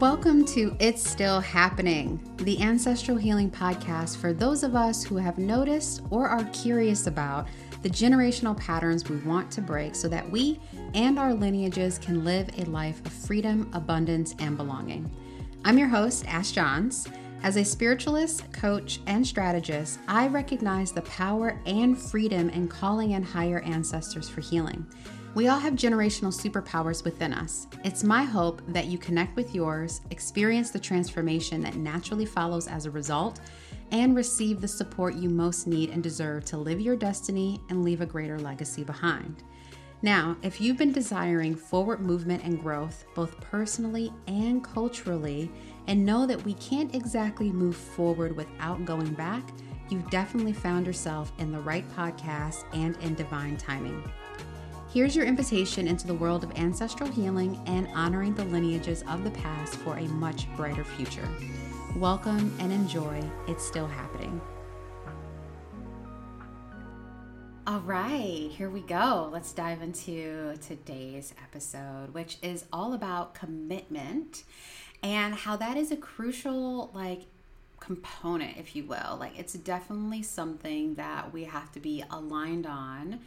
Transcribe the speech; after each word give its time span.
Welcome 0.00 0.46
to 0.46 0.74
It's 0.80 1.06
Still 1.06 1.40
Happening, 1.40 2.18
the 2.38 2.62
ancestral 2.62 3.18
healing 3.18 3.50
podcast 3.50 4.16
for 4.16 4.32
those 4.32 4.62
of 4.62 4.74
us 4.74 5.04
who 5.04 5.18
have 5.18 5.36
noticed 5.36 6.00
or 6.08 6.26
are 6.26 6.44
curious 6.54 7.06
about 7.06 7.48
the 7.82 7.90
generational 7.90 8.58
patterns 8.58 9.10
we 9.10 9.18
want 9.18 9.50
to 9.50 9.60
break 9.60 9.94
so 9.94 10.08
that 10.08 10.28
we 10.30 10.58
and 10.94 11.18
our 11.18 11.34
lineages 11.34 11.98
can 11.98 12.24
live 12.24 12.48
a 12.56 12.64
life 12.70 13.04
of 13.04 13.12
freedom, 13.12 13.68
abundance, 13.74 14.34
and 14.38 14.56
belonging. 14.56 15.10
I'm 15.66 15.76
your 15.76 15.88
host, 15.88 16.26
Ash 16.26 16.52
Johns. 16.52 17.06
As 17.42 17.58
a 17.58 17.64
spiritualist, 17.64 18.50
coach, 18.54 19.00
and 19.06 19.26
strategist, 19.26 19.98
I 20.08 20.28
recognize 20.28 20.92
the 20.92 21.02
power 21.02 21.60
and 21.66 22.00
freedom 22.00 22.48
in 22.48 22.68
calling 22.68 23.10
in 23.10 23.22
higher 23.22 23.60
ancestors 23.60 24.30
for 24.30 24.40
healing. 24.40 24.86
We 25.32 25.46
all 25.46 25.60
have 25.60 25.74
generational 25.74 26.34
superpowers 26.34 27.04
within 27.04 27.32
us. 27.32 27.68
It's 27.84 28.02
my 28.02 28.24
hope 28.24 28.62
that 28.66 28.86
you 28.86 28.98
connect 28.98 29.36
with 29.36 29.54
yours, 29.54 30.00
experience 30.10 30.70
the 30.70 30.80
transformation 30.80 31.60
that 31.62 31.76
naturally 31.76 32.26
follows 32.26 32.66
as 32.66 32.84
a 32.84 32.90
result, 32.90 33.38
and 33.92 34.16
receive 34.16 34.60
the 34.60 34.66
support 34.66 35.14
you 35.14 35.28
most 35.28 35.68
need 35.68 35.90
and 35.90 36.02
deserve 36.02 36.44
to 36.46 36.56
live 36.56 36.80
your 36.80 36.96
destiny 36.96 37.60
and 37.68 37.84
leave 37.84 38.00
a 38.00 38.06
greater 38.06 38.40
legacy 38.40 38.82
behind. 38.82 39.44
Now, 40.02 40.36
if 40.42 40.60
you've 40.60 40.78
been 40.78 40.92
desiring 40.92 41.54
forward 41.54 42.00
movement 42.00 42.42
and 42.42 42.60
growth, 42.60 43.04
both 43.14 43.40
personally 43.40 44.12
and 44.26 44.64
culturally, 44.64 45.48
and 45.86 46.04
know 46.04 46.26
that 46.26 46.44
we 46.44 46.54
can't 46.54 46.92
exactly 46.94 47.52
move 47.52 47.76
forward 47.76 48.34
without 48.34 48.84
going 48.84 49.12
back, 49.14 49.48
you've 49.90 50.10
definitely 50.10 50.54
found 50.54 50.86
yourself 50.86 51.32
in 51.38 51.52
the 51.52 51.60
right 51.60 51.88
podcast 51.90 52.64
and 52.72 52.96
in 52.98 53.14
divine 53.14 53.56
timing. 53.56 54.02
Here's 54.92 55.14
your 55.14 55.24
invitation 55.24 55.86
into 55.86 56.08
the 56.08 56.14
world 56.14 56.42
of 56.42 56.50
ancestral 56.58 57.08
healing 57.08 57.62
and 57.66 57.86
honoring 57.94 58.34
the 58.34 58.44
lineages 58.46 59.04
of 59.08 59.22
the 59.22 59.30
past 59.30 59.76
for 59.76 59.96
a 59.96 60.02
much 60.02 60.48
brighter 60.56 60.82
future. 60.82 61.28
Welcome 61.94 62.52
and 62.58 62.72
enjoy. 62.72 63.22
It's 63.46 63.64
still 63.64 63.86
happening. 63.86 64.40
All 67.68 67.78
right, 67.82 68.50
here 68.50 68.68
we 68.68 68.80
go. 68.80 69.30
Let's 69.32 69.52
dive 69.52 69.80
into 69.80 70.56
today's 70.60 71.34
episode, 71.40 72.12
which 72.12 72.38
is 72.42 72.64
all 72.72 72.92
about 72.92 73.32
commitment 73.32 74.42
and 75.04 75.36
how 75.36 75.54
that 75.54 75.76
is 75.76 75.92
a 75.92 75.96
crucial, 75.96 76.90
like, 76.92 77.26
component, 77.78 78.56
if 78.56 78.74
you 78.74 78.82
will. 78.86 79.16
Like, 79.20 79.38
it's 79.38 79.52
definitely 79.52 80.24
something 80.24 80.96
that 80.96 81.32
we 81.32 81.44
have 81.44 81.70
to 81.72 81.78
be 81.78 82.02
aligned 82.10 82.66
on 82.66 83.20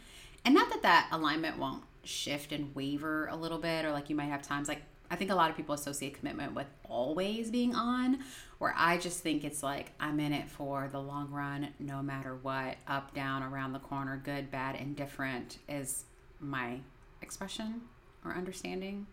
and 0.44 0.54
not 0.54 0.70
that 0.70 0.82
that 0.82 1.08
alignment 1.12 1.58
won't 1.58 1.82
shift 2.02 2.52
and 2.52 2.74
waver 2.74 3.28
a 3.28 3.36
little 3.36 3.58
bit 3.58 3.84
or 3.84 3.90
like 3.92 4.10
you 4.10 4.16
might 4.16 4.26
have 4.26 4.42
times 4.42 4.68
like 4.68 4.82
I 5.10 5.16
think 5.16 5.30
a 5.30 5.34
lot 5.34 5.50
of 5.50 5.56
people 5.56 5.74
associate 5.74 6.18
commitment 6.18 6.54
with 6.54 6.66
always 6.88 7.50
being 7.50 7.74
on, 7.74 8.20
where 8.58 8.74
I 8.76 8.96
just 8.96 9.20
think 9.20 9.44
it's 9.44 9.62
like 9.62 9.92
I'm 10.00 10.18
in 10.18 10.32
it 10.32 10.48
for 10.48 10.88
the 10.90 10.98
long 10.98 11.30
run, 11.30 11.68
no 11.78 12.02
matter 12.02 12.36
what, 12.40 12.76
up, 12.88 13.14
down, 13.14 13.42
around 13.42 13.74
the 13.74 13.78
corner, 13.78 14.20
good, 14.24 14.50
bad, 14.50 14.76
indifferent 14.76 15.58
is 15.68 16.04
my 16.40 16.80
expression 17.22 17.82
or 18.24 18.32
understanding. 18.32 19.06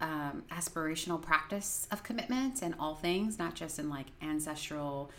Um, 0.00 0.44
aspirational 0.50 1.22
practice 1.22 1.86
of 1.90 2.02
commitment 2.02 2.60
and 2.60 2.74
all 2.78 2.94
things, 2.94 3.38
not 3.38 3.54
just 3.54 3.78
in 3.78 3.88
like 3.88 4.06
ancestral 4.20 5.10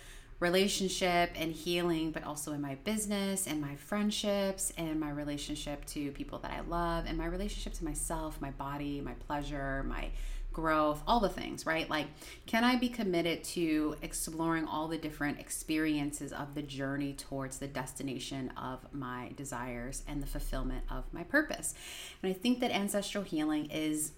relationship 0.43 1.31
and 1.35 1.53
healing, 1.53 2.11
but 2.11 2.21
also 2.25 2.51
in 2.51 2.61
my 2.61 2.75
business 2.83 3.47
and 3.47 3.61
my 3.61 3.75
friendships 3.77 4.73
and 4.77 4.99
my 4.99 5.09
relationship 5.09 5.85
to 5.85 6.11
people 6.11 6.37
that 6.39 6.51
I 6.51 6.59
love 6.59 7.05
and 7.07 7.17
my 7.17 7.27
relationship 7.27 7.71
to 7.75 7.85
myself, 7.85 8.41
my 8.41 8.51
body, 8.51 8.99
my 8.99 9.13
pleasure, 9.13 9.83
my 9.87 10.09
growth, 10.51 11.01
all 11.07 11.21
the 11.21 11.29
things, 11.29 11.65
right? 11.65 11.89
Like, 11.89 12.07
can 12.45 12.65
I 12.65 12.75
be 12.75 12.89
committed 12.89 13.45
to 13.55 13.95
exploring 14.01 14.67
all 14.67 14.89
the 14.89 14.97
different 14.97 15.39
experiences 15.39 16.33
of 16.33 16.55
the 16.55 16.61
journey 16.61 17.13
towards 17.13 17.57
the 17.57 17.67
destination 17.67 18.49
of 18.57 18.85
my 18.93 19.31
desires 19.37 20.03
and 20.09 20.21
the 20.21 20.27
fulfillment 20.27 20.83
of 20.91 21.05
my 21.13 21.23
purpose? 21.23 21.73
And 22.21 22.29
I 22.29 22.33
think 22.33 22.59
that 22.59 22.69
ancestral 22.69 23.23
healing 23.23 23.67
is 23.67 24.11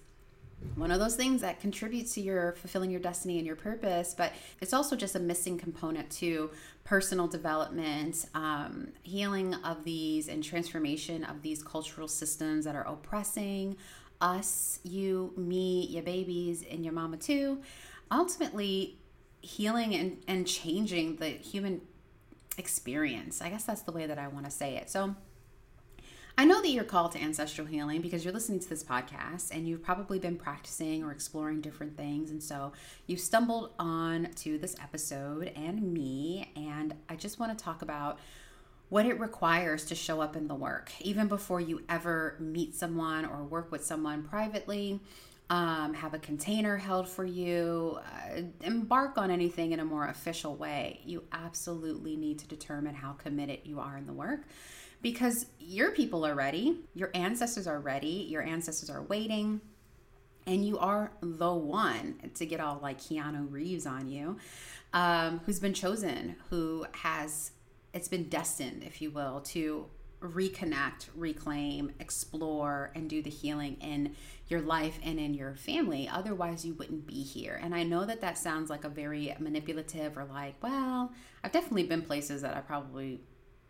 one 0.74 0.90
of 0.90 0.98
those 0.98 1.16
things 1.16 1.42
that 1.42 1.60
contributes 1.60 2.14
to 2.14 2.20
your 2.20 2.52
fulfilling 2.52 2.90
your 2.90 3.00
destiny 3.00 3.38
and 3.38 3.46
your 3.46 3.56
purpose 3.56 4.14
but 4.16 4.32
it's 4.60 4.72
also 4.72 4.96
just 4.96 5.14
a 5.14 5.20
missing 5.20 5.58
component 5.58 6.10
to 6.10 6.50
personal 6.84 7.26
development 7.26 8.26
um, 8.34 8.88
healing 9.02 9.54
of 9.54 9.84
these 9.84 10.28
and 10.28 10.42
transformation 10.42 11.24
of 11.24 11.42
these 11.42 11.62
cultural 11.62 12.08
systems 12.08 12.64
that 12.64 12.74
are 12.74 12.86
oppressing 12.86 13.76
us 14.20 14.78
you 14.82 15.32
me 15.36 15.86
your 15.90 16.02
babies 16.02 16.64
and 16.70 16.84
your 16.84 16.92
mama 16.92 17.16
too. 17.16 17.60
Ultimately 18.10 18.98
healing 19.40 19.94
and, 19.94 20.18
and 20.26 20.46
changing 20.46 21.16
the 21.16 21.26
human 21.28 21.80
experience. 22.58 23.42
I 23.42 23.50
guess 23.50 23.64
that's 23.64 23.82
the 23.82 23.92
way 23.92 24.06
that 24.06 24.18
i 24.18 24.28
want 24.28 24.46
to 24.46 24.50
say 24.50 24.76
it. 24.76 24.90
So 24.90 25.14
I 26.38 26.44
know 26.44 26.60
that 26.60 26.68
you're 26.68 26.84
called 26.84 27.12
to 27.12 27.18
ancestral 27.18 27.66
healing 27.66 28.02
because 28.02 28.22
you're 28.22 28.34
listening 28.34 28.60
to 28.60 28.68
this 28.68 28.84
podcast 28.84 29.50
and 29.52 29.66
you've 29.66 29.82
probably 29.82 30.18
been 30.18 30.36
practicing 30.36 31.02
or 31.02 31.10
exploring 31.10 31.62
different 31.62 31.96
things. 31.96 32.30
And 32.30 32.42
so 32.42 32.72
you 33.06 33.16
stumbled 33.16 33.70
on 33.78 34.28
to 34.36 34.58
this 34.58 34.76
episode 34.82 35.50
and 35.56 35.94
me. 35.94 36.52
And 36.54 36.94
I 37.08 37.16
just 37.16 37.38
want 37.38 37.58
to 37.58 37.64
talk 37.64 37.80
about 37.80 38.18
what 38.90 39.06
it 39.06 39.18
requires 39.18 39.86
to 39.86 39.94
show 39.94 40.20
up 40.20 40.36
in 40.36 40.46
the 40.46 40.54
work, 40.54 40.92
even 41.00 41.26
before 41.26 41.60
you 41.60 41.82
ever 41.88 42.36
meet 42.38 42.74
someone 42.74 43.24
or 43.24 43.42
work 43.42 43.72
with 43.72 43.82
someone 43.82 44.22
privately. 44.22 45.00
Um, 45.48 45.94
have 45.94 46.12
a 46.12 46.18
container 46.18 46.76
held 46.76 47.08
for 47.08 47.24
you, 47.24 48.00
uh, 48.00 48.42
embark 48.62 49.16
on 49.16 49.30
anything 49.30 49.70
in 49.70 49.78
a 49.78 49.84
more 49.84 50.08
official 50.08 50.56
way, 50.56 51.00
you 51.04 51.22
absolutely 51.30 52.16
need 52.16 52.40
to 52.40 52.48
determine 52.48 52.96
how 52.96 53.12
committed 53.12 53.60
you 53.62 53.78
are 53.78 53.96
in 53.96 54.06
the 54.06 54.12
work 54.12 54.40
because 55.02 55.46
your 55.58 55.90
people 55.92 56.24
are 56.26 56.34
ready, 56.34 56.80
your 56.94 57.10
ancestors 57.14 57.66
are 57.66 57.80
ready, 57.80 58.26
your 58.28 58.42
ancestors 58.42 58.90
are 58.90 59.02
waiting, 59.02 59.60
and 60.46 60.64
you 60.64 60.78
are 60.78 61.12
the 61.20 61.52
one 61.52 62.30
to 62.34 62.46
get 62.46 62.60
all 62.60 62.78
like 62.82 63.00
Keanu 63.00 63.50
Reeves 63.50 63.86
on 63.86 64.08
you, 64.08 64.36
um, 64.92 65.40
who's 65.44 65.58
been 65.58 65.74
chosen, 65.74 66.36
who 66.50 66.86
has, 66.92 67.50
it's 67.92 68.08
been 68.08 68.28
destined, 68.28 68.84
if 68.84 69.02
you 69.02 69.10
will, 69.10 69.40
to 69.40 69.86
reconnect, 70.20 71.08
reclaim, 71.14 71.92
explore, 72.00 72.90
and 72.94 73.10
do 73.10 73.22
the 73.22 73.30
healing 73.30 73.76
in 73.80 74.14
your 74.48 74.60
life 74.60 74.98
and 75.02 75.18
in 75.18 75.34
your 75.34 75.54
family. 75.54 76.08
Otherwise, 76.10 76.64
you 76.64 76.74
wouldn't 76.74 77.06
be 77.06 77.22
here. 77.22 77.60
And 77.62 77.74
I 77.74 77.82
know 77.82 78.04
that 78.04 78.20
that 78.22 78.38
sounds 78.38 78.70
like 78.70 78.84
a 78.84 78.88
very 78.88 79.34
manipulative 79.38 80.16
or 80.16 80.24
like, 80.24 80.54
well, 80.62 81.12
I've 81.44 81.52
definitely 81.52 81.84
been 81.84 82.02
places 82.02 82.42
that 82.42 82.56
I 82.56 82.60
probably 82.60 83.20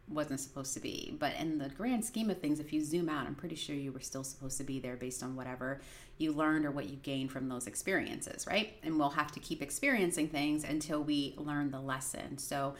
wasn't 0.08 0.40
supposed 0.40 0.74
to 0.74 0.80
be. 0.80 1.16
But 1.18 1.34
in 1.38 1.58
the 1.58 1.68
grand 1.68 2.04
scheme 2.04 2.30
of 2.30 2.38
things, 2.38 2.60
if 2.60 2.72
you 2.72 2.84
zoom 2.84 3.08
out, 3.08 3.26
I'm 3.26 3.34
pretty 3.34 3.56
sure 3.56 3.74
you 3.74 3.92
were 3.92 4.00
still 4.00 4.24
supposed 4.24 4.58
to 4.58 4.64
be 4.64 4.78
there 4.78 4.96
based 4.96 5.22
on 5.22 5.36
whatever 5.36 5.80
you 6.18 6.32
learned 6.32 6.64
or 6.64 6.70
what 6.70 6.88
you 6.88 6.96
gained 6.96 7.30
from 7.30 7.48
those 7.48 7.66
experiences, 7.66 8.46
right? 8.46 8.74
And 8.82 8.98
we'll 8.98 9.10
have 9.10 9.32
to 9.32 9.40
keep 9.40 9.62
experiencing 9.62 10.28
things 10.28 10.64
until 10.64 11.02
we 11.02 11.34
learn 11.36 11.70
the 11.70 11.80
lesson. 11.80 12.38
So 12.38 12.74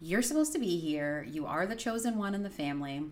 you're 0.00 0.22
supposed 0.22 0.52
to 0.54 0.58
be 0.58 0.78
here. 0.78 1.26
You 1.30 1.46
are 1.46 1.66
the 1.66 1.76
chosen 1.76 2.16
one 2.16 2.34
in 2.34 2.42
the 2.42 2.50
family. 2.50 3.04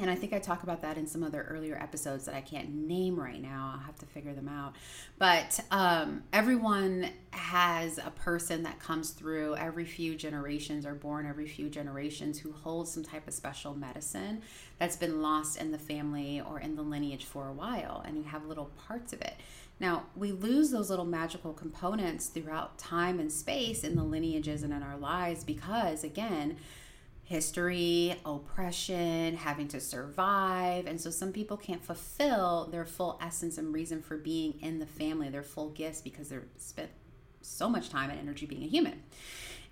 And 0.00 0.10
I 0.10 0.14
think 0.14 0.32
I 0.32 0.38
talk 0.38 0.62
about 0.62 0.80
that 0.82 0.96
in 0.96 1.06
some 1.06 1.22
other 1.22 1.46
earlier 1.48 1.76
episodes 1.76 2.24
that 2.24 2.34
I 2.34 2.40
can't 2.40 2.74
name 2.74 3.20
right 3.20 3.40
now. 3.40 3.72
I'll 3.74 3.84
have 3.84 3.98
to 3.98 4.06
figure 4.06 4.32
them 4.32 4.48
out. 4.48 4.74
But 5.18 5.60
um, 5.70 6.22
everyone 6.32 7.10
has 7.32 7.98
a 7.98 8.10
person 8.10 8.62
that 8.62 8.80
comes 8.80 9.10
through 9.10 9.56
every 9.56 9.84
few 9.84 10.14
generations 10.14 10.86
or 10.86 10.94
born 10.94 11.26
every 11.26 11.46
few 11.46 11.68
generations 11.68 12.38
who 12.38 12.52
holds 12.52 12.90
some 12.90 13.02
type 13.02 13.28
of 13.28 13.34
special 13.34 13.74
medicine 13.74 14.40
that's 14.78 14.96
been 14.96 15.20
lost 15.20 15.60
in 15.60 15.70
the 15.70 15.78
family 15.78 16.40
or 16.40 16.58
in 16.58 16.76
the 16.76 16.82
lineage 16.82 17.26
for 17.26 17.48
a 17.48 17.52
while. 17.52 18.02
And 18.06 18.16
you 18.16 18.24
have 18.24 18.46
little 18.46 18.70
parts 18.88 19.12
of 19.12 19.20
it. 19.20 19.34
Now, 19.80 20.04
we 20.14 20.32
lose 20.32 20.70
those 20.70 20.90
little 20.90 21.06
magical 21.06 21.54
components 21.54 22.26
throughout 22.26 22.78
time 22.78 23.18
and 23.18 23.32
space 23.32 23.82
in 23.82 23.96
the 23.96 24.04
lineages 24.04 24.62
and 24.62 24.72
in 24.72 24.82
our 24.82 24.98
lives 24.98 25.42
because, 25.42 26.04
again, 26.04 26.56
history, 27.30 28.16
oppression, 28.26 29.36
having 29.36 29.68
to 29.68 29.78
survive. 29.78 30.84
And 30.86 31.00
so 31.00 31.10
some 31.10 31.30
people 31.30 31.56
can't 31.56 31.84
fulfill 31.84 32.68
their 32.72 32.84
full 32.84 33.20
essence 33.22 33.56
and 33.56 33.72
reason 33.72 34.02
for 34.02 34.16
being 34.16 34.54
in 34.60 34.80
the 34.80 34.86
family, 34.86 35.28
their 35.28 35.44
full 35.44 35.68
gifts, 35.70 36.00
because 36.00 36.28
they're 36.28 36.48
spent 36.56 36.90
so 37.40 37.68
much 37.68 37.90
time 37.90 38.10
and 38.10 38.18
energy 38.18 38.46
being 38.46 38.64
a 38.64 38.68
human. 38.68 39.02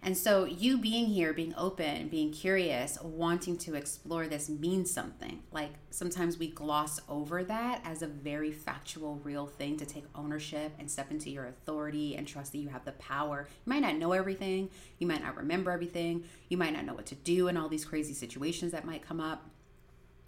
And 0.00 0.16
so, 0.16 0.44
you 0.44 0.78
being 0.78 1.06
here, 1.06 1.32
being 1.32 1.54
open, 1.56 2.08
being 2.08 2.30
curious, 2.30 3.00
wanting 3.02 3.58
to 3.58 3.74
explore 3.74 4.28
this 4.28 4.48
means 4.48 4.92
something. 4.92 5.42
Like 5.50 5.72
sometimes 5.90 6.38
we 6.38 6.48
gloss 6.48 7.00
over 7.08 7.42
that 7.42 7.80
as 7.84 8.02
a 8.02 8.06
very 8.06 8.52
factual, 8.52 9.20
real 9.24 9.46
thing 9.46 9.76
to 9.78 9.84
take 9.84 10.04
ownership 10.14 10.72
and 10.78 10.88
step 10.88 11.10
into 11.10 11.30
your 11.30 11.46
authority 11.46 12.14
and 12.16 12.28
trust 12.28 12.52
that 12.52 12.58
you 12.58 12.68
have 12.68 12.84
the 12.84 12.92
power. 12.92 13.48
You 13.66 13.70
might 13.70 13.82
not 13.82 13.96
know 13.96 14.12
everything, 14.12 14.70
you 14.98 15.08
might 15.08 15.22
not 15.22 15.36
remember 15.36 15.72
everything, 15.72 16.24
you 16.48 16.56
might 16.56 16.72
not 16.72 16.84
know 16.84 16.94
what 16.94 17.06
to 17.06 17.16
do 17.16 17.48
in 17.48 17.56
all 17.56 17.68
these 17.68 17.84
crazy 17.84 18.14
situations 18.14 18.70
that 18.70 18.84
might 18.84 19.02
come 19.02 19.20
up. 19.20 19.50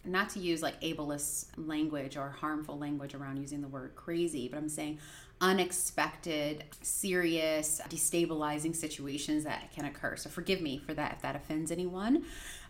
Not 0.04 0.30
to 0.30 0.40
use 0.40 0.62
like 0.62 0.80
ableist 0.80 1.46
language 1.56 2.16
or 2.16 2.30
harmful 2.30 2.78
language 2.78 3.14
around 3.14 3.36
using 3.36 3.60
the 3.60 3.68
word 3.68 3.94
crazy, 3.94 4.48
but 4.48 4.56
I'm 4.58 4.68
saying 4.68 4.98
unexpected, 5.40 6.64
serious, 6.82 7.80
destabilizing 7.88 8.76
situations 8.76 9.44
that 9.44 9.72
can 9.74 9.86
occur. 9.86 10.16
So 10.16 10.28
forgive 10.28 10.60
me 10.60 10.78
for 10.78 10.92
that 10.94 11.12
if 11.12 11.22
that 11.22 11.34
offends 11.34 11.70
anyone. 11.70 12.24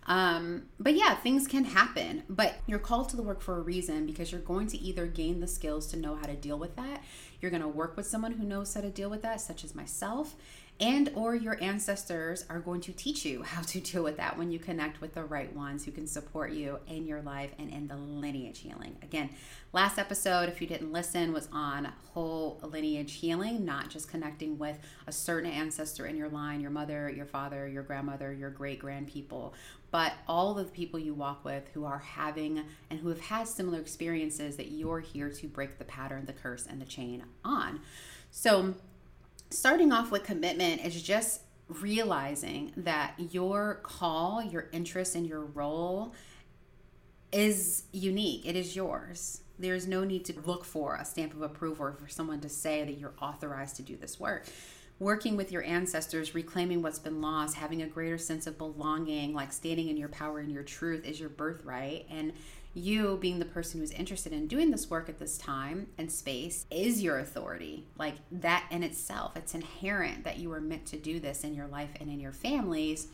Um, 0.07 0.65
but 0.79 0.95
yeah, 0.95 1.15
things 1.17 1.47
can 1.47 1.65
happen, 1.65 2.23
but 2.29 2.57
you're 2.67 2.79
called 2.79 3.11
to 3.11 3.17
the 3.17 3.23
work 3.23 3.43
for 3.43 3.59
a 3.59 3.61
reason 3.61 4.07
because 4.07 4.33
you're 4.33 4.41
going 4.41 4.67
to 4.69 4.79
either 4.79 5.07
gain 5.07 5.41
the 5.41 5.47
skills 5.47 5.87
to 5.89 5.97
know 5.97 6.15
how 6.17 6.27
to 6.27 6.35
deal 6.35 6.59
with 6.59 6.75
that. 6.77 7.03
You're 7.41 7.51
going 7.51 7.63
to 7.63 7.69
work 7.69 7.97
with 7.97 8.07
someone 8.07 8.33
who 8.33 8.45
knows 8.45 8.73
how 8.75 8.81
to 8.81 8.91
deal 8.91 9.11
with 9.11 9.23
that, 9.23 9.41
such 9.41 9.63
as 9.63 9.75
myself, 9.75 10.35
and 10.81 11.13
or 11.15 11.35
your 11.35 11.63
ancestors 11.63 12.45
are 12.49 12.59
going 12.59 12.81
to 12.81 12.93
teach 12.93 13.25
you 13.25 13.43
how 13.43 13.63
to 13.63 13.81
deal 13.81 14.03
with 14.03 14.17
that 14.17 14.39
when 14.39 14.51
you 14.51 14.59
connect 14.59 15.01
with 15.01 15.15
the 15.15 15.25
right 15.25 15.55
ones 15.55 15.85
who 15.85 15.91
can 15.91 16.07
support 16.07 16.53
you 16.53 16.79
in 16.89 17.07
your 17.07 17.21
life 17.21 17.53
and 17.59 17.71
in 17.71 17.87
the 17.87 17.97
lineage 17.97 18.61
healing. 18.61 18.97
Again 19.03 19.31
last 19.73 19.99
episode 19.99 20.49
if 20.49 20.61
you 20.61 20.67
didn't 20.67 20.93
listen 20.93 21.33
was 21.33 21.49
on 21.53 21.93
whole 22.13 22.59
lineage 22.63 23.15
healing 23.15 23.65
not 23.65 23.89
just 23.89 24.09
connecting 24.09 24.59
with 24.59 24.79
a 25.07 25.13
certain 25.13 25.51
ancestor 25.51 26.07
in 26.07 26.17
your 26.17 26.29
line 26.29 26.61
your 26.61 26.71
mother 26.71 27.09
your 27.09 27.27
father 27.27 27.69
your 27.69 27.85
grandmother 27.85 28.33
your 28.33 28.51
great 28.51 28.81
grand 28.81 29.07
people 29.07 29.55
but 29.91 30.13
all 30.29 30.59
of 30.59 30.67
the 30.67 30.73
people 30.73 30.99
you 30.99 31.15
walk 31.15 31.45
with 31.45 31.69
who 31.75 31.85
are 31.85 31.99
having 31.99 32.65
and 32.91 33.01
who 33.01 33.09
have 33.09 33.21
had 33.21 33.49
similar 33.49 33.81
experiences 33.81 34.57
that 34.57 34.71
you're 34.71 35.01
here 35.01 35.31
to 35.31 35.47
break 35.49 35.79
the 35.79 35.85
pattern 35.85 36.27
the 36.27 36.33
curse 36.33 36.67
and 36.67 36.81
the 36.81 36.87
chain 36.87 37.25
on. 37.45 37.81
So 38.31 38.75
starting 39.51 39.93
off 39.93 40.11
with 40.11 40.25
commitment 40.25 40.85
is 40.85 41.03
just 41.03 41.43
realizing 41.69 42.73
that 42.77 43.15
your 43.19 43.81
call, 43.83 44.43
your 44.43 44.69
interest, 44.73 45.15
and 45.15 45.27
your 45.27 45.43
role 45.45 46.15
is 47.33 47.85
unique. 47.93 48.47
It 48.47 48.57
is 48.57 48.75
yours. 48.75 49.43
There's 49.59 49.87
no 49.87 50.05
need 50.05 50.25
to 50.27 50.41
look 50.41 50.65
for 50.65 50.97
a 50.97 51.05
stamp 51.05 51.35
of 51.35 51.43
approval 51.43 51.87
or 51.87 51.93
for 51.93 52.09
someone 52.09 52.41
to 52.41 52.49
say 52.49 52.85
that 52.85 52.99
you're 52.99 53.15
authorized 53.21 53.77
to 53.77 53.83
do 53.83 53.97
this 53.97 54.19
work. 54.19 54.47
Working 54.99 55.37
with 55.37 55.51
your 55.53 55.63
ancestors, 55.63 56.35
reclaiming 56.35 56.83
what's 56.83 56.99
been 56.99 57.23
lost, 57.23 57.57
having 57.57 57.83
a 57.83 57.87
greater 57.87 58.19
sense 58.19 58.47
of 58.47 58.59
belonging, 58.59 59.33
like 59.33 59.53
standing 59.53 59.89
in 59.89 59.97
your 59.97 60.09
power 60.09 60.41
and 60.41 60.51
your 60.51 60.63
truth 60.63 61.07
is 61.07 61.19
your 61.19 61.29
birthright. 61.29 62.07
And 62.11 62.33
you 62.73 63.19
being 63.21 63.41
the 63.41 63.45
person 63.45 63.81
who's 63.81 63.91
interested 63.91 64.33
in 64.33 64.47
doing 64.47 64.71
this 64.71 64.89
work 64.89 65.09
at 65.09 65.19
this 65.19 65.37
time 65.37 65.89
and 65.99 66.11
space 66.11 66.67
is 66.71 67.03
your 67.03 67.19
authority. 67.19 67.87
Like 67.99 68.15
that 68.31 68.67
in 68.71 68.83
itself, 68.83 69.37
it's 69.37 69.55
inherent 69.55 70.25
that 70.25 70.39
you 70.39 70.53
are 70.53 70.61
meant 70.61 70.87
to 70.87 70.97
do 70.97 71.19
this 71.19 71.43
in 71.43 71.55
your 71.55 71.67
life 71.67 71.91
and 72.01 72.09
in 72.09 72.21
your 72.21 72.33
families. 72.33 73.09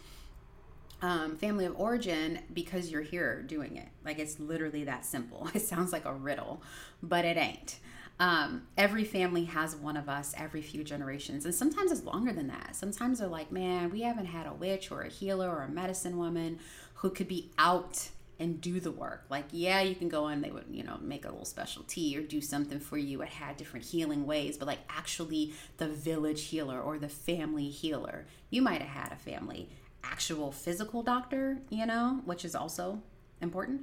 Um, 1.02 1.36
family 1.36 1.66
of 1.66 1.78
origin 1.78 2.40
because 2.52 2.90
you're 2.90 3.02
here 3.02 3.42
doing 3.42 3.76
it. 3.76 3.88
Like 4.04 4.18
it's 4.18 4.38
literally 4.38 4.84
that 4.84 5.04
simple. 5.04 5.48
It 5.54 5.62
sounds 5.62 5.92
like 5.92 6.04
a 6.04 6.12
riddle, 6.12 6.62
but 7.02 7.24
it 7.24 7.36
ain't. 7.36 7.78
Um, 8.18 8.66
every 8.78 9.04
family 9.04 9.44
has 9.44 9.76
one 9.76 9.98
of 9.98 10.08
us 10.08 10.34
every 10.38 10.62
few 10.62 10.82
generations, 10.82 11.44
and 11.44 11.54
sometimes 11.54 11.92
it's 11.92 12.04
longer 12.04 12.32
than 12.32 12.48
that. 12.48 12.74
Sometimes 12.74 13.18
they're 13.18 13.28
like, 13.28 13.52
man, 13.52 13.90
we 13.90 14.02
haven't 14.02 14.26
had 14.26 14.46
a 14.46 14.54
witch 14.54 14.90
or 14.90 15.02
a 15.02 15.08
healer 15.08 15.50
or 15.50 15.64
a 15.64 15.68
medicine 15.68 16.16
woman 16.16 16.58
who 16.94 17.10
could 17.10 17.28
be 17.28 17.50
out 17.58 18.08
and 18.38 18.60
do 18.60 18.80
the 18.80 18.90
work. 18.90 19.24
Like, 19.30 19.46
yeah, 19.50 19.80
you 19.80 19.94
can 19.94 20.08
go 20.08 20.28
in, 20.28 20.40
they 20.42 20.50
would, 20.50 20.66
you 20.70 20.82
know, 20.82 20.98
make 21.00 21.24
a 21.24 21.28
little 21.28 21.44
special 21.44 21.84
tea 21.84 22.16
or 22.18 22.22
do 22.22 22.40
something 22.40 22.80
for 22.80 22.98
you. 22.98 23.22
It 23.22 23.28
had 23.28 23.56
different 23.56 23.86
healing 23.86 24.26
ways, 24.26 24.56
but 24.56 24.68
like 24.68 24.80
actually 24.88 25.54
the 25.78 25.88
village 25.88 26.44
healer 26.44 26.80
or 26.80 26.98
the 26.98 27.08
family 27.08 27.68
healer. 27.68 28.26
You 28.50 28.62
might 28.62 28.82
have 28.82 29.04
had 29.04 29.12
a 29.12 29.16
family 29.16 29.70
actual 30.04 30.52
physical 30.52 31.02
doctor, 31.02 31.58
you 31.70 31.86
know, 31.86 32.20
which 32.24 32.44
is 32.44 32.54
also 32.54 33.02
important 33.40 33.82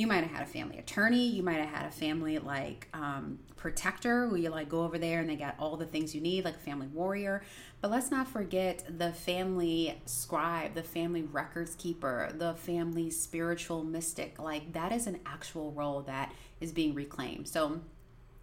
you 0.00 0.06
might 0.06 0.24
have 0.24 0.30
had 0.30 0.42
a 0.42 0.50
family 0.50 0.78
attorney 0.78 1.28
you 1.28 1.42
might 1.42 1.58
have 1.58 1.68
had 1.68 1.86
a 1.86 1.90
family 1.90 2.38
like 2.38 2.88
um, 2.94 3.38
protector 3.60 4.26
who 4.26 4.36
you 4.36 4.48
like 4.48 4.68
go 4.68 4.82
over 4.82 4.98
there 4.98 5.20
and 5.20 5.28
they 5.28 5.36
got 5.36 5.54
all 5.58 5.76
the 5.76 5.84
things 5.84 6.14
you 6.14 6.20
need 6.20 6.44
like 6.44 6.56
a 6.56 6.60
family 6.60 6.86
warrior. 6.88 7.42
But 7.82 7.90
let's 7.90 8.10
not 8.10 8.26
forget 8.26 8.84
the 8.98 9.12
family 9.12 10.00
scribe 10.06 10.74
the 10.74 10.82
family 10.82 11.22
records 11.22 11.74
keeper 11.76 12.32
the 12.34 12.54
family 12.54 13.10
spiritual 13.10 13.84
mystic. 13.84 14.38
Like 14.38 14.72
that 14.72 14.92
is 14.92 15.06
an 15.06 15.20
actual 15.26 15.72
role 15.72 16.00
that 16.02 16.32
is 16.60 16.72
being 16.72 16.94
reclaimed. 16.94 17.48
So 17.48 17.80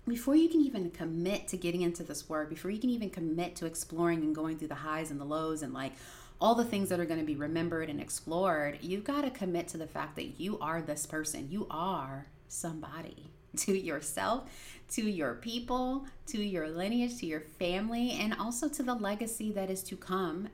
before 0.08 0.36
you 0.36 0.48
can 0.48 0.62
even 0.62 0.92
commit 0.92 1.48
to 1.50 1.58
getting 1.58 1.82
into 1.82 2.04
this 2.04 2.30
work 2.30 2.50
before 2.50 2.72
you 2.72 2.80
can 2.80 2.92
even 2.92 3.10
commit 3.10 3.56
to 3.58 3.66
exploring 3.66 4.22
and 4.22 4.34
going 4.34 4.58
through 4.58 4.70
the 4.70 4.76
highs 4.76 5.12
and 5.12 5.20
the 5.20 5.26
lows 5.26 5.64
and 5.64 5.74
like 5.74 5.94
all 6.40 6.56
the 6.56 6.66
things 6.66 6.90
that 6.90 7.00
are 7.00 7.06
going 7.06 7.20
to 7.20 7.26
be 7.26 7.36
remembered 7.36 7.90
and 7.90 8.00
explored, 8.00 8.80
you've 8.82 9.04
got 9.04 9.24
to 9.24 9.30
commit 9.30 9.68
to 9.70 9.78
the 9.78 9.88
fact 9.88 10.16
that 10.16 10.40
you 10.40 10.60
are 10.60 10.82
this 10.82 11.06
person. 11.06 11.48
You 11.50 11.68
are 11.70 12.28
somebody 12.48 13.32
to 13.58 13.78
yourself, 13.78 14.50
to 14.90 15.10
your 15.10 15.36
people, 15.36 16.06
to 16.28 16.44
your 16.44 16.68
lineage, 16.68 17.18
to 17.20 17.26
your 17.26 17.42
family, 17.42 18.12
and 18.12 18.36
also 18.36 18.70
to 18.70 18.84
the 18.84 18.94
legacy 18.94 19.52
that 19.52 19.70
is 19.70 19.84
to 19.84 19.98
come 19.98 20.50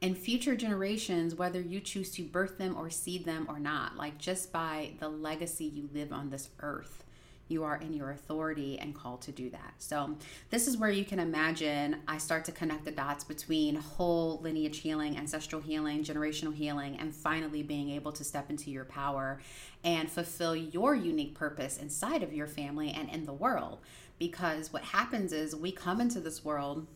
and 0.00 0.16
future 0.16 0.54
generations, 0.54 1.34
whether 1.34 1.60
you 1.60 1.80
choose 1.80 2.12
to 2.12 2.22
birth 2.22 2.56
them 2.56 2.76
or 2.76 2.88
seed 2.88 3.24
them 3.24 3.46
or 3.48 3.58
not, 3.58 3.96
like 3.96 4.16
just 4.16 4.52
by 4.52 4.92
the 5.00 5.08
legacy 5.08 5.64
you 5.64 5.88
live 5.92 6.12
on 6.12 6.30
this 6.30 6.50
earth 6.60 7.02
you 7.48 7.64
are 7.64 7.76
in 7.76 7.92
your 7.92 8.10
authority 8.10 8.78
and 8.78 8.94
called 8.94 9.22
to 9.22 9.32
do 9.32 9.50
that. 9.50 9.74
So, 9.78 10.16
this 10.50 10.68
is 10.68 10.76
where 10.76 10.90
you 10.90 11.04
can 11.04 11.18
imagine 11.18 11.96
I 12.06 12.18
start 12.18 12.44
to 12.46 12.52
connect 12.52 12.84
the 12.84 12.90
dots 12.90 13.24
between 13.24 13.76
whole 13.76 14.38
lineage 14.42 14.78
healing, 14.78 15.16
ancestral 15.16 15.60
healing, 15.60 16.04
generational 16.04 16.54
healing, 16.54 16.96
and 16.98 17.14
finally 17.14 17.62
being 17.62 17.90
able 17.90 18.12
to 18.12 18.24
step 18.24 18.50
into 18.50 18.70
your 18.70 18.84
power 18.84 19.40
and 19.84 20.10
fulfill 20.10 20.54
your 20.54 20.94
unique 20.94 21.34
purpose 21.34 21.78
inside 21.78 22.22
of 22.22 22.32
your 22.32 22.46
family 22.46 22.90
and 22.90 23.08
in 23.08 23.26
the 23.26 23.32
world. 23.32 23.78
Because 24.18 24.72
what 24.72 24.82
happens 24.82 25.32
is 25.32 25.54
we 25.54 25.70
come 25.70 26.00
into 26.00 26.20
this 26.20 26.44
world 26.44 26.86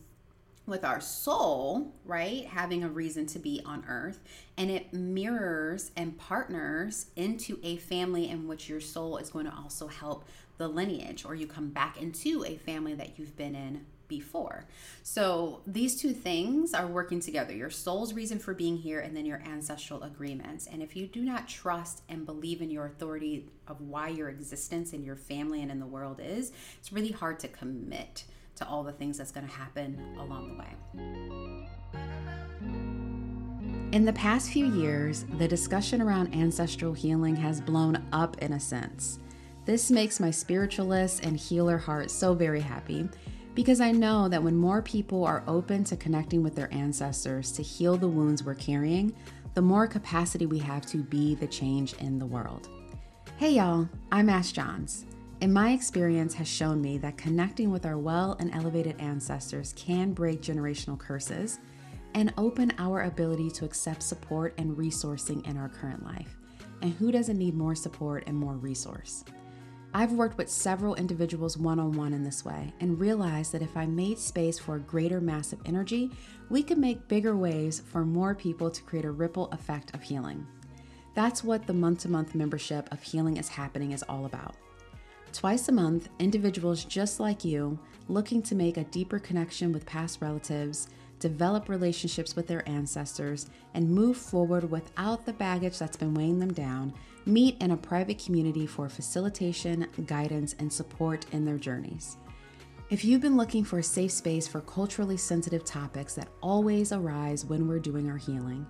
with 0.65 0.85
our 0.85 1.01
soul, 1.01 1.93
right? 2.05 2.45
Having 2.45 2.83
a 2.83 2.89
reason 2.89 3.25
to 3.27 3.39
be 3.39 3.61
on 3.65 3.83
earth, 3.87 4.19
and 4.57 4.71
it 4.71 4.93
mirrors 4.93 5.91
and 5.97 6.17
partners 6.17 7.07
into 7.15 7.59
a 7.63 7.77
family 7.77 8.29
in 8.29 8.47
which 8.47 8.69
your 8.69 8.79
soul 8.79 9.17
is 9.17 9.29
going 9.29 9.45
to 9.45 9.53
also 9.53 9.87
help 9.87 10.25
the 10.57 10.67
lineage 10.67 11.25
or 11.25 11.35
you 11.35 11.47
come 11.47 11.69
back 11.69 12.01
into 12.01 12.45
a 12.45 12.57
family 12.57 12.93
that 12.93 13.17
you've 13.17 13.35
been 13.35 13.55
in 13.55 13.85
before. 14.07 14.65
So 15.01 15.61
these 15.65 15.99
two 15.99 16.13
things 16.13 16.73
are 16.73 16.85
working 16.85 17.19
together 17.19 17.53
your 17.53 17.71
soul's 17.71 18.13
reason 18.13 18.37
for 18.37 18.53
being 18.53 18.77
here 18.77 18.99
and 18.99 19.17
then 19.17 19.25
your 19.25 19.41
ancestral 19.41 20.03
agreements. 20.03 20.67
And 20.67 20.83
if 20.83 20.95
you 20.95 21.07
do 21.07 21.21
not 21.23 21.47
trust 21.47 22.03
and 22.07 22.25
believe 22.25 22.61
in 22.61 22.69
your 22.69 22.85
authority 22.85 23.49
of 23.67 23.81
why 23.81 24.09
your 24.09 24.29
existence 24.29 24.93
in 24.93 25.03
your 25.03 25.15
family 25.15 25.61
and 25.61 25.71
in 25.71 25.79
the 25.79 25.87
world 25.87 26.21
is, 26.23 26.51
it's 26.77 26.93
really 26.93 27.11
hard 27.11 27.39
to 27.39 27.47
commit 27.47 28.25
to 28.63 28.69
all 28.69 28.83
the 28.83 28.91
things 28.93 29.17
that's 29.17 29.31
going 29.31 29.45
to 29.45 29.53
happen 29.53 29.99
along 30.19 30.49
the 30.49 30.55
way. 30.55 30.67
In 33.91 34.05
the 34.05 34.13
past 34.13 34.49
few 34.51 34.65
years, 34.73 35.25
the 35.37 35.47
discussion 35.47 36.01
around 36.01 36.33
ancestral 36.33 36.93
healing 36.93 37.35
has 37.35 37.61
blown 37.61 38.03
up 38.11 38.37
in 38.39 38.53
a 38.53 38.59
sense. 38.59 39.19
This 39.65 39.91
makes 39.91 40.19
my 40.19 40.31
spiritualist 40.31 41.23
and 41.23 41.37
healer 41.37 41.77
heart 41.77 42.09
so 42.09 42.33
very 42.33 42.59
happy 42.59 43.07
because 43.53 43.79
I 43.79 43.91
know 43.91 44.27
that 44.29 44.41
when 44.41 44.55
more 44.55 44.81
people 44.81 45.23
are 45.25 45.43
open 45.47 45.83
to 45.85 45.95
connecting 45.95 46.41
with 46.41 46.55
their 46.55 46.73
ancestors 46.73 47.51
to 47.51 47.61
heal 47.61 47.95
the 47.95 48.07
wounds 48.07 48.43
we're 48.43 48.55
carrying, 48.55 49.13
the 49.53 49.61
more 49.61 49.85
capacity 49.85 50.47
we 50.47 50.57
have 50.59 50.85
to 50.87 50.97
be 50.97 51.35
the 51.35 51.47
change 51.47 51.93
in 51.93 52.17
the 52.17 52.25
world. 52.25 52.69
Hey 53.37 53.51
y'all, 53.51 53.87
I'm 54.11 54.29
Ash 54.29 54.51
Johns, 54.51 55.05
and 55.43 55.53
my 55.53 55.71
experience 55.73 56.33
has 56.33 56.47
shown 56.47 56.81
me 56.81 56.97
that 56.97 57.17
connecting 57.17 57.69
with 57.69 57.85
our 57.85 57.97
well 57.97 58.37
and 58.39 58.49
elevated 58.55 58.95
ancestors 59.01 59.73
can 59.75 60.13
break 60.13 60.41
generational 60.41 60.97
curses 60.97 61.59
and 62.13 62.33
open 62.37 62.71
our 62.77 63.01
ability 63.01 63.51
to 63.51 63.65
accept 63.65 64.01
support 64.01 64.53
and 64.57 64.77
resourcing 64.77 65.45
in 65.45 65.57
our 65.57 65.67
current 65.67 66.01
life. 66.05 66.37
And 66.81 66.93
who 66.93 67.11
doesn't 67.11 67.37
need 67.37 67.55
more 67.55 67.75
support 67.75 68.23
and 68.25 68.37
more 68.37 68.53
resource? 68.53 69.25
I've 69.93 70.13
worked 70.13 70.37
with 70.37 70.49
several 70.49 70.95
individuals 70.95 71.57
one 71.57 71.77
on 71.77 71.91
one 71.91 72.13
in 72.13 72.23
this 72.23 72.45
way 72.45 72.73
and 72.79 72.97
realized 72.97 73.51
that 73.51 73.61
if 73.61 73.75
I 73.75 73.85
made 73.85 74.19
space 74.19 74.57
for 74.57 74.75
a 74.77 74.79
greater 74.79 75.19
mass 75.19 75.51
of 75.51 75.59
energy, 75.65 76.09
we 76.49 76.63
could 76.63 76.77
make 76.77 77.09
bigger 77.09 77.35
waves 77.35 77.81
for 77.81 78.05
more 78.05 78.33
people 78.33 78.71
to 78.71 78.81
create 78.83 79.03
a 79.03 79.11
ripple 79.11 79.51
effect 79.51 79.93
of 79.93 80.03
healing. 80.03 80.47
That's 81.15 81.43
what 81.43 81.67
the 81.67 81.73
month 81.73 82.03
to 82.03 82.09
month 82.09 82.33
membership 82.33 82.89
of 82.93 83.03
Healing 83.03 83.35
is 83.35 83.49
Happening 83.49 83.91
is 83.91 84.03
all 84.03 84.25
about. 84.25 84.55
Twice 85.33 85.67
a 85.67 85.71
month, 85.71 86.09
individuals 86.19 86.85
just 86.85 87.19
like 87.19 87.43
you, 87.43 87.79
looking 88.07 88.43
to 88.43 88.53
make 88.53 88.77
a 88.77 88.83
deeper 88.85 89.17
connection 89.17 89.73
with 89.73 89.83
past 89.83 90.21
relatives, 90.21 90.89
develop 91.17 91.69
relationships 91.69 92.35
with 92.35 92.45
their 92.45 92.67
ancestors, 92.69 93.49
and 93.73 93.89
move 93.89 94.15
forward 94.15 94.69
without 94.69 95.25
the 95.25 95.33
baggage 95.33 95.79
that's 95.79 95.97
been 95.97 96.13
weighing 96.13 96.37
them 96.37 96.53
down, 96.53 96.93
meet 97.25 97.59
in 97.63 97.71
a 97.71 97.77
private 97.77 98.23
community 98.23 98.67
for 98.67 98.87
facilitation, 98.87 99.87
guidance, 100.05 100.55
and 100.59 100.71
support 100.71 101.25
in 101.31 101.43
their 101.43 101.57
journeys. 101.57 102.17
If 102.91 103.03
you've 103.03 103.21
been 103.21 103.37
looking 103.37 103.63
for 103.63 103.79
a 103.79 103.83
safe 103.83 104.11
space 104.11 104.47
for 104.47 104.61
culturally 104.61 105.17
sensitive 105.17 105.65
topics 105.65 106.13
that 106.13 106.29
always 106.41 106.91
arise 106.91 107.43
when 107.43 107.67
we're 107.67 107.79
doing 107.79 108.07
our 108.07 108.17
healing, 108.17 108.67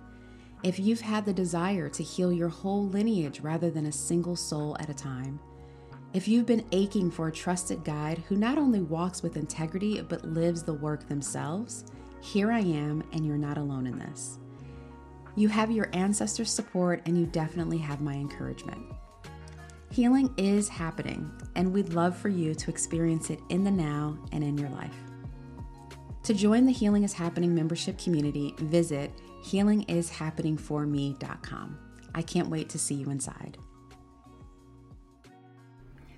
if 0.62 0.78
you've 0.78 1.02
had 1.02 1.26
the 1.26 1.32
desire 1.34 1.90
to 1.90 2.02
heal 2.02 2.32
your 2.32 2.48
whole 2.48 2.86
lineage 2.88 3.40
rather 3.40 3.70
than 3.70 3.84
a 3.84 3.92
single 3.92 4.34
soul 4.34 4.78
at 4.80 4.88
a 4.88 4.94
time, 4.94 5.38
if 6.14 6.26
you've 6.28 6.46
been 6.46 6.64
aching 6.70 7.10
for 7.10 7.26
a 7.26 7.32
trusted 7.32 7.82
guide 7.84 8.22
who 8.28 8.36
not 8.36 8.56
only 8.56 8.80
walks 8.80 9.20
with 9.22 9.36
integrity 9.36 10.00
but 10.00 10.24
lives 10.24 10.62
the 10.62 10.72
work 10.72 11.08
themselves, 11.08 11.84
here 12.20 12.52
I 12.52 12.60
am, 12.60 13.02
and 13.12 13.26
you're 13.26 13.36
not 13.36 13.58
alone 13.58 13.88
in 13.88 13.98
this. 13.98 14.38
You 15.34 15.48
have 15.48 15.72
your 15.72 15.90
ancestors' 15.92 16.52
support, 16.52 17.02
and 17.06 17.18
you 17.18 17.26
definitely 17.26 17.78
have 17.78 18.00
my 18.00 18.14
encouragement. 18.14 18.80
Healing 19.90 20.32
is 20.36 20.68
happening, 20.68 21.28
and 21.56 21.72
we'd 21.72 21.94
love 21.94 22.16
for 22.16 22.28
you 22.28 22.54
to 22.54 22.70
experience 22.70 23.30
it 23.30 23.40
in 23.48 23.64
the 23.64 23.72
now 23.72 24.16
and 24.30 24.44
in 24.44 24.56
your 24.56 24.70
life. 24.70 24.94
To 26.22 26.32
join 26.32 26.64
the 26.64 26.72
Healing 26.72 27.02
is 27.02 27.12
Happening 27.12 27.52
membership 27.54 27.98
community, 27.98 28.54
visit 28.58 29.10
healingishappeningforme.com. 29.44 31.78
I 32.14 32.22
can't 32.22 32.48
wait 32.48 32.68
to 32.70 32.78
see 32.78 32.94
you 32.94 33.10
inside. 33.10 33.58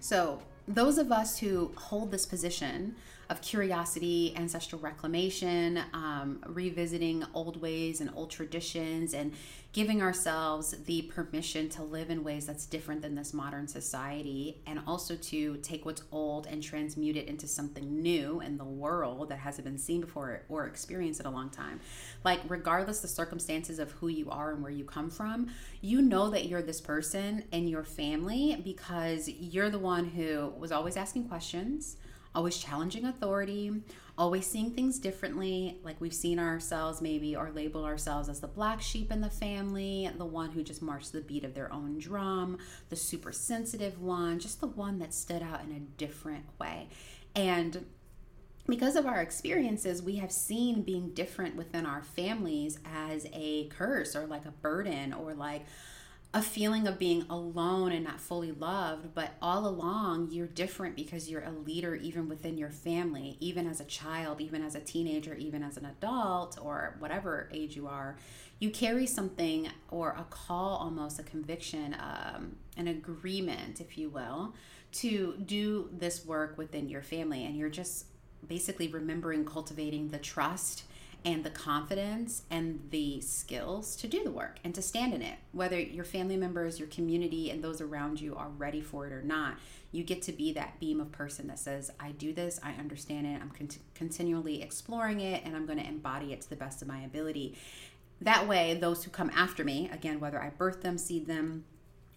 So, 0.06 0.38
those 0.68 0.98
of 0.98 1.10
us 1.10 1.38
who 1.38 1.72
hold 1.74 2.12
this 2.12 2.26
position 2.26 2.94
of 3.28 3.42
curiosity, 3.42 4.34
ancestral 4.36 4.80
reclamation, 4.80 5.80
um, 5.92 6.40
revisiting 6.46 7.24
old 7.34 7.60
ways 7.60 8.00
and 8.00 8.10
old 8.14 8.30
traditions, 8.30 9.14
and 9.14 9.32
giving 9.72 10.00
ourselves 10.00 10.74
the 10.86 11.02
permission 11.02 11.68
to 11.68 11.82
live 11.82 12.08
in 12.08 12.24
ways 12.24 12.46
that's 12.46 12.64
different 12.64 13.02
than 13.02 13.14
this 13.14 13.34
modern 13.34 13.68
society, 13.68 14.62
and 14.66 14.80
also 14.86 15.16
to 15.16 15.56
take 15.58 15.84
what's 15.84 16.02
old 16.12 16.46
and 16.46 16.62
transmute 16.62 17.16
it 17.16 17.28
into 17.28 17.46
something 17.46 18.00
new 18.00 18.40
in 18.40 18.56
the 18.56 18.64
world 18.64 19.28
that 19.28 19.38
hasn't 19.38 19.66
been 19.66 19.76
seen 19.76 20.00
before 20.00 20.42
or 20.48 20.66
experienced 20.66 21.20
in 21.20 21.26
a 21.26 21.30
long 21.30 21.50
time. 21.50 21.80
Like, 22.24 22.40
regardless 22.48 23.00
the 23.00 23.08
circumstances 23.08 23.78
of 23.78 23.90
who 23.92 24.08
you 24.08 24.30
are 24.30 24.52
and 24.52 24.62
where 24.62 24.72
you 24.72 24.84
come 24.84 25.10
from, 25.10 25.48
you 25.82 26.00
know 26.00 26.30
that 26.30 26.46
you're 26.46 26.62
this 26.62 26.80
person 26.80 27.44
in 27.52 27.68
your 27.68 27.84
family 27.84 28.60
because 28.64 29.28
you're 29.28 29.70
the 29.70 29.78
one 29.78 30.06
who 30.06 30.54
was 30.56 30.72
always 30.72 30.96
asking 30.96 31.28
questions 31.28 31.96
always 32.36 32.58
challenging 32.58 33.06
authority, 33.06 33.72
always 34.18 34.46
seeing 34.46 34.70
things 34.70 34.98
differently. 34.98 35.80
Like 35.82 36.00
we've 36.00 36.14
seen 36.14 36.38
ourselves 36.38 37.00
maybe 37.00 37.34
or 37.34 37.50
labeled 37.50 37.86
ourselves 37.86 38.28
as 38.28 38.40
the 38.40 38.46
black 38.46 38.82
sheep 38.82 39.10
in 39.10 39.22
the 39.22 39.30
family, 39.30 40.08
the 40.16 40.26
one 40.26 40.50
who 40.50 40.62
just 40.62 40.82
marched 40.82 41.12
the 41.12 41.22
beat 41.22 41.44
of 41.44 41.54
their 41.54 41.72
own 41.72 41.98
drum, 41.98 42.58
the 42.90 42.96
super 42.96 43.32
sensitive 43.32 44.00
one, 44.00 44.38
just 44.38 44.60
the 44.60 44.66
one 44.66 44.98
that 44.98 45.14
stood 45.14 45.42
out 45.42 45.64
in 45.64 45.72
a 45.72 45.80
different 45.80 46.44
way. 46.60 46.88
And 47.34 47.86
because 48.68 48.96
of 48.96 49.06
our 49.06 49.20
experiences, 49.20 50.02
we 50.02 50.16
have 50.16 50.32
seen 50.32 50.82
being 50.82 51.10
different 51.10 51.56
within 51.56 51.86
our 51.86 52.02
families 52.02 52.78
as 52.84 53.26
a 53.32 53.68
curse 53.68 54.14
or 54.14 54.26
like 54.26 54.44
a 54.44 54.50
burden 54.50 55.12
or 55.14 55.34
like 55.34 55.64
a 56.36 56.42
feeling 56.42 56.86
of 56.86 56.98
being 56.98 57.24
alone 57.30 57.92
and 57.92 58.04
not 58.04 58.20
fully 58.20 58.52
loved, 58.52 59.14
but 59.14 59.30
all 59.40 59.66
along 59.66 60.28
you're 60.30 60.46
different 60.46 60.94
because 60.94 61.30
you're 61.30 61.42
a 61.42 61.50
leader 61.50 61.94
even 61.94 62.28
within 62.28 62.58
your 62.58 62.68
family, 62.68 63.38
even 63.40 63.66
as 63.66 63.80
a 63.80 63.84
child, 63.84 64.38
even 64.38 64.62
as 64.62 64.74
a 64.74 64.80
teenager, 64.80 65.34
even 65.36 65.62
as 65.62 65.78
an 65.78 65.86
adult, 65.86 66.58
or 66.60 66.94
whatever 66.98 67.48
age 67.54 67.74
you 67.74 67.86
are. 67.86 68.18
You 68.58 68.68
carry 68.68 69.06
something 69.06 69.70
or 69.90 70.10
a 70.10 70.24
call, 70.28 70.76
almost 70.76 71.18
a 71.18 71.22
conviction, 71.22 71.96
um, 71.98 72.56
an 72.76 72.86
agreement, 72.86 73.80
if 73.80 73.96
you 73.96 74.10
will, 74.10 74.52
to 74.92 75.42
do 75.46 75.88
this 75.90 76.26
work 76.26 76.58
within 76.58 76.90
your 76.90 77.02
family. 77.02 77.46
And 77.46 77.56
you're 77.56 77.70
just 77.70 78.08
basically 78.46 78.88
remembering 78.88 79.46
cultivating 79.46 80.10
the 80.10 80.18
trust 80.18 80.82
and 81.26 81.42
the 81.42 81.50
confidence 81.50 82.42
and 82.52 82.78
the 82.90 83.20
skills 83.20 83.96
to 83.96 84.06
do 84.06 84.22
the 84.22 84.30
work 84.30 84.60
and 84.62 84.72
to 84.76 84.80
stand 84.80 85.12
in 85.12 85.20
it. 85.20 85.34
Whether 85.50 85.80
your 85.80 86.04
family 86.04 86.36
members, 86.36 86.78
your 86.78 86.86
community, 86.86 87.50
and 87.50 87.64
those 87.64 87.80
around 87.80 88.20
you 88.20 88.36
are 88.36 88.48
ready 88.48 88.80
for 88.80 89.08
it 89.08 89.12
or 89.12 89.22
not, 89.22 89.58
you 89.90 90.04
get 90.04 90.22
to 90.22 90.32
be 90.32 90.52
that 90.52 90.78
beam 90.78 91.00
of 91.00 91.10
person 91.10 91.48
that 91.48 91.58
says, 91.58 91.90
I 91.98 92.12
do 92.12 92.32
this, 92.32 92.60
I 92.62 92.74
understand 92.74 93.26
it, 93.26 93.42
I'm 93.42 93.50
cont- 93.50 93.78
continually 93.92 94.62
exploring 94.62 95.18
it, 95.18 95.42
and 95.44 95.56
I'm 95.56 95.66
going 95.66 95.80
to 95.80 95.86
embody 95.86 96.32
it 96.32 96.42
to 96.42 96.48
the 96.48 96.54
best 96.54 96.80
of 96.80 96.86
my 96.86 97.00
ability. 97.00 97.58
That 98.20 98.46
way, 98.46 98.74
those 98.74 99.02
who 99.02 99.10
come 99.10 99.32
after 99.34 99.64
me, 99.64 99.90
again, 99.92 100.20
whether 100.20 100.40
I 100.40 100.50
birth 100.50 100.82
them, 100.82 100.96
seed 100.96 101.26
them, 101.26 101.64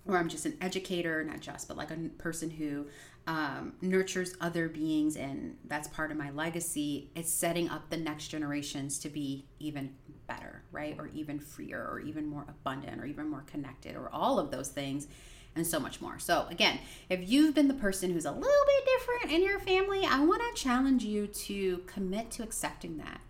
or 0.07 0.17
I'm 0.17 0.29
just 0.29 0.45
an 0.45 0.55
educator, 0.61 1.23
not 1.23 1.39
just, 1.39 1.67
but 1.67 1.77
like 1.77 1.89
a 1.89 1.97
person 2.19 2.51
who 2.51 2.85
um, 3.29 3.73
nurtures 3.79 4.35
other 4.41 4.67
beings, 4.67 5.15
and 5.15 5.55
that's 5.65 5.87
part 5.87 6.09
of 6.09 6.17
my 6.17 6.31
legacy. 6.31 7.11
It's 7.15 7.31
setting 7.31 7.69
up 7.69 7.91
the 7.91 7.97
next 7.97 8.29
generations 8.29 8.97
to 8.99 9.09
be 9.09 9.45
even 9.59 9.93
better, 10.25 10.63
right? 10.71 10.95
Or 10.97 11.09
even 11.13 11.39
freer, 11.39 11.87
or 11.91 11.99
even 11.99 12.25
more 12.25 12.43
abundant, 12.49 12.99
or 12.99 13.05
even 13.05 13.29
more 13.29 13.43
connected, 13.45 13.95
or 13.95 14.09
all 14.11 14.39
of 14.39 14.49
those 14.49 14.69
things, 14.69 15.07
and 15.55 15.67
so 15.67 15.79
much 15.79 16.01
more. 16.01 16.17
So, 16.17 16.47
again, 16.49 16.79
if 17.07 17.29
you've 17.29 17.53
been 17.53 17.67
the 17.67 17.75
person 17.75 18.11
who's 18.11 18.25
a 18.25 18.31
little 18.31 18.65
bit 18.65 18.89
different 18.97 19.31
in 19.35 19.47
your 19.47 19.59
family, 19.59 20.03
I 20.05 20.25
want 20.25 20.41
to 20.41 20.59
challenge 20.59 21.03
you 21.03 21.27
to 21.27 21.83
commit 21.85 22.31
to 22.31 22.43
accepting 22.43 22.97
that. 22.97 23.21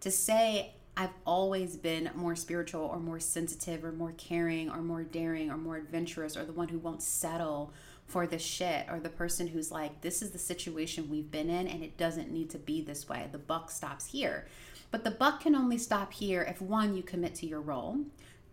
To 0.00 0.10
say, 0.10 0.74
I've 0.96 1.14
always 1.24 1.76
been 1.76 2.10
more 2.16 2.34
spiritual 2.34 2.80
or 2.80 2.98
more 2.98 3.20
sensitive 3.20 3.84
or 3.84 3.92
more 3.92 4.12
caring 4.16 4.70
or 4.70 4.82
more 4.82 5.04
daring 5.04 5.52
or 5.52 5.56
more 5.56 5.76
adventurous 5.76 6.36
or 6.36 6.44
the 6.44 6.52
one 6.52 6.68
who 6.68 6.78
won't 6.78 7.02
settle 7.02 7.72
for 8.06 8.26
the 8.26 8.38
shit 8.38 8.86
or 8.90 9.00
the 9.00 9.08
person 9.08 9.48
who's 9.48 9.72
like, 9.72 10.00
this 10.00 10.22
is 10.22 10.30
the 10.30 10.38
situation 10.38 11.10
we've 11.10 11.30
been 11.30 11.50
in 11.50 11.66
and 11.66 11.82
it 11.82 11.96
doesn't 11.96 12.30
need 12.30 12.50
to 12.50 12.58
be 12.58 12.80
this 12.80 13.08
way. 13.08 13.28
The 13.30 13.38
buck 13.38 13.70
stops 13.70 14.06
here. 14.06 14.46
But 14.90 15.04
the 15.04 15.10
buck 15.10 15.40
can 15.40 15.56
only 15.56 15.78
stop 15.78 16.12
here 16.12 16.42
if 16.42 16.62
one, 16.62 16.96
you 16.96 17.02
commit 17.02 17.34
to 17.36 17.46
your 17.46 17.60
role, 17.60 17.98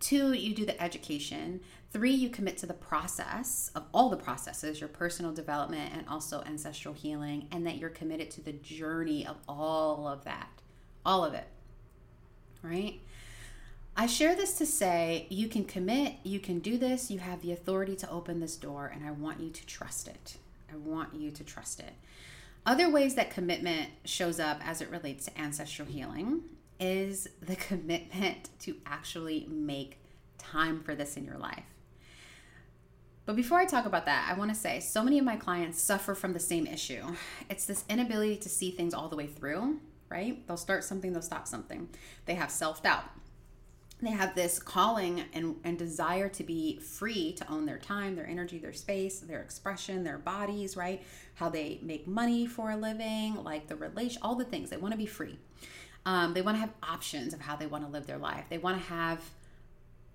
two, 0.00 0.32
you 0.32 0.54
do 0.54 0.66
the 0.66 0.82
education, 0.82 1.60
three, 1.92 2.10
you 2.10 2.28
commit 2.28 2.56
to 2.58 2.66
the 2.66 2.74
process 2.74 3.70
of 3.76 3.84
all 3.94 4.10
the 4.10 4.16
processes, 4.16 4.80
your 4.80 4.88
personal 4.88 5.32
development 5.32 5.92
and 5.94 6.08
also 6.08 6.42
ancestral 6.42 6.92
healing, 6.92 7.46
and 7.52 7.64
that 7.66 7.78
you're 7.78 7.90
committed 7.90 8.30
to 8.32 8.40
the 8.40 8.52
journey 8.52 9.24
of 9.24 9.36
all 9.48 10.08
of 10.08 10.24
that, 10.24 10.48
all 11.06 11.24
of 11.24 11.34
it, 11.34 11.46
right? 12.62 13.00
I 13.96 14.06
share 14.06 14.34
this 14.34 14.54
to 14.54 14.66
say 14.66 15.26
you 15.30 15.48
can 15.48 15.64
commit, 15.64 16.14
you 16.24 16.40
can 16.40 16.58
do 16.58 16.76
this, 16.76 17.12
you 17.12 17.20
have 17.20 17.42
the 17.42 17.52
authority 17.52 17.94
to 17.96 18.10
open 18.10 18.40
this 18.40 18.56
door, 18.56 18.90
and 18.92 19.06
I 19.06 19.12
want 19.12 19.40
you 19.40 19.50
to 19.50 19.66
trust 19.66 20.08
it. 20.08 20.36
I 20.72 20.76
want 20.76 21.14
you 21.14 21.30
to 21.30 21.44
trust 21.44 21.78
it. 21.78 21.92
Other 22.66 22.90
ways 22.90 23.14
that 23.14 23.30
commitment 23.30 23.90
shows 24.04 24.40
up 24.40 24.66
as 24.66 24.80
it 24.80 24.90
relates 24.90 25.26
to 25.26 25.40
ancestral 25.40 25.86
healing 25.86 26.42
is 26.80 27.28
the 27.40 27.54
commitment 27.68 28.50
to 28.60 28.76
actually 28.84 29.46
make 29.48 29.98
time 30.38 30.80
for 30.82 30.96
this 30.96 31.16
in 31.16 31.24
your 31.24 31.38
life. 31.38 31.64
But 33.26 33.36
before 33.36 33.58
I 33.58 33.64
talk 33.64 33.86
about 33.86 34.06
that, 34.06 34.28
I 34.28 34.36
want 34.36 34.52
to 34.52 34.58
say 34.58 34.80
so 34.80 35.04
many 35.04 35.20
of 35.20 35.24
my 35.24 35.36
clients 35.36 35.80
suffer 35.80 36.14
from 36.14 36.32
the 36.32 36.40
same 36.40 36.66
issue. 36.66 37.02
It's 37.48 37.64
this 37.64 37.84
inability 37.88 38.38
to 38.38 38.48
see 38.48 38.72
things 38.72 38.92
all 38.92 39.08
the 39.08 39.16
way 39.16 39.28
through, 39.28 39.78
right? 40.10 40.46
They'll 40.46 40.56
start 40.56 40.82
something, 40.82 41.12
they'll 41.12 41.22
stop 41.22 41.46
something. 41.46 41.88
They 42.26 42.34
have 42.34 42.50
self 42.50 42.82
doubt 42.82 43.04
they 44.04 44.10
have 44.10 44.34
this 44.34 44.58
calling 44.58 45.24
and, 45.32 45.56
and 45.64 45.78
desire 45.78 46.28
to 46.28 46.44
be 46.44 46.78
free 46.78 47.32
to 47.32 47.50
own 47.50 47.66
their 47.66 47.78
time, 47.78 48.16
their 48.16 48.26
energy, 48.26 48.58
their 48.58 48.72
space, 48.72 49.20
their 49.20 49.40
expression, 49.40 50.04
their 50.04 50.18
bodies, 50.18 50.76
right? 50.76 51.02
How 51.34 51.48
they 51.48 51.78
make 51.82 52.06
money 52.06 52.46
for 52.46 52.70
a 52.70 52.76
living, 52.76 53.42
like 53.42 53.68
the 53.68 53.76
relation, 53.76 54.20
all 54.22 54.34
the 54.34 54.44
things. 54.44 54.70
They 54.70 54.76
want 54.76 54.92
to 54.92 54.98
be 54.98 55.06
free. 55.06 55.38
Um, 56.06 56.34
they 56.34 56.42
want 56.42 56.56
to 56.56 56.60
have 56.60 56.72
options 56.82 57.32
of 57.32 57.40
how 57.40 57.56
they 57.56 57.66
want 57.66 57.84
to 57.84 57.90
live 57.90 58.06
their 58.06 58.18
life. 58.18 58.44
They 58.48 58.58
want 58.58 58.78
to 58.78 58.88
have 58.88 59.20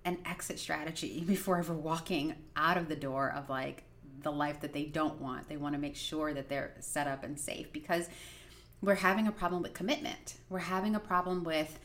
an 0.04 0.18
exit 0.24 0.58
strategy 0.58 1.24
before 1.26 1.58
ever 1.58 1.74
walking 1.74 2.34
out 2.56 2.76
of 2.76 2.88
the 2.88 2.96
door 2.96 3.32
of 3.34 3.48
like 3.48 3.84
the 4.22 4.30
life 4.30 4.60
that 4.60 4.72
they 4.72 4.84
don't 4.84 5.20
want. 5.20 5.48
They 5.48 5.56
want 5.56 5.74
to 5.74 5.80
make 5.80 5.96
sure 5.96 6.34
that 6.34 6.48
they're 6.48 6.74
set 6.80 7.06
up 7.06 7.24
and 7.24 7.38
safe 7.38 7.72
because 7.72 8.08
we're 8.82 8.94
having 8.96 9.26
a 9.26 9.32
problem 9.32 9.62
with 9.62 9.74
commitment. 9.74 10.36
We're 10.48 10.58
having 10.58 10.94
a 10.94 11.00
problem 11.00 11.44
with 11.44 11.78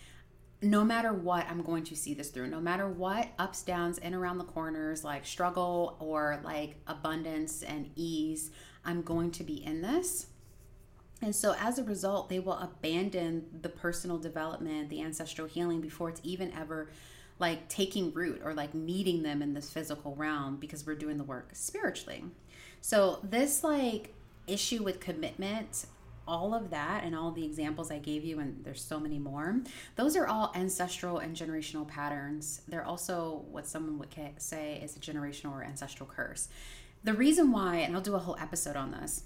no 0.62 0.84
matter 0.84 1.14
what, 1.14 1.46
I'm 1.50 1.62
going 1.62 1.84
to 1.86 1.96
see 1.96 2.14
this 2.14 2.30
through. 2.30 2.48
No 2.48 2.60
matter 2.60 2.88
what, 2.88 3.30
ups, 3.38 3.62
downs, 3.62 3.98
and 3.98 4.16
around 4.16 4.38
the 4.38 4.46
corners, 4.46 5.04
like 5.04 5.26
struggle 5.26 5.98
or 6.00 6.40
like 6.44 6.76
abundance 6.88 7.62
and 7.62 7.90
ease, 7.96 8.52
I'm 8.84 9.02
going 9.02 9.32
to 9.32 9.44
be 9.44 9.64
in 9.64 9.82
this. 9.82 10.28
And 11.22 11.36
so 11.36 11.56
as 11.60 11.80
a 11.80 11.84
result, 11.84 12.30
they 12.30 12.40
will 12.40 12.58
abandon 12.58 13.46
the 13.62 13.70
personal 13.70 14.18
development, 14.18 14.90
the 14.90 15.02
ancestral 15.02 15.48
healing 15.48 15.82
before 15.82 16.10
it's 16.10 16.22
even 16.24 16.52
ever 16.54 16.90
like 17.40 17.68
taking 17.68 18.14
root 18.14 18.42
or 18.44 18.54
like 18.54 18.74
meeting 18.74 19.24
them 19.24 19.42
in 19.42 19.54
this 19.54 19.70
physical 19.70 20.16
realm 20.16 20.58
because 20.58 20.86
we're 20.86 20.96
doing 20.96 21.18
the 21.18 21.24
work 21.24 21.50
spiritually. 21.54 22.24
So 22.82 23.20
this 23.24 23.64
like 23.64 24.14
issue 24.48 24.84
with 24.84 25.00
commitment 25.00 25.86
all 26.28 26.54
of 26.54 26.70
that 26.72 27.04
and 27.04 27.16
all 27.16 27.32
the 27.32 27.46
examples 27.46 27.92
I 27.92 28.00
gave 28.00 28.24
you, 28.24 28.40
and 28.40 28.64
there's 28.64 28.82
so 28.82 29.00
many 29.00 29.20
more, 29.20 29.62
those 29.96 30.16
are 30.16 30.28
all 30.28 30.52
ancestral 30.56 31.20
and 31.20 31.36
generational 31.36 31.88
patterns. 31.88 32.62
They're 32.68 32.86
also 32.86 33.46
what 33.52 33.68
someone 33.68 34.00
would 34.00 34.16
say 34.38 34.80
is 34.84 34.96
a 34.96 35.00
generational 35.00 35.54
or 35.54 35.64
ancestral 35.64 36.08
curse. 36.08 36.48
The 37.04 37.14
reason 37.14 37.52
why, 37.52 37.78
and 37.78 37.96
I'll 37.96 38.02
do 38.02 38.16
a 38.16 38.20
whole 38.20 38.38
episode 38.40 38.76
on 38.76 38.92
this, 38.92 39.24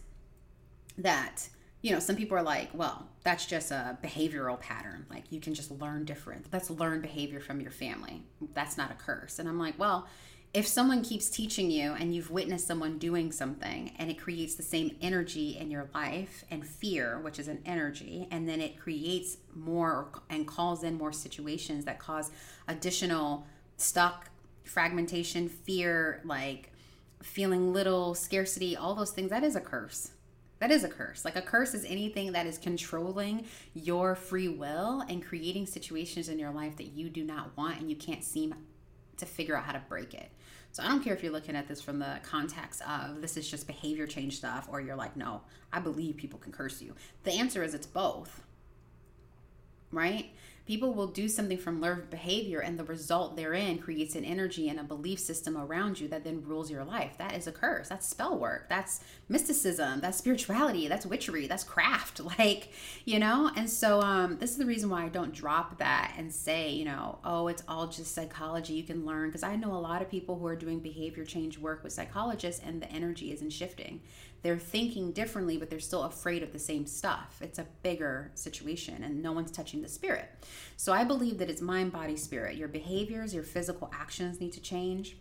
that 0.98 1.50
you 1.82 1.94
know, 1.94 2.00
some 2.00 2.16
people 2.16 2.38
are 2.38 2.44
like, 2.44 2.70
well, 2.74 3.08
that's 3.24 3.46
just 3.46 3.72
a 3.72 3.98
behavioral 4.04 4.60
pattern. 4.60 5.06
Like 5.10 5.32
you 5.32 5.40
can 5.40 5.54
just 5.54 5.72
learn 5.72 6.04
different. 6.04 6.52
That's 6.52 6.70
learned 6.70 7.02
behavior 7.02 7.40
from 7.40 7.62
your 7.62 7.72
family. 7.72 8.24
That's 8.54 8.78
not 8.78 8.92
a 8.92 8.96
curse. 8.96 9.40
And 9.40 9.48
I'm 9.48 9.58
like, 9.58 9.80
well, 9.80 10.08
if 10.52 10.66
someone 10.66 11.04
keeps 11.04 11.30
teaching 11.30 11.70
you 11.70 11.94
and 11.94 12.16
you've 12.16 12.32
witnessed 12.32 12.66
someone 12.66 12.98
doing 12.98 13.32
something 13.32 13.94
and 14.00 14.10
it 14.10 14.20
creates 14.20 14.56
the 14.56 14.64
same 14.64 14.96
energy 15.00 15.56
in 15.56 15.70
your 15.70 15.88
life 15.94 16.44
and 16.50 16.66
fear, 16.66 17.20
which 17.20 17.38
is 17.38 17.48
an 17.48 17.62
energy, 17.66 18.28
and 18.32 18.50
then 18.50 18.60
it 18.60 18.80
creates 18.80 19.38
more 19.56 20.10
and 20.30 20.48
calls 20.48 20.84
in 20.84 20.98
more 20.98 21.12
situations 21.12 21.86
that 21.86 22.00
cause 22.00 22.32
additional 22.68 23.46
stuck, 23.78 24.30
fragmentation, 24.64 25.48
fear, 25.48 26.22
like 26.26 26.72
feeling 27.22 27.72
little, 27.72 28.16
scarcity, 28.16 28.76
all 28.76 28.96
those 28.96 29.12
things, 29.12 29.30
that 29.30 29.44
is 29.44 29.56
a 29.56 29.62
curse. 29.62 30.12
That 30.58 30.72
is 30.72 30.84
a 30.84 30.90
curse. 30.90 31.24
Like 31.24 31.36
a 31.36 31.42
curse 31.42 31.74
is 31.76 31.86
anything 31.86 32.32
that 32.32 32.48
is 32.48 32.58
controlling 32.58 33.46
your 33.76 34.16
free 34.16 34.50
will 34.50 35.02
and 35.08 35.24
creating 35.24 35.68
situations 35.68 36.28
in 36.28 36.40
your 36.40 36.52
life 36.52 36.76
that 36.78 36.88
you 36.88 37.10
do 37.10 37.24
not 37.24 37.56
want 37.56 37.80
and 37.80 37.90
you 37.90 37.96
can't 37.96 38.24
seem 38.24 38.56
to 39.18 39.26
figure 39.26 39.56
out 39.56 39.66
how 39.66 39.74
to 39.74 39.82
break 39.88 40.14
it. 40.14 40.30
So 40.72 40.84
I 40.84 40.88
don't 40.88 41.04
care 41.04 41.14
if 41.14 41.24
you're 41.24 41.32
looking 41.32 41.56
at 41.56 41.68
this 41.68 41.82
from 41.82 42.00
the 42.00 42.20
context 42.24 42.82
of 42.88 43.22
this 43.22 43.38
is 43.38 43.50
just 43.50 43.66
behavior 43.68 44.06
change 44.06 44.38
stuff, 44.38 44.68
or 44.72 44.82
you're 44.82 44.96
like, 44.96 45.18
no, 45.18 45.42
I 45.74 45.80
believe 45.80 46.18
people 46.18 46.40
can 46.40 46.52
curse 46.52 46.82
you. 46.82 46.94
The 47.24 47.32
answer 47.32 47.64
is 47.64 47.74
it's 47.74 47.88
both, 47.88 48.44
right? 49.92 50.32
People 50.70 50.94
will 50.94 51.08
do 51.08 51.28
something 51.28 51.58
from 51.58 51.82
learned 51.82 52.12
behavior 52.12 52.60
and 52.60 52.78
the 52.78 52.84
result 52.84 53.36
therein 53.36 53.80
creates 53.80 54.14
an 54.14 54.24
energy 54.24 54.70
and 54.70 54.80
a 54.80 54.84
belief 54.84 55.18
system 55.18 55.58
around 55.58 56.00
you 56.00 56.08
that 56.08 56.24
then 56.24 56.44
rules 56.46 56.70
your 56.70 56.84
life. 56.84 57.18
That 57.18 57.36
is 57.36 57.48
a 57.48 57.52
curse. 57.52 57.90
That's 57.90 58.06
spell 58.06 58.38
work. 58.38 58.70
That's 58.70 59.00
mysticism. 59.28 60.00
That's 60.00 60.20
spirituality. 60.20 60.88
That's 60.88 61.08
witchery. 61.08 61.48
That's 61.48 61.64
craft. 61.64 62.22
Like 62.38 62.70
you 63.04 63.18
know? 63.18 63.50
And 63.58 63.68
so 63.68 64.02
um, 64.02 64.38
this 64.38 64.52
is 64.52 64.58
the 64.58 64.66
reason 64.66 64.90
why 64.92 65.04
i 65.04 65.10
don't 65.10 65.34
drop 65.34 65.80
that 65.80 66.14
and 66.16 66.32
say 66.32 66.70
you 66.70 66.86
know 66.86 67.18
oh 67.26 67.48
it's 67.48 67.64
all 67.68 67.88
just 67.88 68.14
psychology. 68.14 68.74
You 68.74 68.84
can 68.84 69.08
learn. 69.08 69.30
Because 69.30 69.42
i 69.42 69.56
know 69.56 69.74
a 69.74 69.82
lot 69.90 70.04
of 70.04 70.12
people 70.12 70.38
who 70.38 70.46
are 70.46 70.56
doing 70.56 70.80
behavior 70.80 71.26
change 71.26 71.58
work 71.58 71.84
with 71.84 71.94
psychologists 71.94 72.62
and 72.64 72.80
the 72.80 72.92
energy 72.92 73.32
isn't 73.32 73.50
shifting 73.50 74.02
they're 74.42 74.58
thinking 74.58 75.12
differently, 75.12 75.58
but 75.58 75.70
they're 75.70 75.80
still 75.80 76.04
afraid 76.04 76.44
of 76.44 76.54
the 76.54 76.60
same 76.60 76.86
stuff. 76.86 77.40
It's 77.42 77.60
a 77.60 77.68
bigger 77.84 78.32
situation, 78.36 79.04
and 79.04 79.22
no 79.22 79.32
one's 79.32 79.52
touching 79.52 79.82
the 79.82 79.90
spirit. 79.90 80.30
So 80.78 80.94
I 80.94 81.04
believe 81.04 81.38
that 81.40 81.50
it's 81.50 81.62
mind, 81.62 81.92
body, 81.92 82.16
spirit. 82.16 82.56
Your 82.56 82.68
behaviors, 82.68 83.34
your 83.34 83.44
physical 83.44 83.92
actions 83.94 84.40
need 84.40 84.54
to 84.54 84.62
change 84.62 85.18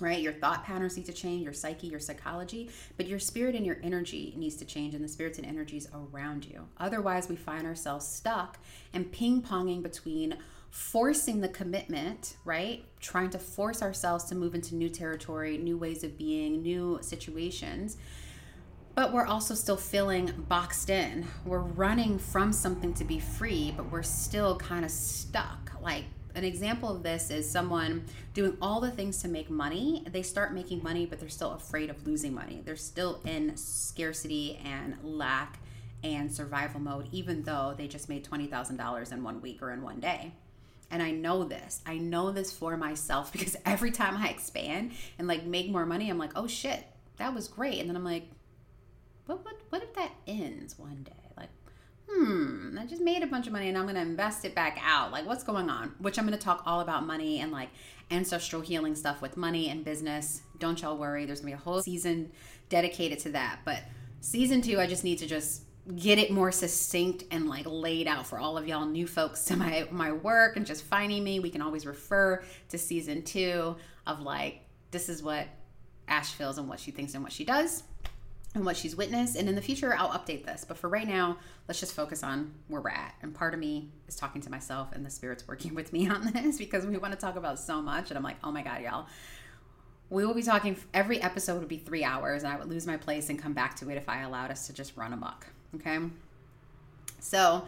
right? 0.00 0.20
Your 0.20 0.32
thought 0.32 0.64
patterns 0.64 0.96
need 0.96 1.06
to 1.06 1.12
change, 1.12 1.42
your 1.42 1.52
psyche, 1.52 1.86
your 1.86 2.00
psychology, 2.00 2.70
but 2.96 3.06
your 3.06 3.18
spirit 3.18 3.54
and 3.54 3.64
your 3.64 3.78
energy 3.82 4.34
needs 4.36 4.56
to 4.56 4.64
change, 4.64 4.94
and 4.94 5.02
the 5.02 5.08
spirits 5.08 5.38
and 5.38 5.46
energies 5.46 5.88
around 5.94 6.44
you. 6.44 6.66
Otherwise, 6.78 7.28
we 7.28 7.36
find 7.36 7.66
ourselves 7.66 8.06
stuck 8.06 8.58
and 8.92 9.10
ping 9.10 9.42
ponging 9.42 9.82
between 9.82 10.36
forcing 10.70 11.40
the 11.40 11.48
commitment, 11.48 12.36
right? 12.44 12.84
Trying 13.00 13.30
to 13.30 13.38
force 13.38 13.82
ourselves 13.82 14.24
to 14.24 14.34
move 14.34 14.54
into 14.54 14.74
new 14.74 14.90
territory, 14.90 15.56
new 15.56 15.78
ways 15.78 16.04
of 16.04 16.18
being, 16.18 16.62
new 16.62 16.98
situations 17.00 17.96
but 18.96 19.12
we're 19.12 19.26
also 19.26 19.54
still 19.54 19.76
feeling 19.76 20.32
boxed 20.48 20.88
in. 20.88 21.26
We're 21.44 21.58
running 21.58 22.18
from 22.18 22.50
something 22.50 22.94
to 22.94 23.04
be 23.04 23.20
free, 23.20 23.74
but 23.76 23.92
we're 23.92 24.02
still 24.02 24.56
kind 24.56 24.86
of 24.86 24.90
stuck. 24.90 25.70
Like 25.82 26.04
an 26.34 26.44
example 26.44 26.88
of 26.88 27.02
this 27.02 27.30
is 27.30 27.48
someone 27.48 28.06
doing 28.32 28.56
all 28.60 28.80
the 28.80 28.90
things 28.90 29.20
to 29.20 29.28
make 29.28 29.50
money. 29.50 30.02
They 30.10 30.22
start 30.22 30.54
making 30.54 30.82
money, 30.82 31.04
but 31.04 31.20
they're 31.20 31.28
still 31.28 31.52
afraid 31.52 31.90
of 31.90 32.06
losing 32.06 32.32
money. 32.32 32.62
They're 32.64 32.74
still 32.74 33.20
in 33.26 33.54
scarcity 33.58 34.58
and 34.64 34.96
lack 35.02 35.58
and 36.02 36.32
survival 36.32 36.80
mode, 36.80 37.10
even 37.12 37.42
though 37.42 37.74
they 37.76 37.88
just 37.88 38.08
made 38.08 38.24
$20,000 38.24 39.12
in 39.12 39.22
one 39.22 39.42
week 39.42 39.60
or 39.60 39.72
in 39.72 39.82
one 39.82 40.00
day. 40.00 40.32
And 40.90 41.02
I 41.02 41.10
know 41.10 41.44
this. 41.44 41.82
I 41.84 41.98
know 41.98 42.32
this 42.32 42.50
for 42.50 42.78
myself 42.78 43.30
because 43.32 43.56
every 43.66 43.90
time 43.90 44.16
I 44.16 44.28
expand 44.28 44.92
and 45.18 45.28
like 45.28 45.44
make 45.44 45.68
more 45.68 45.84
money, 45.84 46.08
I'm 46.08 46.18
like, 46.18 46.32
oh 46.34 46.46
shit, 46.46 46.82
that 47.18 47.34
was 47.34 47.46
great. 47.46 47.78
And 47.78 47.90
then 47.90 47.96
I'm 47.96 48.04
like, 48.04 48.30
what, 49.26 49.44
what, 49.44 49.54
what 49.70 49.82
if 49.82 49.94
that 49.94 50.12
ends 50.26 50.78
one 50.78 51.02
day? 51.04 51.30
Like, 51.36 51.48
hmm, 52.08 52.78
I 52.80 52.86
just 52.86 53.02
made 53.02 53.22
a 53.22 53.26
bunch 53.26 53.46
of 53.46 53.52
money 53.52 53.68
and 53.68 53.76
I'm 53.76 53.84
going 53.84 53.96
to 53.96 54.00
invest 54.00 54.44
it 54.44 54.54
back 54.54 54.78
out. 54.82 55.12
Like, 55.12 55.26
what's 55.26 55.44
going 55.44 55.68
on? 55.68 55.94
Which 55.98 56.18
I'm 56.18 56.26
going 56.26 56.38
to 56.38 56.44
talk 56.44 56.62
all 56.66 56.80
about 56.80 57.04
money 57.04 57.40
and 57.40 57.52
like 57.52 57.68
ancestral 58.10 58.62
healing 58.62 58.94
stuff 58.94 59.20
with 59.20 59.36
money 59.36 59.68
and 59.68 59.84
business. 59.84 60.42
Don't 60.58 60.80
y'all 60.80 60.96
worry. 60.96 61.26
There's 61.26 61.40
going 61.40 61.52
to 61.52 61.56
be 61.56 61.60
a 61.60 61.64
whole 61.64 61.82
season 61.82 62.32
dedicated 62.68 63.18
to 63.20 63.30
that. 63.30 63.60
But 63.64 63.82
season 64.20 64.62
two, 64.62 64.80
I 64.80 64.86
just 64.86 65.04
need 65.04 65.18
to 65.18 65.26
just 65.26 65.62
get 65.94 66.18
it 66.18 66.30
more 66.30 66.50
succinct 66.50 67.24
and 67.30 67.48
like 67.48 67.64
laid 67.64 68.08
out 68.08 68.26
for 68.26 68.38
all 68.38 68.58
of 68.58 68.66
y'all 68.66 68.86
new 68.86 69.06
folks 69.06 69.44
to 69.44 69.56
my 69.56 69.86
my 69.92 70.10
work 70.10 70.56
and 70.56 70.66
just 70.66 70.82
finding 70.82 71.22
me 71.22 71.38
we 71.38 71.48
can 71.48 71.62
always 71.62 71.86
refer 71.86 72.42
to 72.68 72.76
season 72.76 73.22
two 73.22 73.76
of 74.04 74.20
like 74.20 74.62
this 74.90 75.08
is 75.08 75.22
what 75.22 75.46
ash 76.08 76.32
feels 76.32 76.58
and 76.58 76.68
what 76.68 76.80
she 76.80 76.90
thinks 76.90 77.14
and 77.14 77.22
what 77.22 77.32
she 77.32 77.44
does 77.44 77.84
and 78.56 78.64
what 78.64 78.76
she's 78.76 78.96
witnessed. 78.96 79.36
And 79.36 79.48
in 79.48 79.54
the 79.54 79.60
future, 79.60 79.94
I'll 79.94 80.08
update 80.08 80.44
this. 80.44 80.64
But 80.64 80.78
for 80.78 80.88
right 80.88 81.06
now, 81.06 81.38
let's 81.68 81.78
just 81.78 81.94
focus 81.94 82.24
on 82.24 82.54
where 82.68 82.80
we're 82.80 82.90
at. 82.90 83.14
And 83.22 83.34
part 83.34 83.54
of 83.54 83.60
me 83.60 83.90
is 84.08 84.16
talking 84.16 84.40
to 84.42 84.50
myself, 84.50 84.88
and 84.92 85.04
the 85.04 85.10
spirit's 85.10 85.46
working 85.46 85.74
with 85.76 85.92
me 85.92 86.08
on 86.08 86.32
this 86.32 86.58
because 86.58 86.84
we 86.84 86.96
want 86.96 87.12
to 87.12 87.20
talk 87.20 87.36
about 87.36 87.60
so 87.60 87.80
much. 87.80 88.10
And 88.10 88.18
I'm 88.18 88.24
like, 88.24 88.38
oh 88.42 88.50
my 88.50 88.62
God, 88.62 88.82
y'all. 88.82 89.06
We 90.08 90.24
will 90.24 90.34
be 90.34 90.42
talking, 90.42 90.76
every 90.94 91.20
episode 91.20 91.58
would 91.58 91.68
be 91.68 91.78
three 91.78 92.04
hours, 92.04 92.44
and 92.44 92.52
I 92.52 92.56
would 92.56 92.68
lose 92.68 92.86
my 92.86 92.96
place 92.96 93.28
and 93.28 93.40
come 93.40 93.52
back 93.52 93.76
to 93.76 93.90
it 93.90 93.96
if 93.96 94.08
I 94.08 94.22
allowed 94.22 94.50
us 94.50 94.66
to 94.68 94.72
just 94.72 94.96
run 94.96 95.12
amok. 95.12 95.46
Okay. 95.74 95.98
So, 97.18 97.66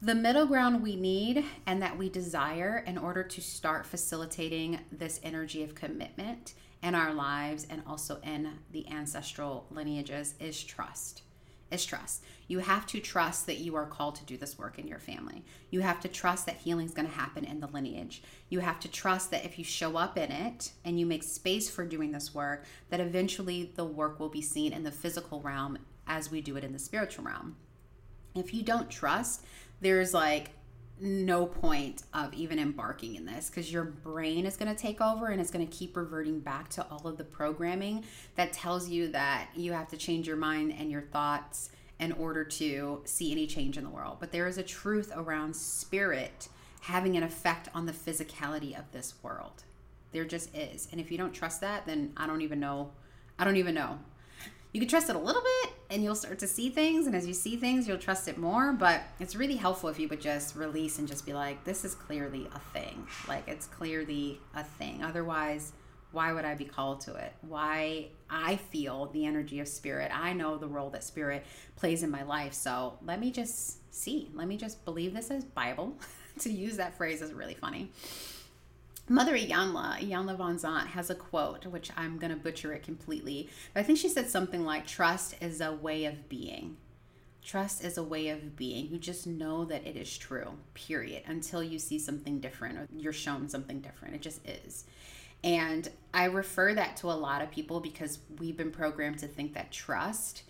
the 0.00 0.14
middle 0.14 0.46
ground 0.46 0.82
we 0.82 0.96
need 0.96 1.44
and 1.66 1.82
that 1.82 1.98
we 1.98 2.08
desire 2.08 2.82
in 2.86 2.96
order 2.96 3.22
to 3.22 3.40
start 3.42 3.84
facilitating 3.84 4.78
this 4.90 5.20
energy 5.22 5.62
of 5.62 5.74
commitment 5.74 6.54
in 6.82 6.94
our 6.94 7.12
lives 7.12 7.66
and 7.68 7.82
also 7.86 8.20
in 8.22 8.58
the 8.72 8.88
ancestral 8.88 9.66
lineages 9.70 10.34
is 10.40 10.62
trust. 10.62 11.22
Is 11.70 11.84
trust. 11.84 12.24
You 12.48 12.58
have 12.58 12.84
to 12.86 12.98
trust 12.98 13.46
that 13.46 13.58
you 13.58 13.76
are 13.76 13.86
called 13.86 14.16
to 14.16 14.24
do 14.24 14.36
this 14.36 14.58
work 14.58 14.76
in 14.78 14.88
your 14.88 14.98
family. 14.98 15.44
You 15.70 15.82
have 15.82 16.00
to 16.00 16.08
trust 16.08 16.46
that 16.46 16.56
healing 16.56 16.86
is 16.86 16.94
going 16.94 17.06
to 17.06 17.14
happen 17.14 17.44
in 17.44 17.60
the 17.60 17.68
lineage. 17.68 18.24
You 18.48 18.58
have 18.58 18.80
to 18.80 18.88
trust 18.88 19.30
that 19.30 19.44
if 19.44 19.56
you 19.56 19.64
show 19.64 19.96
up 19.96 20.18
in 20.18 20.32
it 20.32 20.72
and 20.84 20.98
you 20.98 21.06
make 21.06 21.22
space 21.22 21.70
for 21.70 21.84
doing 21.84 22.10
this 22.10 22.34
work, 22.34 22.64
that 22.88 22.98
eventually 22.98 23.70
the 23.76 23.84
work 23.84 24.18
will 24.18 24.28
be 24.28 24.42
seen 24.42 24.72
in 24.72 24.82
the 24.82 24.90
physical 24.90 25.40
realm 25.42 25.78
as 26.08 26.28
we 26.28 26.40
do 26.40 26.56
it 26.56 26.64
in 26.64 26.72
the 26.72 26.78
spiritual 26.80 27.24
realm. 27.24 27.54
If 28.34 28.52
you 28.52 28.62
don't 28.62 28.90
trust, 28.90 29.44
there's 29.80 30.12
like 30.12 30.50
no 31.00 31.46
point 31.46 32.02
of 32.12 32.32
even 32.34 32.58
embarking 32.58 33.14
in 33.14 33.24
this 33.24 33.48
because 33.48 33.72
your 33.72 33.84
brain 33.84 34.46
is 34.46 34.56
going 34.56 34.74
to 34.74 34.80
take 34.80 35.00
over 35.00 35.26
and 35.26 35.40
it's 35.40 35.50
going 35.50 35.66
to 35.66 35.76
keep 35.76 35.96
reverting 35.96 36.40
back 36.40 36.68
to 36.70 36.86
all 36.90 37.06
of 37.06 37.16
the 37.16 37.24
programming 37.24 38.04
that 38.36 38.52
tells 38.52 38.88
you 38.88 39.08
that 39.08 39.48
you 39.54 39.72
have 39.72 39.88
to 39.88 39.96
change 39.96 40.26
your 40.26 40.36
mind 40.36 40.74
and 40.78 40.90
your 40.90 41.02
thoughts 41.02 41.70
in 41.98 42.12
order 42.12 42.44
to 42.44 43.02
see 43.04 43.32
any 43.32 43.46
change 43.46 43.76
in 43.76 43.84
the 43.84 43.90
world. 43.90 44.16
But 44.20 44.32
there 44.32 44.46
is 44.46 44.58
a 44.58 44.62
truth 44.62 45.12
around 45.14 45.54
spirit 45.54 46.48
having 46.82 47.16
an 47.16 47.22
effect 47.22 47.68
on 47.74 47.86
the 47.86 47.92
physicality 47.92 48.78
of 48.78 48.90
this 48.92 49.14
world. 49.22 49.64
There 50.12 50.24
just 50.24 50.54
is. 50.56 50.88
And 50.90 51.00
if 51.00 51.10
you 51.10 51.18
don't 51.18 51.32
trust 51.32 51.60
that, 51.60 51.86
then 51.86 52.12
I 52.16 52.26
don't 52.26 52.40
even 52.40 52.58
know. 52.58 52.90
I 53.38 53.44
don't 53.44 53.56
even 53.56 53.74
know 53.74 53.98
you 54.72 54.80
can 54.80 54.88
trust 54.88 55.10
it 55.10 55.16
a 55.16 55.18
little 55.18 55.42
bit 55.42 55.69
and 55.90 56.04
you'll 56.04 56.14
start 56.14 56.38
to 56.38 56.46
see 56.46 56.70
things 56.70 57.06
and 57.06 57.16
as 57.16 57.26
you 57.26 57.34
see 57.34 57.56
things 57.56 57.86
you'll 57.86 57.98
trust 57.98 58.28
it 58.28 58.38
more 58.38 58.72
but 58.72 59.02
it's 59.18 59.34
really 59.34 59.56
helpful 59.56 59.88
if 59.88 59.98
you 59.98 60.08
would 60.08 60.20
just 60.20 60.54
release 60.54 60.98
and 60.98 61.08
just 61.08 61.26
be 61.26 61.32
like 61.32 61.62
this 61.64 61.84
is 61.84 61.94
clearly 61.94 62.48
a 62.54 62.58
thing. 62.72 63.06
Like 63.28 63.48
it's 63.48 63.66
clearly 63.66 64.40
a 64.54 64.64
thing. 64.64 65.02
Otherwise 65.02 65.72
why 66.12 66.32
would 66.32 66.44
i 66.44 66.54
be 66.54 66.64
called 66.64 67.00
to 67.00 67.14
it? 67.14 67.32
Why 67.42 68.08
i 68.28 68.56
feel 68.56 69.06
the 69.06 69.26
energy 69.26 69.60
of 69.60 69.68
spirit. 69.68 70.10
I 70.14 70.32
know 70.32 70.56
the 70.56 70.68
role 70.68 70.90
that 70.90 71.04
spirit 71.04 71.44
plays 71.76 72.02
in 72.02 72.10
my 72.10 72.22
life 72.22 72.54
so 72.54 72.98
let 73.04 73.20
me 73.20 73.30
just 73.30 73.92
see. 73.92 74.30
Let 74.34 74.48
me 74.48 74.56
just 74.56 74.84
believe 74.84 75.14
this 75.14 75.30
as 75.30 75.44
bible. 75.44 75.98
To 76.38 76.50
use 76.50 76.76
that 76.78 76.96
phrase 76.96 77.20
is 77.20 77.34
really 77.34 77.54
funny 77.54 77.90
Mother 79.10 79.36
Iyanla, 79.36 79.98
Iyanla 79.98 80.36
Vanzant, 80.36 80.86
has 80.86 81.10
a 81.10 81.16
quote, 81.16 81.66
which 81.66 81.90
I'm 81.96 82.16
going 82.16 82.30
to 82.30 82.38
butcher 82.38 82.72
it 82.72 82.84
completely, 82.84 83.50
but 83.74 83.80
I 83.80 83.82
think 83.82 83.98
she 83.98 84.08
said 84.08 84.30
something 84.30 84.64
like, 84.64 84.86
Trust 84.86 85.34
is 85.40 85.60
a 85.60 85.72
way 85.72 86.04
of 86.04 86.28
being. 86.28 86.76
Trust 87.42 87.82
is 87.82 87.98
a 87.98 88.04
way 88.04 88.28
of 88.28 88.54
being. 88.54 88.88
You 88.88 88.98
just 88.98 89.26
know 89.26 89.64
that 89.64 89.84
it 89.84 89.96
is 89.96 90.16
true, 90.16 90.52
period, 90.74 91.24
until 91.26 91.60
you 91.60 91.80
see 91.80 91.98
something 91.98 92.38
different 92.38 92.78
or 92.78 92.86
you're 92.96 93.12
shown 93.12 93.48
something 93.48 93.80
different. 93.80 94.14
It 94.14 94.22
just 94.22 94.46
is. 94.46 94.84
And 95.42 95.90
I 96.14 96.26
refer 96.26 96.72
that 96.74 96.96
to 96.98 97.08
a 97.08 97.12
lot 97.12 97.42
of 97.42 97.50
people 97.50 97.80
because 97.80 98.20
we've 98.38 98.56
been 98.56 98.70
programmed 98.70 99.18
to 99.18 99.26
think 99.26 99.54
that 99.54 99.72
trust 99.72 100.44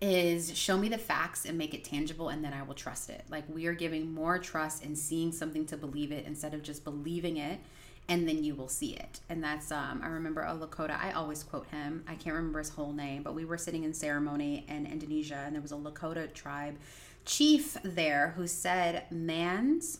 is 0.00 0.56
show 0.56 0.78
me 0.78 0.88
the 0.88 0.98
facts 0.98 1.44
and 1.44 1.56
make 1.58 1.74
it 1.74 1.82
tangible 1.84 2.28
and 2.28 2.42
then 2.42 2.54
I 2.54 2.62
will 2.62 2.74
trust 2.74 3.10
it. 3.10 3.24
Like 3.28 3.44
we 3.48 3.66
are 3.66 3.74
giving 3.74 4.12
more 4.12 4.38
trust 4.38 4.82
in 4.84 4.96
seeing 4.96 5.32
something 5.32 5.66
to 5.66 5.76
believe 5.76 6.12
it 6.12 6.24
instead 6.26 6.54
of 6.54 6.62
just 6.62 6.84
believing 6.84 7.36
it 7.36 7.58
and 8.08 8.28
then 8.28 8.44
you 8.44 8.54
will 8.54 8.68
see 8.68 8.94
it. 8.94 9.20
And 9.28 9.42
that's 9.42 9.72
um, 9.72 10.00
I 10.02 10.08
remember 10.08 10.42
a 10.42 10.54
Lakota. 10.54 10.98
I 10.98 11.12
always 11.12 11.42
quote 11.42 11.66
him. 11.68 12.04
I 12.06 12.14
can't 12.14 12.36
remember 12.36 12.60
his 12.60 12.70
whole 12.70 12.92
name, 12.92 13.22
but 13.22 13.34
we 13.34 13.44
were 13.44 13.58
sitting 13.58 13.84
in 13.84 13.92
ceremony 13.92 14.64
in 14.68 14.86
Indonesia, 14.86 15.42
and 15.44 15.54
there 15.54 15.62
was 15.62 15.72
a 15.72 15.76
Lakota 15.76 16.32
tribe 16.32 16.76
chief 17.24 17.76
there 17.82 18.34
who 18.36 18.46
said, 18.46 19.04
"Man's 19.10 19.98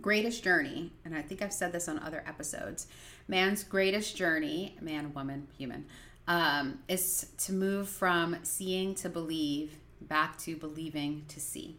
greatest 0.00 0.44
journey," 0.44 0.92
and 1.04 1.14
I 1.14 1.22
think 1.22 1.42
I've 1.42 1.52
said 1.52 1.72
this 1.72 1.88
on 1.88 1.98
other 1.98 2.22
episodes. 2.26 2.86
Man's 3.26 3.64
greatest 3.64 4.16
journey, 4.16 4.76
man, 4.80 5.12
woman, 5.14 5.48
human, 5.56 5.86
um, 6.26 6.80
is 6.88 7.26
to 7.38 7.52
move 7.52 7.88
from 7.88 8.36
seeing 8.42 8.94
to 8.96 9.08
believe 9.08 9.78
back 10.00 10.38
to 10.38 10.56
believing 10.56 11.24
to 11.28 11.40
see. 11.40 11.78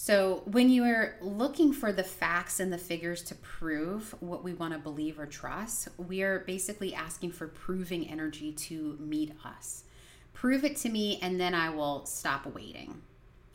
So, 0.00 0.42
when 0.44 0.70
you 0.70 0.84
are 0.84 1.16
looking 1.20 1.72
for 1.72 1.92
the 1.92 2.04
facts 2.04 2.60
and 2.60 2.72
the 2.72 2.78
figures 2.78 3.20
to 3.24 3.34
prove 3.34 4.14
what 4.20 4.44
we 4.44 4.54
want 4.54 4.72
to 4.72 4.78
believe 4.78 5.18
or 5.18 5.26
trust, 5.26 5.88
we 5.98 6.22
are 6.22 6.38
basically 6.38 6.94
asking 6.94 7.32
for 7.32 7.48
proving 7.48 8.08
energy 8.08 8.52
to 8.52 8.96
meet 9.00 9.32
us. 9.44 9.82
Prove 10.34 10.64
it 10.64 10.76
to 10.76 10.88
me, 10.88 11.18
and 11.20 11.40
then 11.40 11.52
I 11.52 11.70
will 11.70 12.06
stop 12.06 12.46
waiting. 12.46 13.02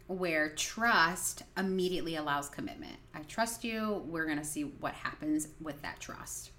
Where 0.07 0.49
trust 0.49 1.43
immediately 1.55 2.17
allows 2.17 2.49
commitment. 2.49 2.97
I 3.15 3.21
trust 3.21 3.63
you. 3.63 4.03
We're 4.05 4.25
going 4.25 4.37
to 4.37 4.43
see 4.43 4.63
what 4.63 4.95
happens 4.95 5.47
with 5.61 5.81
that 5.81 6.01
trust. 6.01 6.51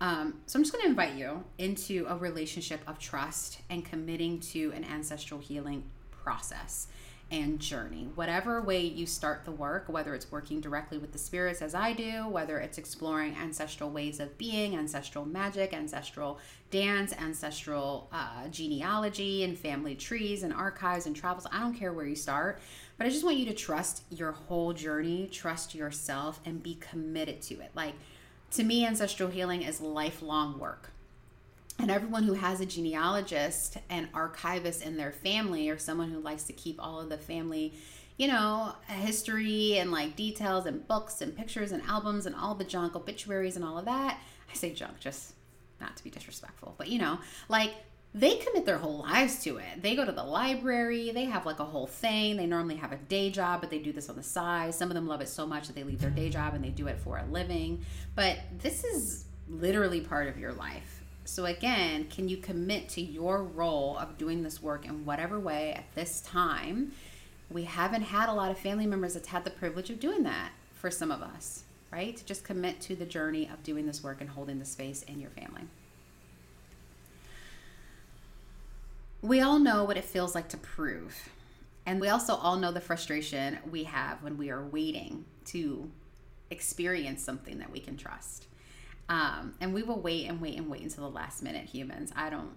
Um, 0.00 0.40
so, 0.46 0.58
I'm 0.58 0.62
just 0.62 0.72
going 0.72 0.84
to 0.84 0.88
invite 0.88 1.16
you 1.16 1.44
into 1.58 2.06
a 2.08 2.16
relationship 2.16 2.80
of 2.86 2.98
trust 2.98 3.60
and 3.68 3.84
committing 3.84 4.40
to 4.40 4.72
an 4.74 4.84
ancestral 4.84 5.38
healing 5.38 5.84
process 6.10 6.88
and 7.30 7.58
journey. 7.60 8.08
Whatever 8.14 8.62
way 8.62 8.80
you 8.80 9.04
start 9.06 9.44
the 9.44 9.52
work, 9.52 9.84
whether 9.88 10.14
it's 10.14 10.32
working 10.32 10.60
directly 10.60 10.96
with 10.96 11.12
the 11.12 11.18
spirits 11.18 11.60
as 11.60 11.74
I 11.74 11.92
do, 11.92 12.26
whether 12.28 12.58
it's 12.58 12.78
exploring 12.78 13.36
ancestral 13.36 13.90
ways 13.90 14.18
of 14.18 14.38
being, 14.38 14.74
ancestral 14.74 15.26
magic, 15.26 15.74
ancestral 15.74 16.38
dance, 16.70 17.12
ancestral 17.12 18.08
uh, 18.12 18.48
genealogy, 18.48 19.44
and 19.44 19.58
family 19.58 19.94
trees 19.94 20.42
and 20.42 20.54
archives 20.54 21.06
and 21.06 21.14
travels, 21.14 21.46
I 21.52 21.60
don't 21.60 21.74
care 21.74 21.92
where 21.92 22.06
you 22.06 22.16
start, 22.16 22.60
but 22.96 23.06
I 23.06 23.10
just 23.10 23.24
want 23.24 23.36
you 23.36 23.46
to 23.46 23.54
trust 23.54 24.04
your 24.10 24.32
whole 24.32 24.72
journey, 24.72 25.28
trust 25.30 25.74
yourself, 25.74 26.40
and 26.44 26.62
be 26.62 26.76
committed 26.76 27.42
to 27.42 27.60
it. 27.60 27.70
Like, 27.74 27.94
to 28.52 28.64
me, 28.64 28.86
ancestral 28.86 29.28
healing 29.28 29.62
is 29.62 29.80
lifelong 29.80 30.58
work 30.58 30.90
and 31.78 31.90
everyone 31.90 32.24
who 32.24 32.34
has 32.34 32.60
a 32.60 32.66
genealogist 32.66 33.78
and 33.88 34.08
archivist 34.12 34.82
in 34.82 34.96
their 34.96 35.12
family 35.12 35.68
or 35.70 35.78
someone 35.78 36.10
who 36.10 36.18
likes 36.18 36.44
to 36.44 36.52
keep 36.52 36.76
all 36.82 37.00
of 37.00 37.08
the 37.08 37.18
family 37.18 37.72
you 38.16 38.26
know 38.26 38.72
history 38.86 39.78
and 39.78 39.90
like 39.92 40.16
details 40.16 40.66
and 40.66 40.86
books 40.88 41.20
and 41.20 41.36
pictures 41.36 41.72
and 41.72 41.82
albums 41.84 42.26
and 42.26 42.34
all 42.34 42.54
the 42.54 42.64
junk 42.64 42.96
obituaries 42.96 43.56
and 43.56 43.64
all 43.64 43.78
of 43.78 43.84
that 43.84 44.18
i 44.50 44.54
say 44.54 44.72
junk 44.72 44.98
just 44.98 45.34
not 45.80 45.96
to 45.96 46.04
be 46.04 46.10
disrespectful 46.10 46.74
but 46.76 46.88
you 46.88 46.98
know 46.98 47.18
like 47.48 47.72
they 48.14 48.36
commit 48.36 48.64
their 48.64 48.78
whole 48.78 49.00
lives 49.00 49.42
to 49.44 49.58
it. 49.58 49.82
They 49.82 49.94
go 49.94 50.04
to 50.04 50.10
the 50.10 50.24
library, 50.24 51.10
they 51.12 51.26
have 51.26 51.44
like 51.44 51.60
a 51.60 51.64
whole 51.64 51.86
thing. 51.86 52.38
They 52.38 52.46
normally 52.46 52.76
have 52.76 52.90
a 52.90 52.96
day 52.96 53.30
job, 53.30 53.60
but 53.60 53.68
they 53.68 53.78
do 53.78 53.92
this 53.92 54.08
on 54.08 54.16
the 54.16 54.22
side. 54.22 54.74
Some 54.74 54.90
of 54.90 54.94
them 54.94 55.06
love 55.06 55.20
it 55.20 55.28
so 55.28 55.46
much 55.46 55.66
that 55.66 55.76
they 55.76 55.84
leave 55.84 56.00
their 56.00 56.10
day 56.10 56.30
job 56.30 56.54
and 56.54 56.64
they 56.64 56.70
do 56.70 56.86
it 56.86 56.98
for 56.98 57.18
a 57.18 57.26
living. 57.26 57.84
But 58.14 58.38
this 58.60 58.82
is 58.82 59.26
literally 59.46 60.00
part 60.00 60.26
of 60.26 60.38
your 60.38 60.52
life 60.52 60.97
so, 61.28 61.44
again, 61.44 62.06
can 62.06 62.26
you 62.30 62.38
commit 62.38 62.88
to 62.90 63.02
your 63.02 63.42
role 63.42 63.98
of 63.98 64.16
doing 64.16 64.42
this 64.42 64.62
work 64.62 64.86
in 64.86 65.04
whatever 65.04 65.38
way 65.38 65.74
at 65.74 65.84
this 65.94 66.22
time? 66.22 66.92
We 67.50 67.64
haven't 67.64 68.00
had 68.00 68.30
a 68.30 68.32
lot 68.32 68.50
of 68.50 68.56
family 68.56 68.86
members 68.86 69.12
that's 69.12 69.28
had 69.28 69.44
the 69.44 69.50
privilege 69.50 69.90
of 69.90 70.00
doing 70.00 70.22
that 70.22 70.52
for 70.72 70.90
some 70.90 71.10
of 71.10 71.20
us, 71.20 71.64
right? 71.92 72.16
To 72.16 72.24
just 72.24 72.44
commit 72.44 72.80
to 72.80 72.96
the 72.96 73.04
journey 73.04 73.46
of 73.52 73.62
doing 73.62 73.86
this 73.86 74.02
work 74.02 74.22
and 74.22 74.30
holding 74.30 74.58
the 74.58 74.64
space 74.64 75.02
in 75.02 75.20
your 75.20 75.28
family. 75.28 75.64
We 79.20 79.42
all 79.42 79.58
know 79.58 79.84
what 79.84 79.98
it 79.98 80.04
feels 80.04 80.34
like 80.34 80.48
to 80.48 80.56
prove. 80.56 81.28
And 81.84 82.00
we 82.00 82.08
also 82.08 82.36
all 82.36 82.56
know 82.56 82.72
the 82.72 82.80
frustration 82.80 83.58
we 83.70 83.84
have 83.84 84.22
when 84.22 84.38
we 84.38 84.48
are 84.48 84.64
waiting 84.64 85.26
to 85.46 85.90
experience 86.50 87.22
something 87.22 87.58
that 87.58 87.70
we 87.70 87.80
can 87.80 87.98
trust. 87.98 88.47
Um, 89.08 89.54
and 89.60 89.72
we 89.72 89.82
will 89.82 90.00
wait 90.00 90.26
and 90.26 90.40
wait 90.40 90.56
and 90.56 90.68
wait 90.68 90.82
until 90.82 91.08
the 91.08 91.14
last 91.14 91.42
minute, 91.42 91.66
humans. 91.66 92.12
I 92.14 92.28
don't, 92.28 92.50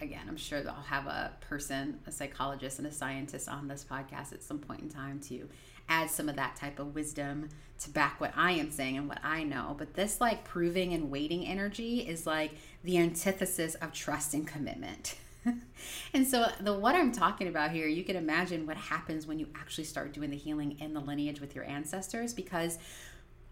again, 0.00 0.22
I'm 0.28 0.36
sure 0.36 0.62
that 0.62 0.72
I'll 0.72 0.82
have 0.82 1.06
a 1.06 1.32
person, 1.40 2.00
a 2.06 2.12
psychologist, 2.12 2.78
and 2.78 2.86
a 2.86 2.92
scientist 2.92 3.48
on 3.48 3.68
this 3.68 3.84
podcast 3.88 4.32
at 4.32 4.42
some 4.42 4.58
point 4.58 4.80
in 4.80 4.88
time 4.88 5.20
to 5.28 5.48
add 5.88 6.10
some 6.10 6.28
of 6.28 6.36
that 6.36 6.56
type 6.56 6.78
of 6.78 6.94
wisdom 6.94 7.48
to 7.80 7.90
back 7.90 8.20
what 8.20 8.32
I 8.36 8.52
am 8.52 8.70
saying 8.70 8.96
and 8.96 9.08
what 9.08 9.18
I 9.22 9.42
know. 9.42 9.74
But 9.76 9.94
this, 9.94 10.20
like, 10.20 10.44
proving 10.44 10.94
and 10.94 11.10
waiting 11.10 11.46
energy 11.46 12.00
is 12.00 12.26
like 12.26 12.52
the 12.84 12.96
antithesis 12.98 13.74
of 13.76 13.92
trust 13.92 14.32
and 14.32 14.46
commitment. 14.46 15.16
and 16.14 16.26
so 16.26 16.46
the 16.60 16.72
what 16.72 16.94
I'm 16.94 17.12
talking 17.12 17.48
about 17.48 17.70
here, 17.70 17.86
you 17.86 18.04
can 18.04 18.16
imagine 18.16 18.66
what 18.66 18.76
happens 18.76 19.26
when 19.26 19.38
you 19.38 19.48
actually 19.54 19.84
start 19.84 20.12
doing 20.12 20.30
the 20.30 20.36
healing 20.36 20.78
in 20.80 20.92
the 20.92 21.00
lineage 21.00 21.40
with 21.40 21.54
your 21.54 21.64
ancestors 21.64 22.34
because 22.34 22.78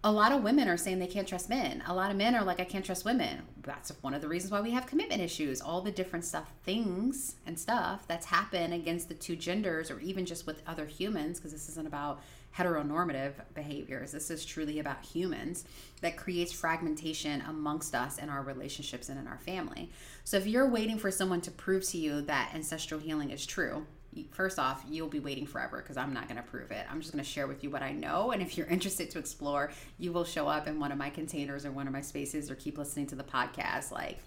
a 0.05 0.13
lot 0.13 0.31
of 0.31 0.45
women 0.45 0.69
are 0.69 0.77
saying 0.77 1.01
they 1.01 1.09
can't 1.09 1.27
trust 1.27 1.49
men. 1.49 1.83
A 1.87 1.95
lot 1.95 2.13
of 2.13 2.17
men 2.17 2.37
are 2.37 2.45
like, 2.45 2.61
I 2.61 2.65
can't 2.65 2.85
trust 2.85 3.05
women. 3.05 3.43
That's 3.63 3.91
one 4.01 4.15
of 4.15 4.23
the 4.23 4.29
reasons 4.29 4.53
why 4.53 4.61
we 4.61 4.71
have 4.71 4.87
commitment 4.87 5.21
issues. 5.21 5.61
All 5.61 5.81
the 5.81 5.91
different 5.91 6.25
stuff, 6.25 6.53
things 6.65 7.35
and 7.47 7.59
stuff 7.59 8.07
that's 8.07 8.27
happened 8.27 8.73
against 8.73 9.09
the 9.09 9.15
two 9.15 9.35
genders, 9.35 9.91
or 9.91 9.99
even 9.99 10.25
just 10.25 10.47
with 10.47 10.63
other 10.69 10.87
humans, 10.87 11.39
because 11.39 11.53
this 11.53 11.69
isn't 11.71 11.87
about 11.87 12.21
heteronormative 12.57 13.33
behaviors. 13.55 14.13
This 14.13 14.31
is 14.31 14.45
truly 14.45 14.79
about 14.79 15.05
humans 15.05 15.65
that 16.01 16.17
creates 16.17 16.53
fragmentation 16.53 17.43
amongst 17.43 17.95
us 17.95 18.19
in 18.19 18.29
our 18.29 18.43
relationships 18.43 19.09
and 19.09 19.19
in 19.19 19.27
our 19.27 19.39
family. 19.39 19.91
So 20.23 20.37
if 20.37 20.47
you're 20.47 20.69
waiting 20.69 20.99
for 20.99 21.11
someone 21.11 21.41
to 21.43 21.51
prove 21.51 21.85
to 21.89 21.99
you 21.99 22.23
that 22.23 22.53
ancestral 22.55 23.01
healing 23.01 23.31
is 23.31 23.45
true, 23.45 23.87
first 24.31 24.59
off, 24.59 24.85
you'll 24.89 25.09
be 25.09 25.21
waiting 25.21 25.47
forever 25.47 25.79
because 25.79 25.97
I'm 25.97 26.13
not 26.13 26.29
going 26.29 26.37
to 26.37 26.49
prove 26.49 26.71
it. 26.71 26.87
I'm 26.91 27.01
just 27.01 27.13
going 27.13 27.23
to 27.23 27.29
share 27.29 27.47
with 27.47 27.63
you 27.63 27.71
what 27.71 27.83
I 27.83 27.93
know. 27.93 28.33
And 28.33 28.43
if 28.43 28.57
you're 28.57 28.67
interested 28.79 29.11
to 29.11 29.19
explore, 29.19 29.71
you 29.99 30.13
will 30.13 30.25
show 30.25 30.49
up 30.49 30.67
in 30.67 30.81
one 30.81 30.93
of 30.93 30.99
my 30.99 31.11
containers 31.11 31.65
or 31.65 31.71
one 31.71 31.87
of 31.87 31.93
my 31.93 32.01
spaces 32.01 32.51
or 32.51 32.55
keep 32.55 32.79
listening 32.79 33.07
to 33.09 33.15
the 33.15 33.25
podcast. 33.25 33.91
Like, 33.93 34.19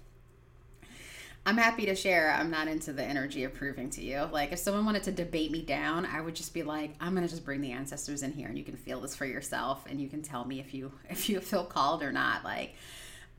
I'm 1.46 1.58
happy 1.58 1.88
to 1.88 1.96
share. 1.96 2.32
I'm 2.32 2.52
not 2.52 2.68
into 2.68 2.94
the 2.94 3.04
energy 3.04 3.44
of 3.44 3.54
proving 3.54 3.90
to 3.92 4.04
you. 4.04 4.30
Like, 4.32 4.52
if 4.52 4.60
someone 4.60 4.86
wanted 4.86 5.04
to 5.04 5.12
debate 5.12 5.52
me 5.52 5.64
down, 5.64 6.06
I 6.06 6.22
would 6.22 6.36
just 6.36 6.54
be 6.54 6.62
like, 6.62 6.94
I'm 7.00 7.16
going 7.16 7.26
to 7.26 7.30
just 7.30 7.44
bring 7.44 7.62
the 7.62 7.72
ancestors 7.72 8.22
in 8.22 8.32
here 8.32 8.48
and 8.48 8.58
you 8.58 8.64
can 8.64 8.76
feel 8.76 9.02
this 9.02 9.16
for 9.16 9.26
yourself 9.26 9.86
and 9.90 10.00
you 10.00 10.08
can 10.08 10.22
tell 10.22 10.46
me 10.46 10.60
if 10.60 10.74
you 10.74 10.92
if 11.10 11.30
you 11.30 11.40
feel 11.40 11.66
called 11.66 12.04
or 12.04 12.12
not. 12.12 12.44
Like, 12.44 12.76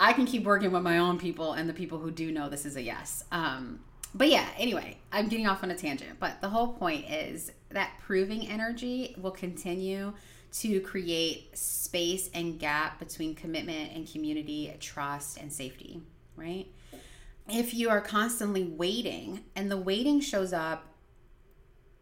I 0.01 0.13
can 0.13 0.27
keep 0.27 0.43
working 0.43 0.73
with 0.73 0.83
my 0.83 0.99
own 0.99 1.19
people 1.19 1.53
and 1.53 1.69
the 1.69 1.75
people 1.75 1.99
who 1.99 2.11
do 2.11 2.33
know 2.33 2.49
this 2.49 2.67
is 2.67 2.75
a 2.75 2.83
yes. 2.83 3.25
Um, 3.31 3.81
but 4.15 4.29
yeah, 4.29 4.47
anyway, 4.59 4.99
I'm 5.11 5.29
getting 5.29 5.47
off 5.47 5.63
on 5.63 5.71
a 5.71 5.77
tangent. 5.77 6.19
But 6.21 6.41
the 6.41 6.49
whole 6.49 6.75
point 6.75 7.11
is 7.11 7.53
that 7.71 7.93
proving 8.01 8.47
energy 8.49 9.15
will 9.19 9.31
continue 9.31 10.13
to 10.53 10.81
create 10.81 11.57
space 11.57 12.29
and 12.35 12.59
gap 12.59 12.99
between 12.99 13.35
commitment 13.35 13.93
and 13.95 14.11
community, 14.11 14.75
trust 14.81 15.39
and 15.39 15.51
safety, 15.51 16.03
right? 16.37 16.67
If 17.49 17.75
you 17.75 17.89
are 17.89 18.01
constantly 18.01 18.65
waiting 18.65 19.45
and 19.57 19.71
the 19.71 19.79
waiting 19.79 20.21
shows 20.21 20.53
up 20.53 20.92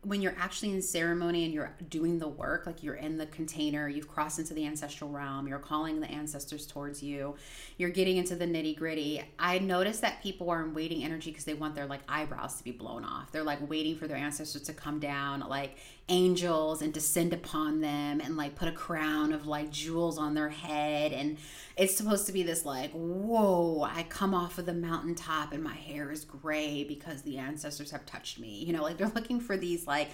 when 0.02 0.22
you're 0.22 0.34
actually 0.38 0.70
in 0.70 0.80
ceremony 0.80 1.44
and 1.44 1.52
you're 1.52 1.74
doing 1.90 2.18
the 2.18 2.28
work, 2.28 2.64
like 2.64 2.82
you're 2.82 2.94
in 2.94 3.18
the 3.18 3.26
container, 3.26 3.86
you've 3.86 4.08
crossed 4.08 4.38
into 4.38 4.54
the 4.54 4.64
ancestral 4.64 5.10
realm, 5.10 5.46
you're 5.46 5.58
calling 5.58 6.00
the 6.00 6.10
ancestors 6.10 6.66
towards 6.66 7.02
you, 7.02 7.34
you're 7.76 7.90
getting 7.90 8.16
into 8.16 8.34
the 8.34 8.46
nitty 8.46 8.78
gritty. 8.78 9.22
I 9.38 9.58
notice 9.58 10.00
that 10.00 10.22
people 10.22 10.48
are 10.48 10.64
in 10.64 10.72
waiting 10.72 11.04
energy 11.04 11.30
because 11.30 11.44
they 11.44 11.52
want 11.52 11.74
their 11.74 11.84
like 11.84 12.00
eyebrows 12.08 12.56
to 12.56 12.64
be 12.64 12.72
blown 12.72 13.04
off. 13.04 13.30
They're 13.30 13.42
like 13.42 13.68
waiting 13.68 13.94
for 13.94 14.08
their 14.08 14.16
ancestors 14.16 14.62
to 14.62 14.72
come 14.72 15.00
down, 15.00 15.40
like 15.40 15.76
angels, 16.10 16.82
and 16.82 16.92
descend 16.92 17.32
upon 17.32 17.80
them 17.80 18.20
and 18.20 18.36
like 18.36 18.54
put 18.54 18.68
a 18.68 18.72
crown 18.72 19.32
of 19.32 19.46
like 19.46 19.70
jewels 19.70 20.18
on 20.18 20.34
their 20.34 20.50
head. 20.50 21.12
And 21.12 21.38
it's 21.76 21.96
supposed 21.96 22.26
to 22.26 22.32
be 22.32 22.42
this 22.42 22.66
like, 22.66 22.90
whoa, 22.92 23.82
I 23.82 24.02
come 24.04 24.34
off 24.34 24.58
of 24.58 24.66
the 24.66 24.74
mountaintop 24.74 25.52
and 25.52 25.64
my 25.64 25.74
hair 25.74 26.10
is 26.10 26.24
gray 26.24 26.84
because 26.84 27.22
the 27.22 27.38
ancestors 27.38 27.90
have 27.92 28.04
touched 28.04 28.38
me. 28.38 28.64
You 28.64 28.74
know, 28.74 28.82
like 28.82 28.98
they're 28.98 29.08
looking 29.14 29.40
for 29.40 29.56
these 29.56 29.86
like 29.86 30.10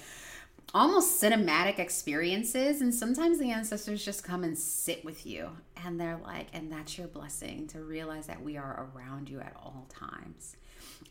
almost 0.74 1.22
cinematic 1.22 1.78
experiences 1.78 2.80
and 2.80 2.94
sometimes 2.94 3.38
the 3.38 3.50
ancestors 3.50 4.04
just 4.04 4.24
come 4.24 4.44
and 4.44 4.58
sit 4.58 5.04
with 5.04 5.24
you 5.24 5.48
and 5.84 5.98
they're 6.00 6.18
like 6.24 6.48
and 6.52 6.70
that's 6.70 6.98
your 6.98 7.06
blessing 7.06 7.66
to 7.68 7.80
realize 7.80 8.26
that 8.26 8.42
we 8.42 8.56
are 8.56 8.88
around 8.94 9.28
you 9.28 9.40
at 9.40 9.54
all 9.56 9.86
times 9.88 10.56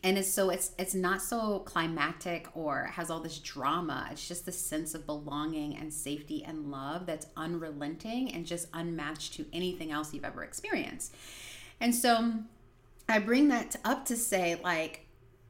and 0.02 0.18
it's 0.18 0.32
so 0.32 0.50
it's 0.50 0.72
it's 0.78 0.94
not 0.94 1.22
so 1.22 1.60
climactic 1.60 2.48
or 2.54 2.84
has 2.92 3.10
all 3.10 3.20
this 3.20 3.38
drama. 3.38 4.08
It's 4.12 4.26
just 4.26 4.46
the 4.46 4.52
sense 4.52 4.94
of 4.94 5.06
belonging 5.06 5.76
and 5.76 5.92
safety 5.92 6.44
and 6.44 6.70
love 6.70 7.06
that's 7.06 7.26
unrelenting 7.36 8.32
and 8.32 8.46
just 8.46 8.68
unmatched 8.72 9.34
to 9.34 9.46
anything 9.52 9.90
else 9.90 10.12
you've 10.12 10.24
ever 10.24 10.44
experienced. 10.44 11.14
And 11.80 11.94
so 11.94 12.32
i 13.08 13.20
bring 13.20 13.48
that 13.48 13.76
up 13.84 14.04
to 14.04 14.16
say 14.16 14.58
like 14.64 15.05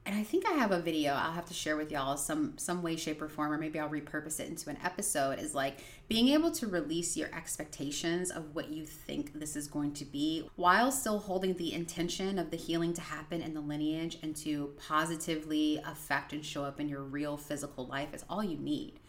and 0.07 0.15
I 0.15 0.23
think 0.23 0.47
I 0.47 0.53
have 0.53 0.71
a 0.71 0.81
video 0.81 1.13
I'll 1.13 1.33
have 1.33 1.47
to 1.47 1.55
share 1.55 1.77
with 1.77 1.91
y'all 1.91 2.17
some 2.17 2.57
some 2.57 2.83
way 2.83 2.97
shape 2.97 3.21
or 3.21 3.29
form 3.29 3.53
or 3.53 3.59
maybe 3.59 3.79
I'll 3.79 3.89
repurpose 3.89 4.39
it 4.39 4.49
into 4.49 4.71
an 4.71 4.79
episode 4.83 5.41
is 5.41 5.55
like 5.55 5.79
being 6.09 6.29
able 6.29 6.53
to 6.53 6.69
release 6.69 7.17
your 7.17 7.29
expectations 7.35 8.31
of 8.31 8.55
what 8.55 8.71
you 8.71 8.87
think 8.87 9.39
this 9.39 9.57
is 9.57 9.67
going 9.67 9.93
to 9.95 10.05
be 10.05 10.49
while 10.55 10.93
still 10.93 11.19
holding 11.19 11.55
the 11.55 11.75
intention 11.75 12.39
of 12.39 12.51
the 12.51 12.57
healing 12.57 12.95
to 12.95 13.01
happen 13.01 13.43
in 13.43 13.53
the 13.53 13.61
lineage 13.61 14.19
and 14.23 14.37
to 14.37 14.73
positively 14.87 15.83
affect 15.85 16.33
and 16.33 16.45
show 16.45 16.65
up 16.65 16.81
in 16.81 16.89
your 16.89 17.03
real 17.03 17.37
physical 17.37 17.87
life 17.87 18.15
is 18.15 18.25
all 18.31 18.45
you 18.45 18.57
need. 18.57 19.01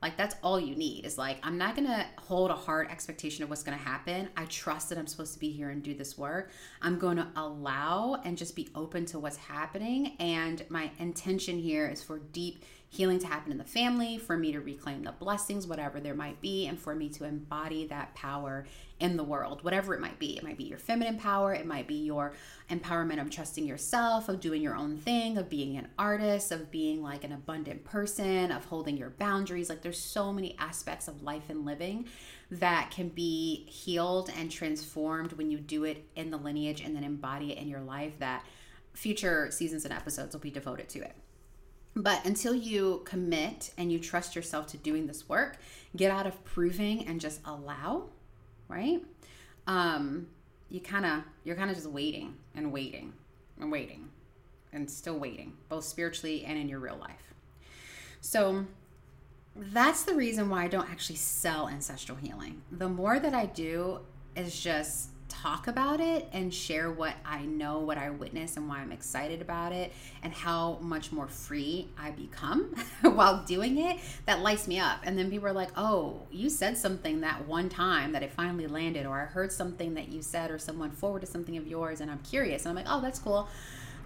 Like 0.00 0.16
that's 0.16 0.36
all 0.42 0.60
you 0.60 0.76
need 0.76 1.04
is 1.04 1.18
like 1.18 1.38
I'm 1.42 1.58
not 1.58 1.74
to 1.88 2.06
hold 2.18 2.50
a 2.50 2.54
hard 2.54 2.90
expectation 2.90 3.42
of 3.42 3.50
what's 3.50 3.62
to 3.76 3.84
happen. 3.84 4.28
I 4.36 4.44
trust 4.44 4.88
that 4.90 4.98
I'm 4.98 5.06
supposed 5.06 5.34
to 5.34 5.40
be 5.40 5.50
here 5.50 5.70
and 5.70 5.82
do 5.82 5.94
this 5.94 6.16
work. 6.16 6.50
I'm 6.80 6.98
to 7.16 7.26
allow 7.36 8.20
and 8.24 8.38
just 8.38 8.54
be 8.54 8.68
open 8.74 9.06
to 9.06 9.18
what's 9.18 9.36
happening 9.36 10.16
and 10.20 10.64
my 10.68 10.90
intention 10.98 11.58
here 11.58 11.88
is 11.88 12.02
for 12.02 12.18
deep 12.18 12.64
healing 12.90 13.18
to 13.18 13.26
happen 13.26 13.52
in 13.52 13.58
the 13.58 13.64
family, 13.64 14.16
for 14.16 14.36
me 14.36 14.50
to 14.52 14.60
reclaim 14.60 15.02
the 15.02 15.12
blessings, 15.12 15.66
whatever 15.66 16.00
there 16.00 16.14
might 16.14 16.40
be, 16.40 16.66
and 16.66 16.78
for 16.78 16.94
me 16.94 17.08
to 17.10 17.24
embody 17.24 17.86
that 17.86 18.14
power 18.14 18.64
in 18.98 19.16
the 19.16 19.24
world, 19.24 19.62
whatever 19.62 19.94
it 19.94 20.00
might 20.00 20.18
be. 20.18 20.36
It 20.36 20.42
might 20.42 20.56
be 20.56 20.64
your 20.64 20.78
feminine 20.78 21.18
power, 21.18 21.52
it 21.52 21.66
might 21.66 21.86
be 21.86 21.94
your 21.94 22.32
empowerment 22.70 23.20
of 23.20 23.30
trusting 23.30 23.66
yourself, 23.66 24.28
of 24.28 24.40
doing 24.40 24.62
your 24.62 24.74
own 24.74 24.96
thing, 24.96 25.36
of 25.36 25.50
being 25.50 25.76
an 25.76 25.88
artist, 25.98 26.50
of 26.50 26.70
being 26.70 27.02
like 27.02 27.24
an 27.24 27.32
abundant 27.32 27.84
person, 27.84 28.50
of 28.50 28.64
holding 28.64 28.96
your 28.96 29.10
boundaries. 29.10 29.68
Like 29.68 29.82
there's 29.82 30.00
so 30.00 30.32
many 30.32 30.56
aspects 30.58 31.08
of 31.08 31.22
life 31.22 31.50
and 31.50 31.66
living 31.66 32.06
that 32.50 32.90
can 32.90 33.10
be 33.10 33.66
healed 33.68 34.30
and 34.36 34.50
transformed 34.50 35.34
when 35.34 35.50
you 35.50 35.58
do 35.58 35.84
it 35.84 36.08
in 36.16 36.30
the 36.30 36.38
lineage 36.38 36.80
and 36.80 36.96
then 36.96 37.04
embody 37.04 37.52
it 37.52 37.58
in 37.58 37.68
your 37.68 37.82
life 37.82 38.18
that 38.18 38.44
future 38.94 39.50
seasons 39.50 39.84
and 39.84 39.92
episodes 39.92 40.34
will 40.34 40.40
be 40.40 40.50
devoted 40.50 40.88
to 40.88 41.00
it. 41.00 41.14
But 41.98 42.24
until 42.24 42.54
you 42.54 43.02
commit 43.04 43.72
and 43.76 43.90
you 43.90 43.98
trust 43.98 44.36
yourself 44.36 44.68
to 44.68 44.76
doing 44.76 45.08
this 45.08 45.28
work, 45.28 45.56
get 45.96 46.12
out 46.12 46.28
of 46.28 46.44
proving 46.44 47.04
and 47.08 47.20
just 47.20 47.40
allow, 47.44 48.04
right? 48.68 49.02
Um, 49.66 50.28
you 50.70 50.78
kind 50.78 51.04
of 51.04 51.24
you're 51.42 51.56
kind 51.56 51.70
of 51.70 51.76
just 51.76 51.88
waiting 51.88 52.36
and 52.54 52.72
waiting 52.72 53.14
and 53.60 53.72
waiting 53.72 54.10
and 54.72 54.88
still 54.88 55.18
waiting, 55.18 55.54
both 55.68 55.82
spiritually 55.82 56.44
and 56.44 56.56
in 56.56 56.68
your 56.68 56.78
real 56.78 56.98
life. 56.98 57.34
So 58.20 58.66
that's 59.56 60.04
the 60.04 60.14
reason 60.14 60.48
why 60.48 60.62
I 60.62 60.68
don't 60.68 60.88
actually 60.88 61.16
sell 61.16 61.68
ancestral 61.68 62.16
healing. 62.16 62.62
The 62.70 62.88
more 62.88 63.18
that 63.18 63.34
I 63.34 63.46
do 63.46 64.00
is 64.36 64.60
just 64.60 65.08
talk 65.28 65.66
about 65.68 66.00
it 66.00 66.28
and 66.32 66.52
share 66.52 66.90
what 66.90 67.14
I 67.24 67.42
know, 67.44 67.80
what 67.80 67.98
I 67.98 68.10
witness, 68.10 68.56
and 68.56 68.68
why 68.68 68.78
I'm 68.78 68.92
excited 68.92 69.40
about 69.40 69.72
it, 69.72 69.92
and 70.22 70.32
how 70.32 70.78
much 70.80 71.12
more 71.12 71.28
free 71.28 71.88
I 71.98 72.10
become 72.10 72.74
while 73.02 73.44
doing 73.44 73.78
it, 73.78 73.98
that 74.26 74.40
lights 74.40 74.66
me 74.66 74.78
up. 74.78 75.00
And 75.04 75.18
then 75.18 75.30
people 75.30 75.48
are 75.48 75.52
like, 75.52 75.70
oh, 75.76 76.22
you 76.30 76.50
said 76.50 76.76
something 76.76 77.20
that 77.20 77.46
one 77.46 77.68
time 77.68 78.12
that 78.12 78.22
it 78.22 78.32
finally 78.32 78.66
landed, 78.66 79.06
or 79.06 79.20
I 79.20 79.24
heard 79.24 79.52
something 79.52 79.94
that 79.94 80.08
you 80.08 80.22
said, 80.22 80.50
or 80.50 80.58
someone 80.58 80.90
forwarded 80.90 81.28
something 81.28 81.56
of 81.56 81.66
yours, 81.66 82.00
and 82.00 82.10
I'm 82.10 82.20
curious. 82.20 82.64
And 82.64 82.70
I'm 82.70 82.84
like, 82.84 82.92
oh, 82.92 83.00
that's 83.00 83.18
cool. 83.18 83.48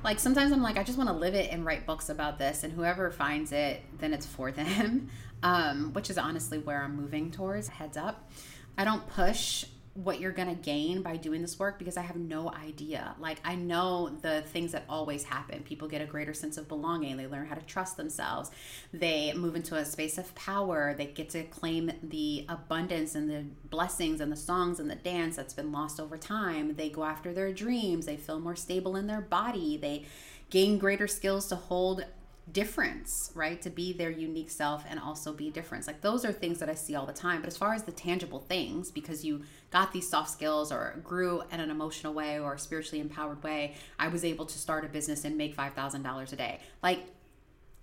Like 0.05 0.19
sometimes 0.19 0.53
I'm 0.53 0.63
like, 0.63 0.77
I 0.77 0.83
just 0.83 0.99
want 0.99 1.11
to 1.11 1.15
live 1.15 1.35
it 1.35 1.53
and 1.53 1.65
write 1.65 1.87
books 1.87 2.09
about 2.09 2.39
this, 2.39 2.65
and 2.65 2.73
whoever 2.73 3.11
finds 3.11 3.53
it, 3.53 3.83
then 3.99 4.13
it's 4.13 4.27
for 4.27 4.51
them, 4.53 5.09
um, 5.43 5.93
which 5.93 6.11
is 6.11 6.19
honestly 6.19 6.59
where 6.59 6.83
I'm 6.83 6.97
moving 6.97 7.31
towards. 7.31 7.69
Heads 7.69 7.97
up. 7.97 8.31
I 8.77 8.85
don't 8.85 9.07
push 9.07 9.67
what 9.95 10.21
you're 10.21 10.33
going 10.33 10.49
to 10.49 10.55
gain 10.55 11.03
by 11.03 11.17
doing 11.17 11.43
this 11.43 11.59
work 11.59 11.79
because 11.79 11.99
I 11.99 12.03
have 12.03 12.17
no 12.17 12.51
idea. 12.51 13.15
Like, 13.19 13.39
I 13.45 13.57
know 13.57 14.09
the 14.23 14.41
things 14.41 14.73
that 14.73 14.85
always 14.89 15.25
happen. 15.25 15.63
People 15.65 15.87
get 15.87 16.01
a 16.01 16.07
greater 16.07 16.33
sense 16.33 16.57
of 16.57 16.67
belonging, 16.67 17.19
they 17.19 17.27
learn 17.27 17.47
how 17.47 17.55
to 17.55 17.67
trust 17.67 17.99
themselves, 17.99 18.51
they 18.93 19.35
move 19.35 19.55
into 19.55 19.75
a 19.77 19.85
space 19.85 20.17
of 20.17 20.35
power, 20.35 20.95
they 20.97 21.07
get 21.07 21.29
to 21.31 21.43
claim 21.45 21.93
the 22.03 22.47
abundance 22.49 23.15
and 23.15 23.29
the 23.29 23.45
blessings 23.69 24.21
and 24.21 24.33
the 24.33 24.37
songs 24.37 24.81
and 24.81 24.91
the 24.91 24.97
dance 24.97 25.37
that's 25.37 25.55
been 25.55 25.73
lost 25.73 26.01
over 26.01 26.17
time. 26.17 26.75
They 26.77 26.89
go 26.89 27.05
after 27.05 27.35
their 27.35 27.53
dreams, 27.53 28.07
they 28.07 28.17
feel 28.17 28.41
more 28.41 28.57
stable 28.57 28.97
in 28.97 29.07
their 29.07 29.21
body, 29.21 29.77
they 29.77 30.07
gain 30.49 30.79
greater 30.79 31.07
skills 31.07 31.49
to 31.49 31.57
hold 31.57 32.05
difference, 32.51 33.31
right? 33.35 33.63
To 33.63 33.71
be 33.71 33.93
their 33.93 34.11
unique 34.11 34.51
self 34.51 34.85
and 34.89 34.99
also 34.99 35.33
be 35.33 35.51
different. 35.51 35.87
Like 35.87 36.01
those 36.01 36.25
are 36.25 36.33
things 36.33 36.59
that 36.59 36.69
I 36.69 36.75
see 36.75 36.95
all 36.95 37.07
the 37.07 37.13
time. 37.13 37.41
But 37.41 37.49
as 37.49 37.57
far 37.57 37.73
as 37.73 37.85
the 37.85 37.93
tangible 37.93 38.41
things, 38.41 38.91
because 38.91 39.25
you 39.25 39.43
got 39.71 39.93
these 39.93 40.09
soft 40.09 40.31
skills 40.31 40.73
or 40.73 41.01
grew 41.05 41.43
in 41.53 41.61
an 41.61 41.71
emotional 41.71 42.13
way 42.13 42.41
or 42.41 42.59
spiritually 42.59 43.01
empowered 43.01 43.43
way, 43.43 43.75
I 43.99 44.09
was 44.09 44.25
able 44.25 44.47
to 44.47 44.59
start 44.59 44.85
a 44.85 44.89
business 44.89 45.25
and 45.25 45.37
make 45.37 45.57
$5,000 45.57 46.33
a 46.33 46.37
day. 46.37 46.61
Like 46.83 47.01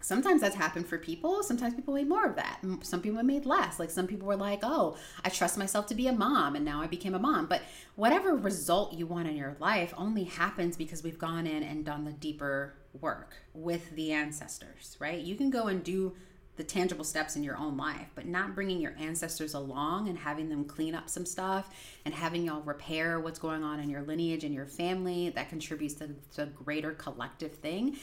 sometimes 0.01 0.41
that's 0.41 0.55
happened 0.55 0.87
for 0.87 0.97
people 0.97 1.43
sometimes 1.43 1.73
people 1.73 1.93
made 1.93 2.07
more 2.07 2.25
of 2.25 2.35
that 2.37 2.61
some 2.83 3.01
people 3.01 3.21
made 3.21 3.45
less 3.45 3.79
like 3.79 3.89
some 3.89 4.07
people 4.07 4.25
were 4.25 4.35
like 4.35 4.59
oh 4.63 4.95
i 5.25 5.29
trust 5.29 5.57
myself 5.57 5.87
to 5.87 5.93
be 5.93 6.07
a 6.07 6.13
mom 6.13 6.55
and 6.55 6.63
now 6.63 6.81
i 6.81 6.87
became 6.87 7.13
a 7.13 7.19
mom 7.19 7.45
but 7.45 7.61
whatever 7.95 8.33
result 8.33 8.93
you 8.93 9.05
want 9.05 9.27
in 9.27 9.35
your 9.35 9.57
life 9.59 9.93
only 9.97 10.23
happens 10.23 10.77
because 10.77 11.03
we've 11.03 11.19
gone 11.19 11.45
in 11.45 11.63
and 11.63 11.83
done 11.83 12.05
the 12.05 12.13
deeper 12.13 12.75
work 12.99 13.35
with 13.53 13.95
the 13.95 14.11
ancestors 14.11 14.97
right 14.99 15.19
you 15.19 15.35
can 15.35 15.49
go 15.49 15.67
and 15.67 15.83
do 15.83 16.15
the 16.55 16.63
tangible 16.65 17.05
steps 17.05 17.37
in 17.37 17.43
your 17.43 17.55
own 17.55 17.77
life, 17.77 18.09
but 18.15 18.25
not 18.25 18.53
bringing 18.53 18.81
your 18.81 18.93
ancestors 18.99 19.53
along 19.53 20.09
and 20.09 20.17
having 20.17 20.49
them 20.49 20.65
clean 20.65 20.93
up 20.93 21.09
some 21.09 21.25
stuff 21.25 21.73
and 22.03 22.13
having 22.13 22.43
y'all 22.43 22.59
repair 22.63 23.17
what's 23.17 23.39
going 23.39 23.63
on 23.63 23.79
in 23.79 23.89
your 23.89 24.01
lineage 24.01 24.43
and 24.43 24.53
your 24.53 24.65
family 24.65 25.29
that 25.29 25.47
contributes 25.47 25.93
to 25.93 26.09
the 26.35 26.47
greater 26.47 26.91
collective 26.91 27.53
thing 27.53 27.95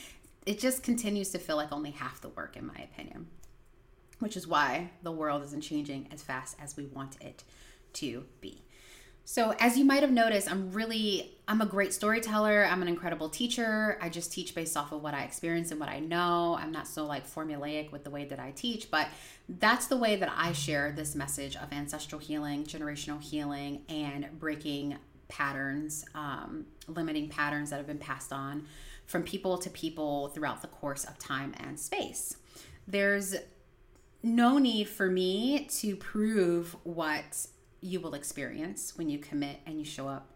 it 0.47 0.61
just 0.61 0.85
continues 0.85 1.31
to 1.31 1.39
feel 1.39 1.57
like 1.57 1.73
only 1.73 1.91
half 1.91 2.21
the 2.21 2.29
work, 2.29 2.57
in 2.57 2.67
my 2.67 2.77
opinion, 2.77 3.27
which 4.21 4.37
is 4.37 4.47
why 4.47 4.93
the 5.03 5.11
world 5.11 5.43
isn't 5.43 5.61
changing 5.61 6.09
as 6.13 6.23
fast 6.23 6.57
as 6.63 6.77
we 6.77 6.87
want 6.87 7.21
it 7.21 7.43
to 7.95 8.25
be. 8.41 8.63
So, 9.29 9.57
as 9.59 9.77
you 9.77 9.85
might 9.85 10.03
have 10.03 10.13
noticed, 10.13 10.49
I'm 10.49 10.71
really 10.71 11.33
I'm 11.49 11.61
a 11.61 11.67
great 11.67 11.93
storyteller. 11.93 12.65
I'm 12.65 12.81
an 12.81 12.87
incredible 12.87 13.29
teacher. 13.29 13.99
I 14.01 14.09
just 14.09 14.33
teach 14.33 14.55
based 14.55 14.77
off 14.77 14.93
of 14.93 15.03
what 15.03 15.15
I 15.15 15.25
experience 15.25 15.73
and 15.73 15.81
what 15.81 15.89
I 15.89 15.99
know. 15.99 16.57
I'm 16.61 16.71
not 16.71 16.87
so 16.87 17.05
like 17.05 17.29
formulaic 17.29 17.91
with 17.91 18.05
the 18.05 18.11
way 18.11 18.25
that 18.27 18.39
I 18.39 18.53
teach, 18.53 18.89
but 18.89 19.09
that's 19.49 19.89
the 19.89 19.97
way 19.97 20.15
that 20.15 20.33
I 20.33 20.53
share 20.53 20.93
this 20.93 21.17
message 21.17 21.57
of 21.57 21.73
ancestral 21.73 22.21
healing, 22.21 22.63
generational 22.63 23.21
healing, 23.21 23.83
and 23.89 24.29
breaking 24.39 24.97
patterns, 25.27 26.05
um, 26.15 26.67
limiting 26.87 27.29
patterns 27.29 27.71
that 27.71 27.79
have 27.79 27.87
been 27.89 27.99
passed 27.99 28.33
on 28.33 28.69
from 29.07 29.25
people 29.25 29.59
to 29.59 29.69
people 29.71 30.29
throughout 30.29 30.63
the 30.63 30.69
course 30.69 31.03
of 31.03 31.19
time 31.19 31.53
and 31.59 31.81
space. 31.81 32.37
There's 32.87 33.35
no 34.23 34.59
need 34.59 34.89
for 34.89 35.11
me 35.11 35.67
to 35.79 35.97
prove 35.97 36.77
what 36.85 37.49
you 37.81 38.01
will 38.01 38.15
experience 38.15 38.97
when 38.97 39.09
you 39.09 39.19
commit 39.19 39.61
and 39.67 39.79
you 39.79 39.85
show 39.85 40.09
up 40.09 40.29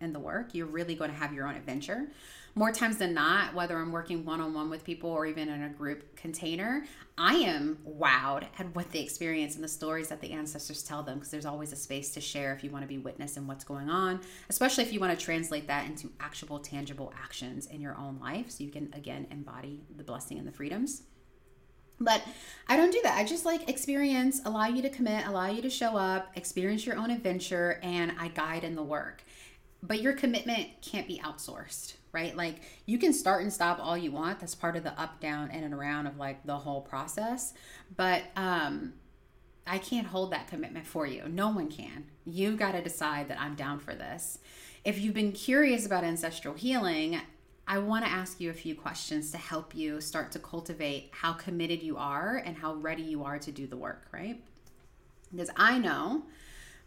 in 0.00 0.12
the 0.12 0.18
work. 0.18 0.54
You're 0.54 0.66
really 0.66 0.94
going 0.94 1.10
to 1.10 1.16
have 1.16 1.32
your 1.32 1.46
own 1.46 1.54
adventure 1.54 2.08
more 2.54 2.70
times 2.70 2.98
than 2.98 3.14
not, 3.14 3.54
whether 3.54 3.76
I'm 3.78 3.92
working 3.92 4.24
one 4.24 4.40
on 4.40 4.52
one 4.52 4.68
with 4.68 4.84
people 4.84 5.10
or 5.10 5.24
even 5.24 5.48
in 5.48 5.62
a 5.62 5.70
group 5.70 6.16
container, 6.16 6.84
I 7.16 7.34
am 7.34 7.78
wowed 7.88 8.46
at 8.58 8.74
what 8.74 8.92
they 8.92 9.00
experience 9.00 9.54
and 9.54 9.64
the 9.64 9.68
stories 9.68 10.08
that 10.08 10.20
the 10.20 10.32
ancestors 10.32 10.82
tell 10.82 11.02
them 11.02 11.18
because 11.18 11.30
there's 11.30 11.46
always 11.46 11.72
a 11.72 11.76
space 11.76 12.10
to 12.10 12.20
share 12.20 12.52
if 12.54 12.62
you 12.62 12.70
want 12.70 12.82
to 12.82 12.88
be 12.88 12.98
witness 12.98 13.38
in 13.38 13.46
what's 13.46 13.64
going 13.64 13.88
on, 13.88 14.20
especially 14.50 14.84
if 14.84 14.92
you 14.92 15.00
want 15.00 15.18
to 15.18 15.24
translate 15.24 15.66
that 15.66 15.86
into 15.86 16.10
actual, 16.20 16.58
tangible 16.58 17.12
actions 17.22 17.66
in 17.66 17.80
your 17.80 17.96
own 17.96 18.18
life 18.20 18.50
so 18.50 18.64
you 18.64 18.70
can, 18.70 18.92
again, 18.92 19.26
embody 19.30 19.80
the 19.96 20.04
blessing 20.04 20.38
and 20.38 20.46
the 20.46 20.52
freedoms. 20.52 21.02
But 22.04 22.22
I 22.68 22.76
don't 22.76 22.92
do 22.92 23.00
that. 23.02 23.18
I 23.18 23.24
just 23.24 23.44
like 23.44 23.68
experience, 23.68 24.40
allow 24.44 24.66
you 24.66 24.82
to 24.82 24.90
commit, 24.90 25.26
allow 25.26 25.48
you 25.48 25.62
to 25.62 25.70
show 25.70 25.96
up, 25.96 26.30
experience 26.36 26.86
your 26.86 26.96
own 26.96 27.10
adventure, 27.10 27.80
and 27.82 28.12
I 28.18 28.28
guide 28.28 28.64
in 28.64 28.74
the 28.74 28.82
work. 28.82 29.22
But 29.82 30.00
your 30.00 30.12
commitment 30.12 30.68
can't 30.80 31.08
be 31.08 31.18
outsourced 31.18 31.94
right? 32.12 32.36
Like 32.36 32.60
you 32.86 32.98
can 32.98 33.12
start 33.12 33.42
and 33.42 33.52
stop 33.52 33.78
all 33.80 33.96
you 33.96 34.12
want. 34.12 34.38
That's 34.38 34.54
part 34.54 34.76
of 34.76 34.84
the 34.84 34.98
up, 35.00 35.18
down, 35.20 35.50
in 35.50 35.64
and 35.64 35.74
around 35.74 36.06
of 36.06 36.18
like 36.18 36.44
the 36.46 36.58
whole 36.58 36.82
process. 36.82 37.54
But 37.96 38.22
um 38.36 38.94
I 39.66 39.78
can't 39.78 40.08
hold 40.08 40.32
that 40.32 40.48
commitment 40.48 40.86
for 40.86 41.06
you. 41.06 41.28
No 41.28 41.48
one 41.48 41.70
can. 41.70 42.06
You've 42.24 42.58
got 42.58 42.72
to 42.72 42.82
decide 42.82 43.28
that 43.28 43.40
I'm 43.40 43.54
down 43.54 43.78
for 43.78 43.94
this. 43.94 44.38
If 44.84 45.00
you've 45.00 45.14
been 45.14 45.30
curious 45.30 45.86
about 45.86 46.02
ancestral 46.02 46.54
healing, 46.54 47.20
I 47.72 47.78
want 47.78 48.04
to 48.04 48.10
ask 48.10 48.38
you 48.38 48.50
a 48.50 48.52
few 48.52 48.74
questions 48.74 49.30
to 49.30 49.38
help 49.38 49.74
you 49.74 50.02
start 50.02 50.30
to 50.32 50.38
cultivate 50.38 51.08
how 51.10 51.32
committed 51.32 51.82
you 51.82 51.96
are 51.96 52.42
and 52.44 52.54
how 52.54 52.74
ready 52.74 53.02
you 53.02 53.24
are 53.24 53.38
to 53.38 53.50
do 53.50 53.66
the 53.66 53.78
work, 53.78 54.08
right? 54.12 54.44
Because 55.30 55.48
I 55.56 55.78
know 55.78 56.24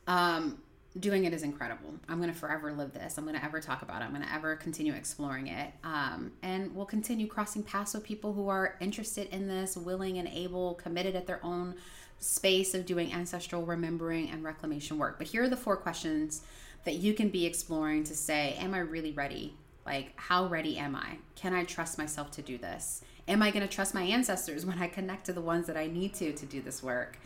um, 0.05 0.59
doing 0.99 1.25
it 1.25 1.33
is 1.33 1.41
incredible. 1.41 1.95
I'm 2.07 2.19
going 2.19 2.31
to 2.31 2.37
forever 2.37 2.71
live 2.71 2.93
this. 2.93 3.17
I'm 3.17 3.23
going 3.23 3.35
to 3.35 3.43
ever 3.43 3.59
talk 3.59 3.81
about 3.81 4.03
it. 4.03 4.05
I'm 4.05 4.11
going 4.11 4.27
to 4.27 4.31
ever 4.31 4.55
continue 4.57 4.93
exploring 4.93 5.47
it. 5.47 5.71
Um, 5.83 6.33
and 6.43 6.75
we'll 6.75 6.85
continue 6.85 7.25
crossing 7.25 7.63
paths 7.63 7.95
with 7.95 8.03
people 8.03 8.33
who 8.33 8.47
are 8.49 8.75
interested 8.79 9.27
in 9.29 9.47
this, 9.47 9.75
willing 9.75 10.19
and 10.19 10.27
able, 10.27 10.75
committed 10.75 11.15
at 11.15 11.25
their 11.25 11.43
own 11.43 11.73
space 12.19 12.75
of 12.75 12.85
doing 12.85 13.11
ancestral 13.11 13.65
remembering 13.65 14.29
and 14.29 14.43
reclamation 14.43 14.99
work. 14.99 15.17
But 15.17 15.25
here 15.25 15.45
are 15.45 15.49
the 15.49 15.57
four 15.57 15.77
questions 15.77 16.43
that 16.83 16.97
you 16.97 17.15
can 17.15 17.29
be 17.29 17.47
exploring 17.47 18.03
to 18.03 18.13
say, 18.13 18.55
Am 18.59 18.75
I 18.75 18.79
really 18.81 19.13
ready 19.13 19.55
Like, 19.85 20.13
how 20.15 20.47
ready 20.47 20.77
am 20.77 20.95
I? 20.95 21.17
Can 21.35 21.53
I 21.53 21.63
trust 21.63 21.97
myself 21.97 22.31
to 22.31 22.41
do 22.41 22.57
this? 22.57 23.03
Am 23.27 23.41
I 23.41 23.51
going 23.51 23.67
to 23.67 23.73
trust 23.73 23.93
my 23.93 24.03
ancestors 24.03 24.65
when 24.65 24.79
I 24.79 24.87
connect 24.87 25.25
to 25.27 25.33
the 25.33 25.41
ones 25.41 25.67
that 25.67 25.77
I 25.77 25.87
need 25.87 26.13
to 26.15 26.33
to 26.33 26.45
do 26.45 26.61
this 26.61 26.81
work? 26.81 27.17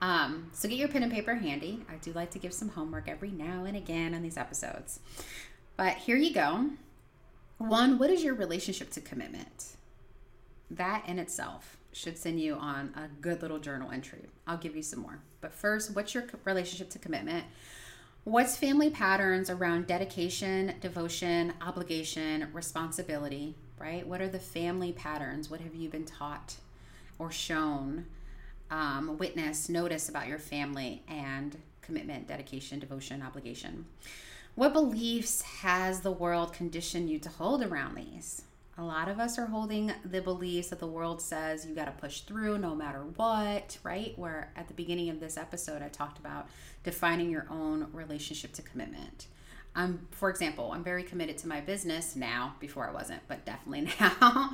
Um, 0.00 0.50
so 0.52 0.68
get 0.68 0.78
your 0.78 0.88
pen 0.88 1.02
and 1.02 1.12
paper 1.12 1.34
handy. 1.34 1.82
I 1.88 1.94
do 1.96 2.12
like 2.12 2.30
to 2.32 2.38
give 2.38 2.52
some 2.52 2.70
homework 2.70 3.08
every 3.08 3.30
now 3.30 3.64
and 3.64 3.76
again 3.76 4.14
on 4.14 4.22
these 4.22 4.36
episodes. 4.36 5.00
But 5.76 5.96
here 5.96 6.16
you 6.16 6.32
go. 6.32 6.70
One, 7.58 7.98
what 7.98 8.10
is 8.10 8.22
your 8.22 8.34
relationship 8.34 8.90
to 8.90 9.00
commitment? 9.00 9.76
That 10.70 11.04
in 11.06 11.18
itself 11.18 11.78
should 11.92 12.18
send 12.18 12.40
you 12.40 12.54
on 12.54 12.92
a 12.96 13.08
good 13.20 13.40
little 13.40 13.58
journal 13.58 13.90
entry. 13.90 14.26
I'll 14.46 14.58
give 14.58 14.76
you 14.76 14.82
some 14.82 15.00
more. 15.00 15.20
But 15.40 15.54
first, 15.54 15.94
what's 15.94 16.14
your 16.14 16.24
relationship 16.44 16.90
to 16.90 16.98
commitment? 16.98 17.44
What's 18.24 18.56
family 18.56 18.88
patterns 18.88 19.50
around 19.50 19.86
dedication, 19.86 20.72
devotion, 20.80 21.52
obligation, 21.60 22.48
responsibility, 22.54 23.54
right? 23.78 24.06
What 24.06 24.22
are 24.22 24.28
the 24.28 24.38
family 24.38 24.92
patterns? 24.92 25.50
What 25.50 25.60
have 25.60 25.74
you 25.74 25.90
been 25.90 26.06
taught 26.06 26.56
or 27.18 27.30
shown, 27.30 28.06
um, 28.70 29.18
witness, 29.18 29.68
notice 29.68 30.08
about 30.08 30.26
your 30.26 30.38
family 30.38 31.02
and 31.06 31.58
commitment, 31.82 32.26
dedication, 32.26 32.78
devotion, 32.78 33.20
obligation? 33.20 33.84
What 34.54 34.72
beliefs 34.72 35.42
has 35.42 36.00
the 36.00 36.10
world 36.10 36.54
conditioned 36.54 37.10
you 37.10 37.18
to 37.18 37.28
hold 37.28 37.62
around 37.62 37.94
these? 37.94 38.43
A 38.76 38.82
lot 38.82 39.08
of 39.08 39.20
us 39.20 39.38
are 39.38 39.46
holding 39.46 39.92
the 40.04 40.20
beliefs 40.20 40.68
that 40.68 40.80
the 40.80 40.86
world 40.86 41.22
says 41.22 41.64
you 41.64 41.76
got 41.76 41.84
to 41.84 41.92
push 41.92 42.22
through 42.22 42.58
no 42.58 42.74
matter 42.74 43.04
what, 43.14 43.78
right? 43.84 44.18
Where 44.18 44.50
at 44.56 44.66
the 44.66 44.74
beginning 44.74 45.10
of 45.10 45.20
this 45.20 45.36
episode, 45.36 45.80
I 45.80 45.88
talked 45.88 46.18
about 46.18 46.48
defining 46.82 47.30
your 47.30 47.46
own 47.48 47.86
relationship 47.92 48.52
to 48.54 48.62
commitment. 48.62 49.28
I'm, 49.76 50.06
for 50.12 50.30
example, 50.30 50.70
I'm 50.72 50.84
very 50.84 51.02
committed 51.02 51.36
to 51.38 51.48
my 51.48 51.60
business 51.60 52.14
now. 52.14 52.54
Before 52.60 52.88
I 52.88 52.92
wasn't, 52.92 53.22
but 53.26 53.44
definitely 53.44 53.92
now. 54.00 54.50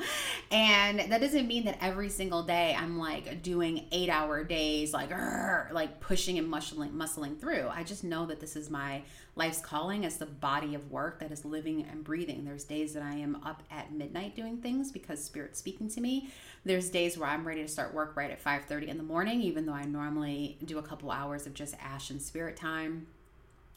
and 0.50 0.98
that 0.98 1.20
doesn't 1.20 1.46
mean 1.46 1.66
that 1.66 1.76
every 1.82 2.08
single 2.08 2.42
day 2.42 2.74
I'm 2.78 2.98
like 2.98 3.42
doing 3.42 3.86
eight 3.92 4.08
hour 4.08 4.42
days, 4.44 4.94
like 4.94 5.10
like 5.72 6.00
pushing 6.00 6.38
and 6.38 6.50
muscling, 6.50 6.92
muscling 6.92 7.38
through. 7.38 7.68
I 7.70 7.84
just 7.84 8.02
know 8.02 8.24
that 8.26 8.40
this 8.40 8.56
is 8.56 8.70
my 8.70 9.02
life's 9.36 9.60
calling 9.60 10.06
as 10.06 10.16
the 10.16 10.26
body 10.26 10.74
of 10.74 10.90
work 10.90 11.20
that 11.20 11.30
is 11.30 11.44
living 11.44 11.86
and 11.90 12.02
breathing. 12.02 12.44
There's 12.46 12.64
days 12.64 12.94
that 12.94 13.02
I 13.02 13.14
am 13.14 13.42
up 13.44 13.62
at 13.70 13.92
midnight 13.92 14.34
doing 14.34 14.56
things 14.58 14.90
because 14.90 15.22
Spirit's 15.22 15.58
speaking 15.58 15.88
to 15.90 16.00
me. 16.00 16.30
There's 16.64 16.88
days 16.88 17.18
where 17.18 17.28
I'm 17.28 17.46
ready 17.46 17.62
to 17.62 17.68
start 17.68 17.92
work 17.92 18.16
right 18.16 18.30
at 18.30 18.42
5:30 18.42 18.88
in 18.88 18.96
the 18.96 19.02
morning, 19.02 19.42
even 19.42 19.66
though 19.66 19.74
I 19.74 19.84
normally 19.84 20.58
do 20.64 20.78
a 20.78 20.82
couple 20.82 21.10
hours 21.10 21.46
of 21.46 21.52
just 21.52 21.74
ash 21.78 22.08
and 22.08 22.22
spirit 22.22 22.56
time 22.56 23.06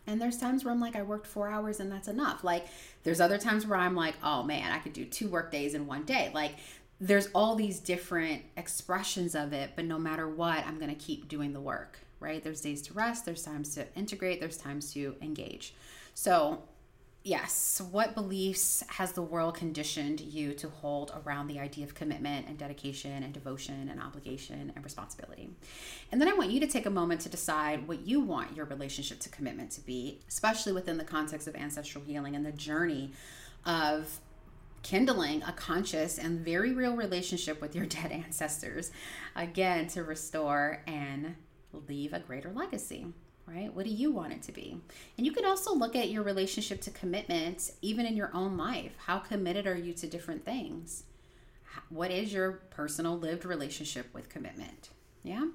and 0.08 0.22
there's 0.22 0.38
times 0.38 0.64
where 0.64 0.74
I'm 0.74 0.80
like, 0.80 0.96
I 0.96 1.04
worked 1.04 1.28
four 1.28 1.50
hours 1.50 1.80
and 1.80 1.92
that's 1.92 2.08
enough. 2.08 2.44
Like, 2.44 2.68
there's 3.04 3.22
other 3.22 3.38
times 3.38 3.66
where 3.66 3.80
I'm 3.80 3.96
like, 3.96 4.16
oh 4.24 4.44
man, 4.44 4.72
I 4.72 4.80
could 4.80 4.94
do 4.94 5.06
two 5.06 5.28
work 5.28 5.52
days 5.52 5.74
in 5.74 5.88
one 5.88 6.04
day. 6.04 6.32
Like, 6.34 6.56
there's 7.00 7.30
all 7.34 7.56
these 7.56 7.80
different 7.80 8.44
expressions 8.56 9.36
of 9.36 9.54
it, 9.54 9.72
but 9.76 9.86
no 9.86 9.98
matter 9.98 10.30
what, 10.30 10.66
I'm 10.66 10.78
to 10.90 10.96
keep 10.96 11.28
doing 11.28 11.54
the 11.54 11.60
work, 11.60 12.00
right? 12.20 12.44
There's 12.44 12.62
days 12.62 12.82
to 12.84 12.94
rest, 12.94 13.26
there's 13.26 13.44
times 13.44 13.76
to 13.76 13.86
integrate, 13.96 14.40
there's 14.40 14.58
times 14.58 14.94
to 14.94 15.16
engage. 15.22 15.74
So, 16.14 16.64
yes, 17.24 17.82
what 17.92 18.14
beliefs 18.14 18.84
has 18.88 19.14
the 19.14 19.22
world 19.22 19.56
conditioned 19.56 20.20
you 20.20 20.54
to 20.54 20.70
hold 20.70 21.14
around 21.26 21.48
the 21.48 21.60
idea 21.60 21.86
of 21.86 21.96
commitment 21.96 22.48
and 22.48 22.58
dedication 22.58 23.24
and 23.24 23.34
devotion 23.34 23.88
and 23.90 24.02
obligation 24.02 24.72
and 24.76 24.84
responsibility? 24.84 25.50
And 26.12 26.20
then 26.20 26.28
I 26.28 26.34
want 26.34 26.52
you 26.52 26.60
to 26.60 26.68
take 26.68 26.86
a 26.86 26.90
moment 26.90 27.22
to 27.22 27.30
decide 27.30 27.88
what 27.88 28.06
you 28.06 28.20
want 28.20 28.56
your 28.56 28.66
relationship 28.66 29.20
to 29.22 29.30
commitment 29.30 29.72
to 29.72 29.82
be, 29.82 30.20
especially 30.28 30.74
within 30.74 30.98
the 30.98 31.06
context 31.06 31.48
of 31.48 31.56
ancestral 31.56 32.04
healing 32.04 32.36
and 32.36 32.46
the 32.46 32.52
journey 32.52 33.12
of 33.66 34.20
kindling 34.84 35.42
a 35.44 35.54
conscious 35.54 36.18
and 36.18 36.42
very 36.42 36.74
real 36.74 36.98
relationship 36.98 37.62
with 37.62 37.74
your 37.74 37.86
dead 37.88 38.12
ancestors, 38.12 38.92
again, 39.36 39.88
to 39.88 40.04
restore 40.04 40.84
and 40.86 41.36
leave 41.88 42.14
a 42.14 42.20
greater 42.20 42.52
legacy 42.52 43.08
right? 43.48 43.74
What 43.74 43.86
do 43.86 43.92
you 43.92 44.12
want 44.12 44.34
it 44.34 44.42
to 44.44 44.52
be? 44.52 44.78
And 45.18 45.26
you 45.26 45.32
can 45.32 45.46
also 45.46 45.74
look 45.74 45.96
at 45.96 46.10
your 46.10 46.24
relationship 46.24 46.82
to 46.82 46.92
commitment, 46.92 47.72
even 47.82 48.06
in 48.06 48.16
your 48.16 48.32
own 48.34 48.58
life. 48.58 48.94
How 49.06 49.20
committed 49.20 49.68
are 49.68 49.78
you 49.78 49.94
to 49.94 50.08
different 50.08 50.46
things? 50.46 51.04
What 51.90 52.12
is 52.12 52.34
your 52.34 52.52
personal 52.70 53.18
lived 53.18 53.46
relationship 53.46 54.14
with 54.14 54.30
commitment? 54.30 54.90
Yeah. 55.24 55.48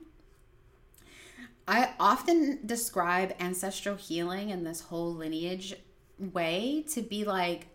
I 1.67 1.91
often 2.01 2.61
describe 2.65 3.35
ancestral 3.39 3.97
healing 3.97 4.51
and 4.51 4.67
this 4.67 4.81
whole 4.81 5.13
lineage 5.15 5.75
way 6.19 6.85
to 6.91 7.03
be 7.03 7.25
like 7.25 7.69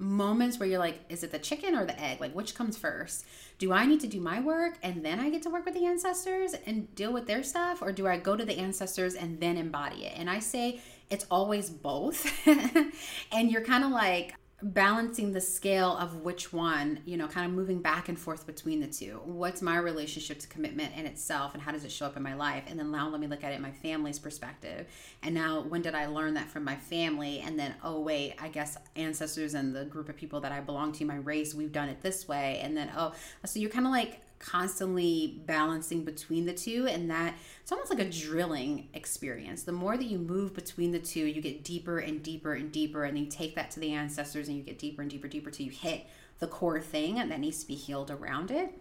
moments 0.00 0.58
where 0.58 0.68
you're 0.68 0.78
like, 0.78 1.00
is 1.08 1.22
it 1.22 1.30
the 1.30 1.38
chicken 1.38 1.76
or 1.76 1.84
the 1.84 2.00
egg? 2.00 2.20
Like, 2.20 2.32
which 2.32 2.54
comes 2.54 2.76
first? 2.76 3.26
Do 3.58 3.72
I 3.72 3.84
need 3.84 4.00
to 4.00 4.06
do 4.06 4.20
my 4.20 4.40
work 4.40 4.78
and 4.82 5.04
then 5.04 5.20
I 5.20 5.28
get 5.28 5.42
to 5.42 5.50
work 5.50 5.66
with 5.66 5.74
the 5.74 5.84
ancestors 5.84 6.54
and 6.66 6.92
deal 6.94 7.12
with 7.12 7.26
their 7.26 7.42
stuff? 7.42 7.82
Or 7.82 7.92
do 7.92 8.06
I 8.06 8.16
go 8.16 8.34
to 8.34 8.44
the 8.44 8.58
ancestors 8.58 9.14
and 9.14 9.38
then 9.38 9.56
embody 9.58 10.06
it? 10.06 10.14
And 10.16 10.30
I 10.30 10.38
say 10.38 10.80
it's 11.10 11.26
always 11.30 11.68
both. 11.68 12.26
and 13.32 13.50
you're 13.50 13.64
kind 13.64 13.84
of 13.84 13.90
like, 13.90 14.34
balancing 14.62 15.32
the 15.32 15.40
scale 15.40 15.96
of 15.96 16.16
which 16.16 16.52
one, 16.52 17.00
you 17.06 17.16
know, 17.16 17.26
kind 17.26 17.46
of 17.46 17.52
moving 17.52 17.80
back 17.80 18.08
and 18.08 18.18
forth 18.18 18.46
between 18.46 18.80
the 18.80 18.86
two. 18.86 19.20
What's 19.24 19.62
my 19.62 19.78
relationship 19.78 20.38
to 20.40 20.48
commitment 20.48 20.94
in 20.96 21.06
itself 21.06 21.54
and 21.54 21.62
how 21.62 21.72
does 21.72 21.84
it 21.84 21.90
show 21.90 22.06
up 22.06 22.16
in 22.16 22.22
my 22.22 22.34
life? 22.34 22.64
And 22.66 22.78
then 22.78 22.90
now 22.90 23.08
let 23.08 23.20
me 23.20 23.26
look 23.26 23.42
at 23.42 23.52
it 23.52 23.60
my 23.60 23.70
family's 23.70 24.18
perspective. 24.18 24.86
And 25.22 25.34
now 25.34 25.62
when 25.62 25.82
did 25.82 25.94
I 25.94 26.06
learn 26.06 26.34
that 26.34 26.48
from 26.50 26.64
my 26.64 26.76
family? 26.76 27.40
And 27.40 27.58
then, 27.58 27.74
oh, 27.82 28.00
wait, 28.00 28.34
I 28.38 28.48
guess 28.48 28.76
ancestors 28.96 29.54
and 29.54 29.74
the 29.74 29.84
group 29.84 30.08
of 30.08 30.16
people 30.16 30.40
that 30.40 30.52
I 30.52 30.60
belong 30.60 30.92
to, 30.92 31.04
my 31.04 31.16
race, 31.16 31.54
we've 31.54 31.72
done 31.72 31.88
it 31.88 32.02
this 32.02 32.28
way. 32.28 32.60
And 32.62 32.76
then, 32.76 32.90
oh, 32.96 33.14
so 33.44 33.58
you're 33.58 33.70
kind 33.70 33.86
of 33.86 33.92
like 33.92 34.20
constantly 34.40 35.42
balancing 35.46 36.02
between 36.02 36.46
the 36.46 36.52
two 36.52 36.86
and 36.88 37.10
that 37.10 37.34
it's 37.62 37.70
almost 37.70 37.90
like 37.90 38.00
a 38.00 38.10
drilling 38.10 38.88
experience 38.94 39.62
the 39.64 39.72
more 39.72 39.98
that 39.98 40.06
you 40.06 40.18
move 40.18 40.54
between 40.54 40.92
the 40.92 40.98
two 40.98 41.20
you 41.20 41.42
get 41.42 41.62
deeper 41.62 41.98
and 41.98 42.22
deeper 42.22 42.54
and 42.54 42.72
deeper 42.72 43.04
and 43.04 43.16
then 43.16 43.24
you 43.24 43.30
take 43.30 43.54
that 43.54 43.70
to 43.70 43.78
the 43.78 43.92
ancestors 43.92 44.48
and 44.48 44.56
you 44.56 44.62
get 44.62 44.78
deeper 44.78 45.02
and 45.02 45.10
deeper 45.10 45.28
deeper 45.28 45.50
till 45.50 45.66
you 45.66 45.70
hit 45.70 46.06
the 46.38 46.46
core 46.46 46.80
thing 46.80 47.18
and 47.18 47.30
that 47.30 47.38
needs 47.38 47.60
to 47.60 47.68
be 47.68 47.74
healed 47.74 48.10
around 48.10 48.50
it 48.50 48.72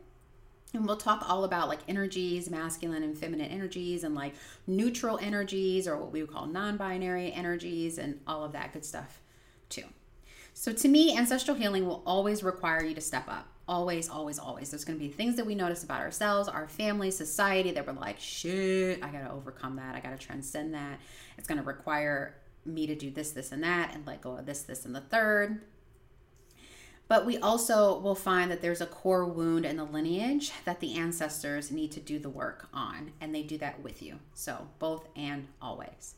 and 0.74 0.86
we'll 0.86 0.98
talk 0.98 1.28
all 1.28 1.45
about 1.45 1.67
like 1.67 1.80
energies, 1.88 2.50
masculine 2.50 3.02
and 3.02 3.17
feminine 3.17 3.50
energies, 3.50 4.04
and 4.04 4.13
like 4.13 4.36
neutral 4.67 5.17
energies, 5.19 5.88
or 5.88 5.98
what 5.98 6.12
we 6.12 6.22
would 6.22 6.32
call 6.32 6.45
non 6.45 6.78
binary 6.78 7.32
energies, 7.34 7.98
and 7.98 8.19
all 8.28 8.43
of 8.43 8.52
that 8.52 8.74
good 8.74 8.86
stuff 8.86 9.19
too. 9.69 9.84
So, 10.60 10.74
to 10.74 10.89
me, 10.89 11.15
ancestral 11.15 11.56
healing 11.56 11.88
will 11.88 12.04
always 12.06 12.43
require 12.43 12.84
you 12.84 12.93
to 12.93 13.00
step 13.00 13.30
up 13.30 13.48
always, 13.65 14.10
always, 14.10 14.38
always. 14.38 14.69
There's 14.69 14.84
going 14.84 15.00
to 15.00 15.02
be 15.02 15.10
things 15.10 15.38
that 15.38 15.45
we 15.45 15.56
notice 15.56 15.86
about 15.86 16.02
ourselves, 16.02 16.50
our 16.50 16.67
family, 16.67 17.12
society 17.12 17.72
that 17.72 17.88
we're 17.88 17.93
like, 17.93 18.19
shit, 18.19 19.02
I 19.02 19.08
got 19.08 19.22
to 19.22 19.32
overcome 19.32 19.78
that. 19.78 19.95
I 19.95 20.02
got 20.02 20.19
to 20.19 20.28
transcend 20.28 20.74
that. 20.74 21.00
It's 21.38 21.48
going 21.48 21.60
to 21.60 21.63
require 21.63 22.36
me 22.65 22.88
to 22.88 22.95
do 22.95 23.10
this, 23.10 23.32
this, 23.32 23.54
and 23.54 23.63
that, 23.63 23.95
and 23.95 24.06
let 24.06 24.19
go 24.19 24.36
of 24.36 24.45
this, 24.45 24.63
this, 24.63 24.84
and 24.84 24.93
the 24.93 25.00
third. 25.00 25.62
But 27.08 27.26
we 27.26 27.38
also 27.38 27.98
will 27.98 28.13
find 28.13 28.52
that 28.52 28.62
there's 28.62 28.82
a 28.82 28.86
core 28.86 29.26
wound 29.26 29.65
in 29.65 29.78
the 29.78 29.86
lineage 29.86 30.52
that 30.65 30.82
the 30.82 30.95
ancestors 30.95 31.72
need 31.72 31.93
to 31.93 32.02
do 32.02 32.19
the 32.19 32.28
work 32.28 32.67
on, 32.74 33.13
and 33.22 33.34
they 33.34 33.43
do 33.43 33.58
that 33.60 33.82
with 33.82 34.02
you. 34.02 34.19
So, 34.34 34.67
both 34.78 35.08
and 35.15 35.48
always. 35.62 36.15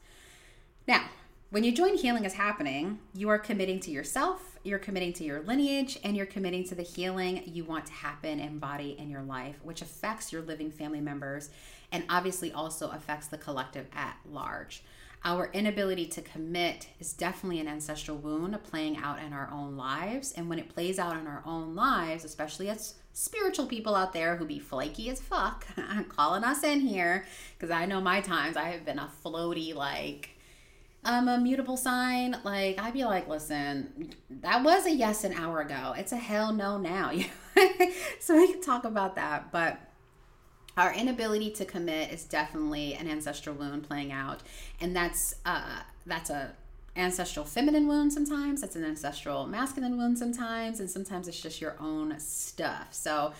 Now, 0.87 1.05
when 1.51 1.65
you 1.65 1.73
join 1.73 1.97
Healing 1.97 2.23
is 2.23 2.35
Happening, 2.35 2.99
you 3.13 3.27
are 3.27 3.37
committing 3.37 3.81
to 3.81 3.91
yourself, 3.91 4.57
you're 4.63 4.79
committing 4.79 5.11
to 5.11 5.25
your 5.25 5.41
lineage, 5.41 5.99
and 6.01 6.15
you're 6.15 6.25
committing 6.25 6.63
to 6.63 6.75
the 6.75 6.81
healing 6.81 7.43
you 7.45 7.65
want 7.65 7.85
to 7.87 7.91
happen 7.91 8.39
and 8.39 8.61
body 8.61 8.95
in 8.97 9.09
your 9.09 9.21
life, 9.21 9.57
which 9.61 9.81
affects 9.81 10.31
your 10.31 10.43
living 10.43 10.71
family 10.71 11.01
members 11.01 11.49
and 11.91 12.05
obviously 12.09 12.53
also 12.53 12.89
affects 12.91 13.27
the 13.27 13.37
collective 13.37 13.87
at 13.93 14.15
large. 14.25 14.81
Our 15.25 15.49
inability 15.51 16.05
to 16.07 16.21
commit 16.21 16.87
is 17.01 17.11
definitely 17.11 17.59
an 17.59 17.67
ancestral 17.67 18.15
wound 18.15 18.57
playing 18.63 18.95
out 18.95 19.19
in 19.19 19.33
our 19.33 19.49
own 19.51 19.75
lives. 19.75 20.31
And 20.31 20.47
when 20.47 20.57
it 20.57 20.73
plays 20.73 20.97
out 20.97 21.17
in 21.17 21.27
our 21.27 21.43
own 21.45 21.75
lives, 21.75 22.23
especially 22.23 22.69
as 22.69 22.95
spiritual 23.11 23.65
people 23.65 23.93
out 23.93 24.13
there 24.13 24.37
who 24.37 24.45
be 24.45 24.57
flaky 24.57 25.09
as 25.09 25.19
fuck, 25.19 25.67
calling 26.07 26.45
us 26.45 26.63
in 26.63 26.79
here, 26.79 27.25
because 27.59 27.71
I 27.71 27.87
know 27.87 27.99
my 27.99 28.21
times 28.21 28.55
I 28.55 28.69
have 28.69 28.85
been 28.85 28.99
a 28.99 29.11
floaty, 29.21 29.75
like, 29.75 30.29
um, 31.03 31.27
a 31.27 31.37
mutable 31.39 31.77
sign, 31.77 32.37
like 32.43 32.79
I'd 32.79 32.93
be 32.93 33.03
like, 33.03 33.27
listen, 33.27 34.13
that 34.29 34.63
was 34.63 34.85
a 34.85 34.91
yes 34.91 35.23
an 35.23 35.33
hour 35.33 35.61
ago. 35.61 35.93
It's 35.97 36.11
a 36.11 36.17
hell 36.17 36.53
no 36.53 36.77
now. 36.77 37.11
so 38.19 38.35
we 38.35 38.51
can 38.51 38.61
talk 38.61 38.85
about 38.85 39.15
that, 39.15 39.51
but 39.51 39.79
our 40.77 40.93
inability 40.93 41.51
to 41.51 41.65
commit 41.65 42.11
is 42.11 42.23
definitely 42.23 42.93
an 42.93 43.07
ancestral 43.07 43.55
wound 43.55 43.83
playing 43.83 44.11
out, 44.11 44.41
and 44.79 44.95
that's 44.95 45.35
uh, 45.45 45.81
that's 46.05 46.29
a 46.29 46.53
ancestral 46.95 47.45
feminine 47.45 47.87
wound 47.87 48.13
sometimes. 48.13 48.61
That's 48.61 48.75
an 48.75 48.85
ancestral 48.85 49.47
masculine 49.47 49.97
wound 49.97 50.17
sometimes, 50.17 50.79
and 50.79 50.89
sometimes 50.89 51.27
it's 51.27 51.41
just 51.41 51.61
your 51.61 51.75
own 51.79 52.19
stuff. 52.19 52.87
So 52.91 53.33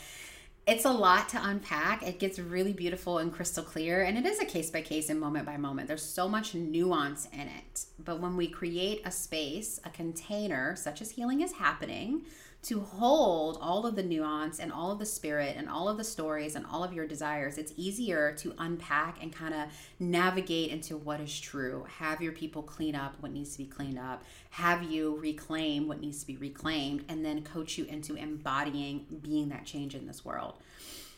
it's 0.68 0.86
a 0.86 0.91
lot 0.91 1.30
to 1.30 1.39
unpack. 1.43 2.03
It 2.03 2.20
gets 2.20 2.38
really 2.38 2.74
beautiful 2.74 3.18
and 3.18 3.34
crystal 3.34 3.64
clear, 3.64 4.03
and 4.03 4.18
it 4.18 4.26
is 4.26 4.39
a 4.39 4.45
case 4.45 4.70
by 4.70 4.82
case 4.82 5.09
and 5.09 5.20
moment 5.20 5.45
by 5.45 5.57
moment. 5.57 5.88
There's 5.88 6.05
so 6.05 6.30
much 6.30 6.53
nuance 6.53 7.28
in 7.34 7.41
it. 7.41 7.86
But 7.97 8.20
when 8.20 8.38
we 8.38 8.47
create 8.47 9.01
a 9.03 9.12
space, 9.12 9.80
a 9.84 9.89
container, 9.89 10.76
such 10.76 11.01
as 11.01 11.12
healing 11.12 11.41
is 11.41 11.53
happening, 11.53 12.24
to 12.64 12.80
hold 12.80 13.57
all 13.59 13.88
of 13.88 13.95
the 13.95 14.03
nuance 14.03 14.59
and 14.59 14.72
all 14.72 14.91
of 14.91 14.99
the 14.99 15.05
spirit 15.05 15.55
and 15.57 15.68
all 15.68 15.89
of 15.89 15.97
the 15.97 16.03
stories 16.03 16.55
and 16.55 16.66
all 16.72 16.84
of 16.84 16.93
your 16.93 17.07
desires, 17.07 17.57
it's 17.57 17.74
easier 17.76 18.34
to 18.34 18.53
unpack 18.59 19.22
and 19.22 19.34
kind 19.34 19.53
of 19.53 19.68
navigate 19.99 20.70
into 20.70 20.95
what 20.95 21.20
is 21.20 21.39
true. 21.39 21.86
Have 21.97 22.22
your 22.22 22.34
people 22.34 22.62
clean 22.62 22.95
up 22.95 23.16
what 23.20 23.32
needs 23.32 23.53
to 23.53 23.57
be 23.57 23.66
cleaned 23.66 23.97
up, 23.97 24.24
have 24.51 24.84
you 24.84 25.18
reclaim 25.18 25.88
what 25.88 26.01
needs 26.01 26.20
to 26.22 26.28
be 26.28 26.38
reclaimed, 26.38 27.03
and 27.09 27.26
then 27.26 27.43
coach 27.43 27.80
you 27.80 27.86
into 27.86 28.16
embodying 28.16 29.05
being 29.24 29.49
that 29.49 29.66
change 29.66 29.95
in 29.95 30.05
this 30.05 30.24
world. 30.24 30.53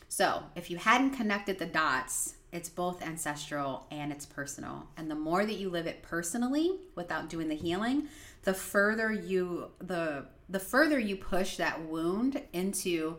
So, 0.08 0.44
if 0.54 0.70
you 0.70 0.76
hadn't 0.76 1.10
connected 1.10 1.58
the 1.58 1.66
dots, 1.66 2.34
it's 2.52 2.68
both 2.68 3.02
ancestral 3.02 3.84
and 3.90 4.12
it's 4.12 4.24
personal. 4.24 4.86
And 4.96 5.10
the 5.10 5.16
more 5.16 5.44
that 5.44 5.56
you 5.56 5.68
live 5.68 5.88
it 5.88 6.02
personally 6.02 6.78
without 6.94 7.28
doing 7.28 7.48
the 7.48 7.56
healing, 7.56 8.06
the 8.44 8.54
further 8.54 9.12
you 9.12 9.70
the 9.80 10.26
the 10.48 10.60
further 10.60 10.98
you 10.98 11.16
push 11.16 11.56
that 11.56 11.82
wound 11.82 12.42
into 12.52 13.18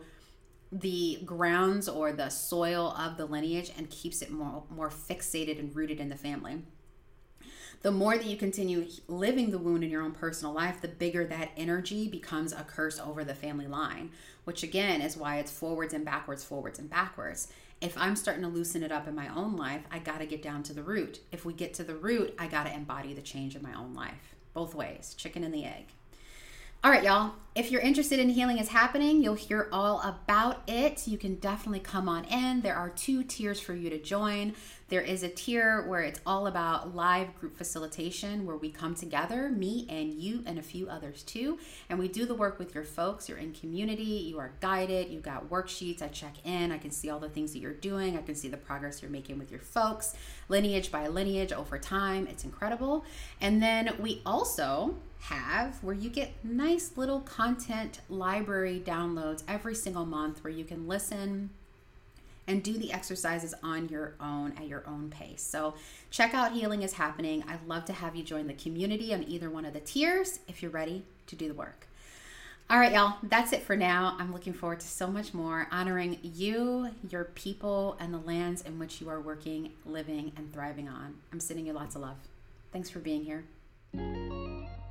the 0.72 1.20
grounds 1.24 1.88
or 1.88 2.12
the 2.12 2.28
soil 2.28 2.94
of 2.98 3.16
the 3.16 3.26
lineage 3.26 3.70
and 3.76 3.88
keeps 3.90 4.20
it 4.22 4.30
more 4.30 4.64
more 4.70 4.90
fixated 4.90 5.58
and 5.58 5.74
rooted 5.74 6.00
in 6.00 6.08
the 6.08 6.16
family 6.16 6.62
the 7.82 7.92
more 7.92 8.16
that 8.16 8.26
you 8.26 8.36
continue 8.36 8.88
living 9.06 9.50
the 9.50 9.58
wound 9.58 9.84
in 9.84 9.90
your 9.90 10.02
own 10.02 10.12
personal 10.12 10.52
life, 10.52 10.80
the 10.80 10.88
bigger 10.88 11.24
that 11.26 11.50
energy 11.56 12.08
becomes 12.08 12.52
a 12.52 12.64
curse 12.64 12.98
over 12.98 13.22
the 13.22 13.34
family 13.34 13.66
line, 13.66 14.10
which 14.44 14.62
again 14.62 15.00
is 15.00 15.16
why 15.16 15.36
it's 15.36 15.50
forwards 15.50 15.94
and 15.94 16.04
backwards, 16.04 16.42
forwards 16.42 16.78
and 16.78 16.90
backwards. 16.90 17.48
If 17.80 17.96
I'm 17.96 18.16
starting 18.16 18.42
to 18.42 18.48
loosen 18.48 18.82
it 18.82 18.90
up 18.90 19.06
in 19.06 19.14
my 19.14 19.28
own 19.28 19.56
life, 19.56 19.82
I 19.90 19.98
got 19.98 20.18
to 20.18 20.26
get 20.26 20.42
down 20.42 20.62
to 20.64 20.72
the 20.72 20.82
root. 20.82 21.20
If 21.30 21.44
we 21.44 21.52
get 21.52 21.74
to 21.74 21.84
the 21.84 21.94
root, 21.94 22.34
I 22.38 22.46
got 22.46 22.64
to 22.64 22.74
embody 22.74 23.12
the 23.12 23.20
change 23.20 23.54
in 23.54 23.62
my 23.62 23.74
own 23.74 23.94
life. 23.94 24.34
Both 24.54 24.74
ways, 24.74 25.14
chicken 25.16 25.44
and 25.44 25.52
the 25.52 25.64
egg. 25.64 25.92
All 26.84 26.92
right, 26.92 27.02
y'all. 27.02 27.32
If 27.56 27.70
you're 27.70 27.80
interested 27.80 28.20
in 28.20 28.28
Healing 28.28 28.58
is 28.58 28.68
Happening, 28.68 29.22
you'll 29.22 29.34
hear 29.34 29.66
all 29.72 30.02
about 30.02 30.62
it. 30.68 31.08
You 31.08 31.16
can 31.16 31.36
definitely 31.36 31.80
come 31.80 32.06
on 32.06 32.24
in. 32.26 32.60
There 32.60 32.76
are 32.76 32.90
two 32.90 33.24
tiers 33.24 33.58
for 33.58 33.74
you 33.74 33.88
to 33.88 33.98
join. 33.98 34.54
There 34.88 35.00
is 35.00 35.22
a 35.22 35.28
tier 35.28 35.84
where 35.88 36.02
it's 36.02 36.20
all 36.26 36.46
about 36.46 36.94
live 36.94 37.34
group 37.34 37.56
facilitation, 37.56 38.44
where 38.44 38.56
we 38.56 38.70
come 38.70 38.94
together, 38.94 39.48
me 39.48 39.86
and 39.88 40.12
you 40.12 40.44
and 40.46 40.58
a 40.58 40.62
few 40.62 40.86
others 40.86 41.22
too, 41.22 41.58
and 41.88 41.98
we 41.98 42.08
do 42.08 42.26
the 42.26 42.34
work 42.34 42.58
with 42.58 42.74
your 42.74 42.84
folks. 42.84 43.28
You're 43.28 43.38
in 43.38 43.52
community, 43.52 44.02
you 44.02 44.38
are 44.38 44.52
guided, 44.60 45.08
you 45.08 45.18
got 45.18 45.48
worksheets. 45.48 46.02
I 46.02 46.08
check 46.08 46.34
in, 46.44 46.70
I 46.70 46.78
can 46.78 46.90
see 46.90 47.08
all 47.08 47.18
the 47.18 47.30
things 47.30 47.54
that 47.54 47.58
you're 47.58 47.72
doing, 47.72 48.16
I 48.18 48.22
can 48.22 48.34
see 48.34 48.48
the 48.48 48.58
progress 48.58 49.00
you're 49.00 49.10
making 49.10 49.38
with 49.38 49.50
your 49.50 49.60
folks, 49.60 50.14
lineage 50.48 50.92
by 50.92 51.08
lineage 51.08 51.52
over 51.52 51.78
time. 51.78 52.28
It's 52.28 52.44
incredible. 52.44 53.04
And 53.40 53.60
then 53.62 53.96
we 53.98 54.20
also 54.24 54.94
have 55.28 55.82
where 55.82 55.94
you 55.94 56.08
get 56.08 56.32
nice 56.44 56.92
little 56.96 57.20
content 57.20 58.00
library 58.08 58.82
downloads 58.84 59.42
every 59.48 59.74
single 59.74 60.06
month 60.06 60.42
where 60.44 60.52
you 60.52 60.64
can 60.64 60.86
listen 60.86 61.50
and 62.46 62.62
do 62.62 62.78
the 62.78 62.92
exercises 62.92 63.52
on 63.62 63.88
your 63.88 64.14
own 64.20 64.52
at 64.56 64.68
your 64.68 64.84
own 64.86 65.10
pace. 65.10 65.42
So, 65.42 65.74
check 66.10 66.32
out 66.32 66.52
Healing 66.52 66.82
is 66.82 66.92
Happening. 66.92 67.42
I'd 67.48 67.66
love 67.66 67.84
to 67.86 67.92
have 67.92 68.14
you 68.14 68.22
join 68.22 68.46
the 68.46 68.54
community 68.54 69.12
on 69.12 69.24
either 69.24 69.50
one 69.50 69.64
of 69.64 69.72
the 69.72 69.80
tiers 69.80 70.38
if 70.46 70.62
you're 70.62 70.70
ready 70.70 71.04
to 71.26 71.34
do 71.34 71.48
the 71.48 71.54
work. 71.54 71.88
All 72.68 72.78
right, 72.78 72.92
y'all, 72.92 73.16
that's 73.22 73.52
it 73.52 73.62
for 73.62 73.76
now. 73.76 74.16
I'm 74.18 74.32
looking 74.32 74.52
forward 74.52 74.80
to 74.80 74.86
so 74.88 75.06
much 75.06 75.32
more 75.32 75.68
honoring 75.70 76.18
you, 76.22 76.90
your 77.10 77.24
people, 77.24 77.96
and 78.00 78.12
the 78.12 78.18
lands 78.18 78.62
in 78.62 78.78
which 78.78 79.00
you 79.00 79.08
are 79.08 79.20
working, 79.20 79.72
living, 79.84 80.32
and 80.36 80.52
thriving 80.52 80.88
on. 80.88 81.14
I'm 81.32 81.38
sending 81.40 81.66
you 81.66 81.72
lots 81.72 81.94
of 81.94 82.02
love. 82.02 82.16
Thanks 82.72 82.90
for 82.90 82.98
being 82.98 83.24
here. 83.24 83.44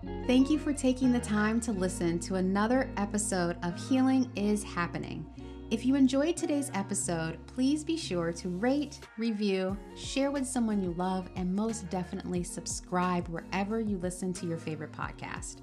Thank 0.04 0.50
you 0.50 0.60
for 0.60 0.74
taking 0.74 1.12
the 1.12 1.20
time 1.20 1.60
to 1.62 1.72
listen 1.72 2.20
to 2.20 2.36
another 2.36 2.90
episode 2.98 3.58
of 3.64 3.78
Healing 3.90 4.30
is 4.36 4.64
Happening. 4.64 5.26
If 5.72 5.86
you 5.86 5.96
enjoyed 5.96 6.38
today's 6.38 6.70
episode, 6.74 7.38
please 7.48 7.84
be 7.84 7.98
sure 7.98 8.32
to 8.34 8.50
rate, 8.50 9.00
review, 9.18 9.78
share 9.96 10.30
with 10.30 10.46
someone 10.46 10.82
you 10.84 10.94
love, 10.94 11.30
and 11.36 11.56
most 11.56 11.90
definitely 11.90 12.44
subscribe 12.44 13.28
wherever 13.30 13.80
you 13.80 13.98
listen 13.98 14.32
to 14.34 14.46
your 14.46 14.58
favorite 14.58 14.92
podcast. 14.92 15.58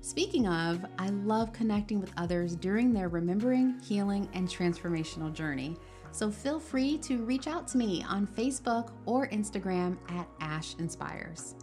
Speaking 0.00 0.46
of, 0.46 0.86
I 0.98 1.08
love 1.08 1.52
connecting 1.52 2.00
with 2.00 2.12
others 2.16 2.56
during 2.56 2.92
their 2.92 3.08
remembering, 3.08 3.78
healing, 3.80 4.28
and 4.32 4.48
transformational 4.48 5.32
journey. 5.32 5.76
So 6.12 6.30
feel 6.30 6.60
free 6.60 6.96
to 6.98 7.24
reach 7.24 7.46
out 7.46 7.68
to 7.68 7.78
me 7.78 8.04
on 8.08 8.26
Facebook 8.26 8.92
or 9.04 9.28
Instagram 9.28 9.98
at 10.08 10.28
Ash 10.40 10.76
Inspires. 10.78 11.56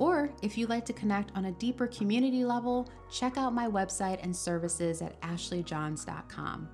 Or 0.00 0.30
if 0.40 0.56
you'd 0.56 0.70
like 0.70 0.86
to 0.86 0.94
connect 0.94 1.30
on 1.36 1.44
a 1.44 1.52
deeper 1.52 1.86
community 1.86 2.42
level, 2.42 2.88
check 3.12 3.36
out 3.36 3.52
my 3.52 3.68
website 3.68 4.18
and 4.22 4.34
services 4.34 5.02
at 5.02 5.20
ashleyjohns.com. 5.20 6.68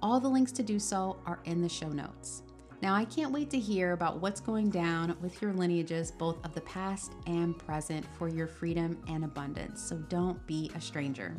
All 0.00 0.18
the 0.18 0.28
links 0.28 0.52
to 0.52 0.62
do 0.62 0.78
so 0.78 1.18
are 1.26 1.40
in 1.44 1.60
the 1.60 1.68
show 1.68 1.90
notes. 1.90 2.42
Now, 2.80 2.94
I 2.94 3.04
can't 3.04 3.30
wait 3.30 3.50
to 3.50 3.58
hear 3.58 3.92
about 3.92 4.22
what's 4.22 4.40
going 4.40 4.70
down 4.70 5.14
with 5.20 5.40
your 5.42 5.52
lineages, 5.52 6.10
both 6.10 6.42
of 6.46 6.54
the 6.54 6.62
past 6.62 7.12
and 7.26 7.56
present, 7.58 8.06
for 8.18 8.28
your 8.28 8.46
freedom 8.46 8.98
and 9.06 9.22
abundance. 9.22 9.82
So 9.82 9.98
don't 10.08 10.44
be 10.46 10.70
a 10.74 10.80
stranger. 10.80 11.36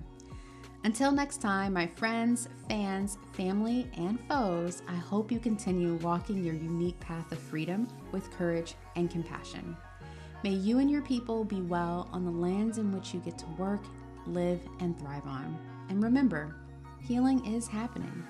Until 0.83 1.11
next 1.11 1.41
time, 1.41 1.73
my 1.73 1.87
friends, 1.87 2.47
fans, 2.69 3.17
family, 3.33 3.89
and 3.97 4.19
foes, 4.29 4.83
I 4.87 4.95
hope 4.95 5.31
you 5.31 5.39
continue 5.39 5.95
walking 5.95 6.43
your 6.43 6.53
unique 6.53 6.99
path 6.99 7.31
of 7.31 7.39
freedom 7.39 7.87
with 8.11 8.29
courage 8.31 8.75
and 8.95 9.09
compassion. 9.09 9.75
May 10.43 10.51
you 10.51 10.79
and 10.79 10.91
your 10.91 11.01
people 11.01 11.45
be 11.45 11.61
well 11.61 12.09
on 12.11 12.25
the 12.25 12.31
lands 12.31 12.77
in 12.77 12.91
which 12.91 13.13
you 13.13 13.21
get 13.21 13.37
to 13.37 13.45
work, 13.57 13.81
live, 14.27 14.59
and 14.81 14.99
thrive 14.99 15.25
on. 15.25 15.57
And 15.87 16.03
remember, 16.03 16.57
healing 16.99 17.45
is 17.45 17.65
happening. 17.65 18.23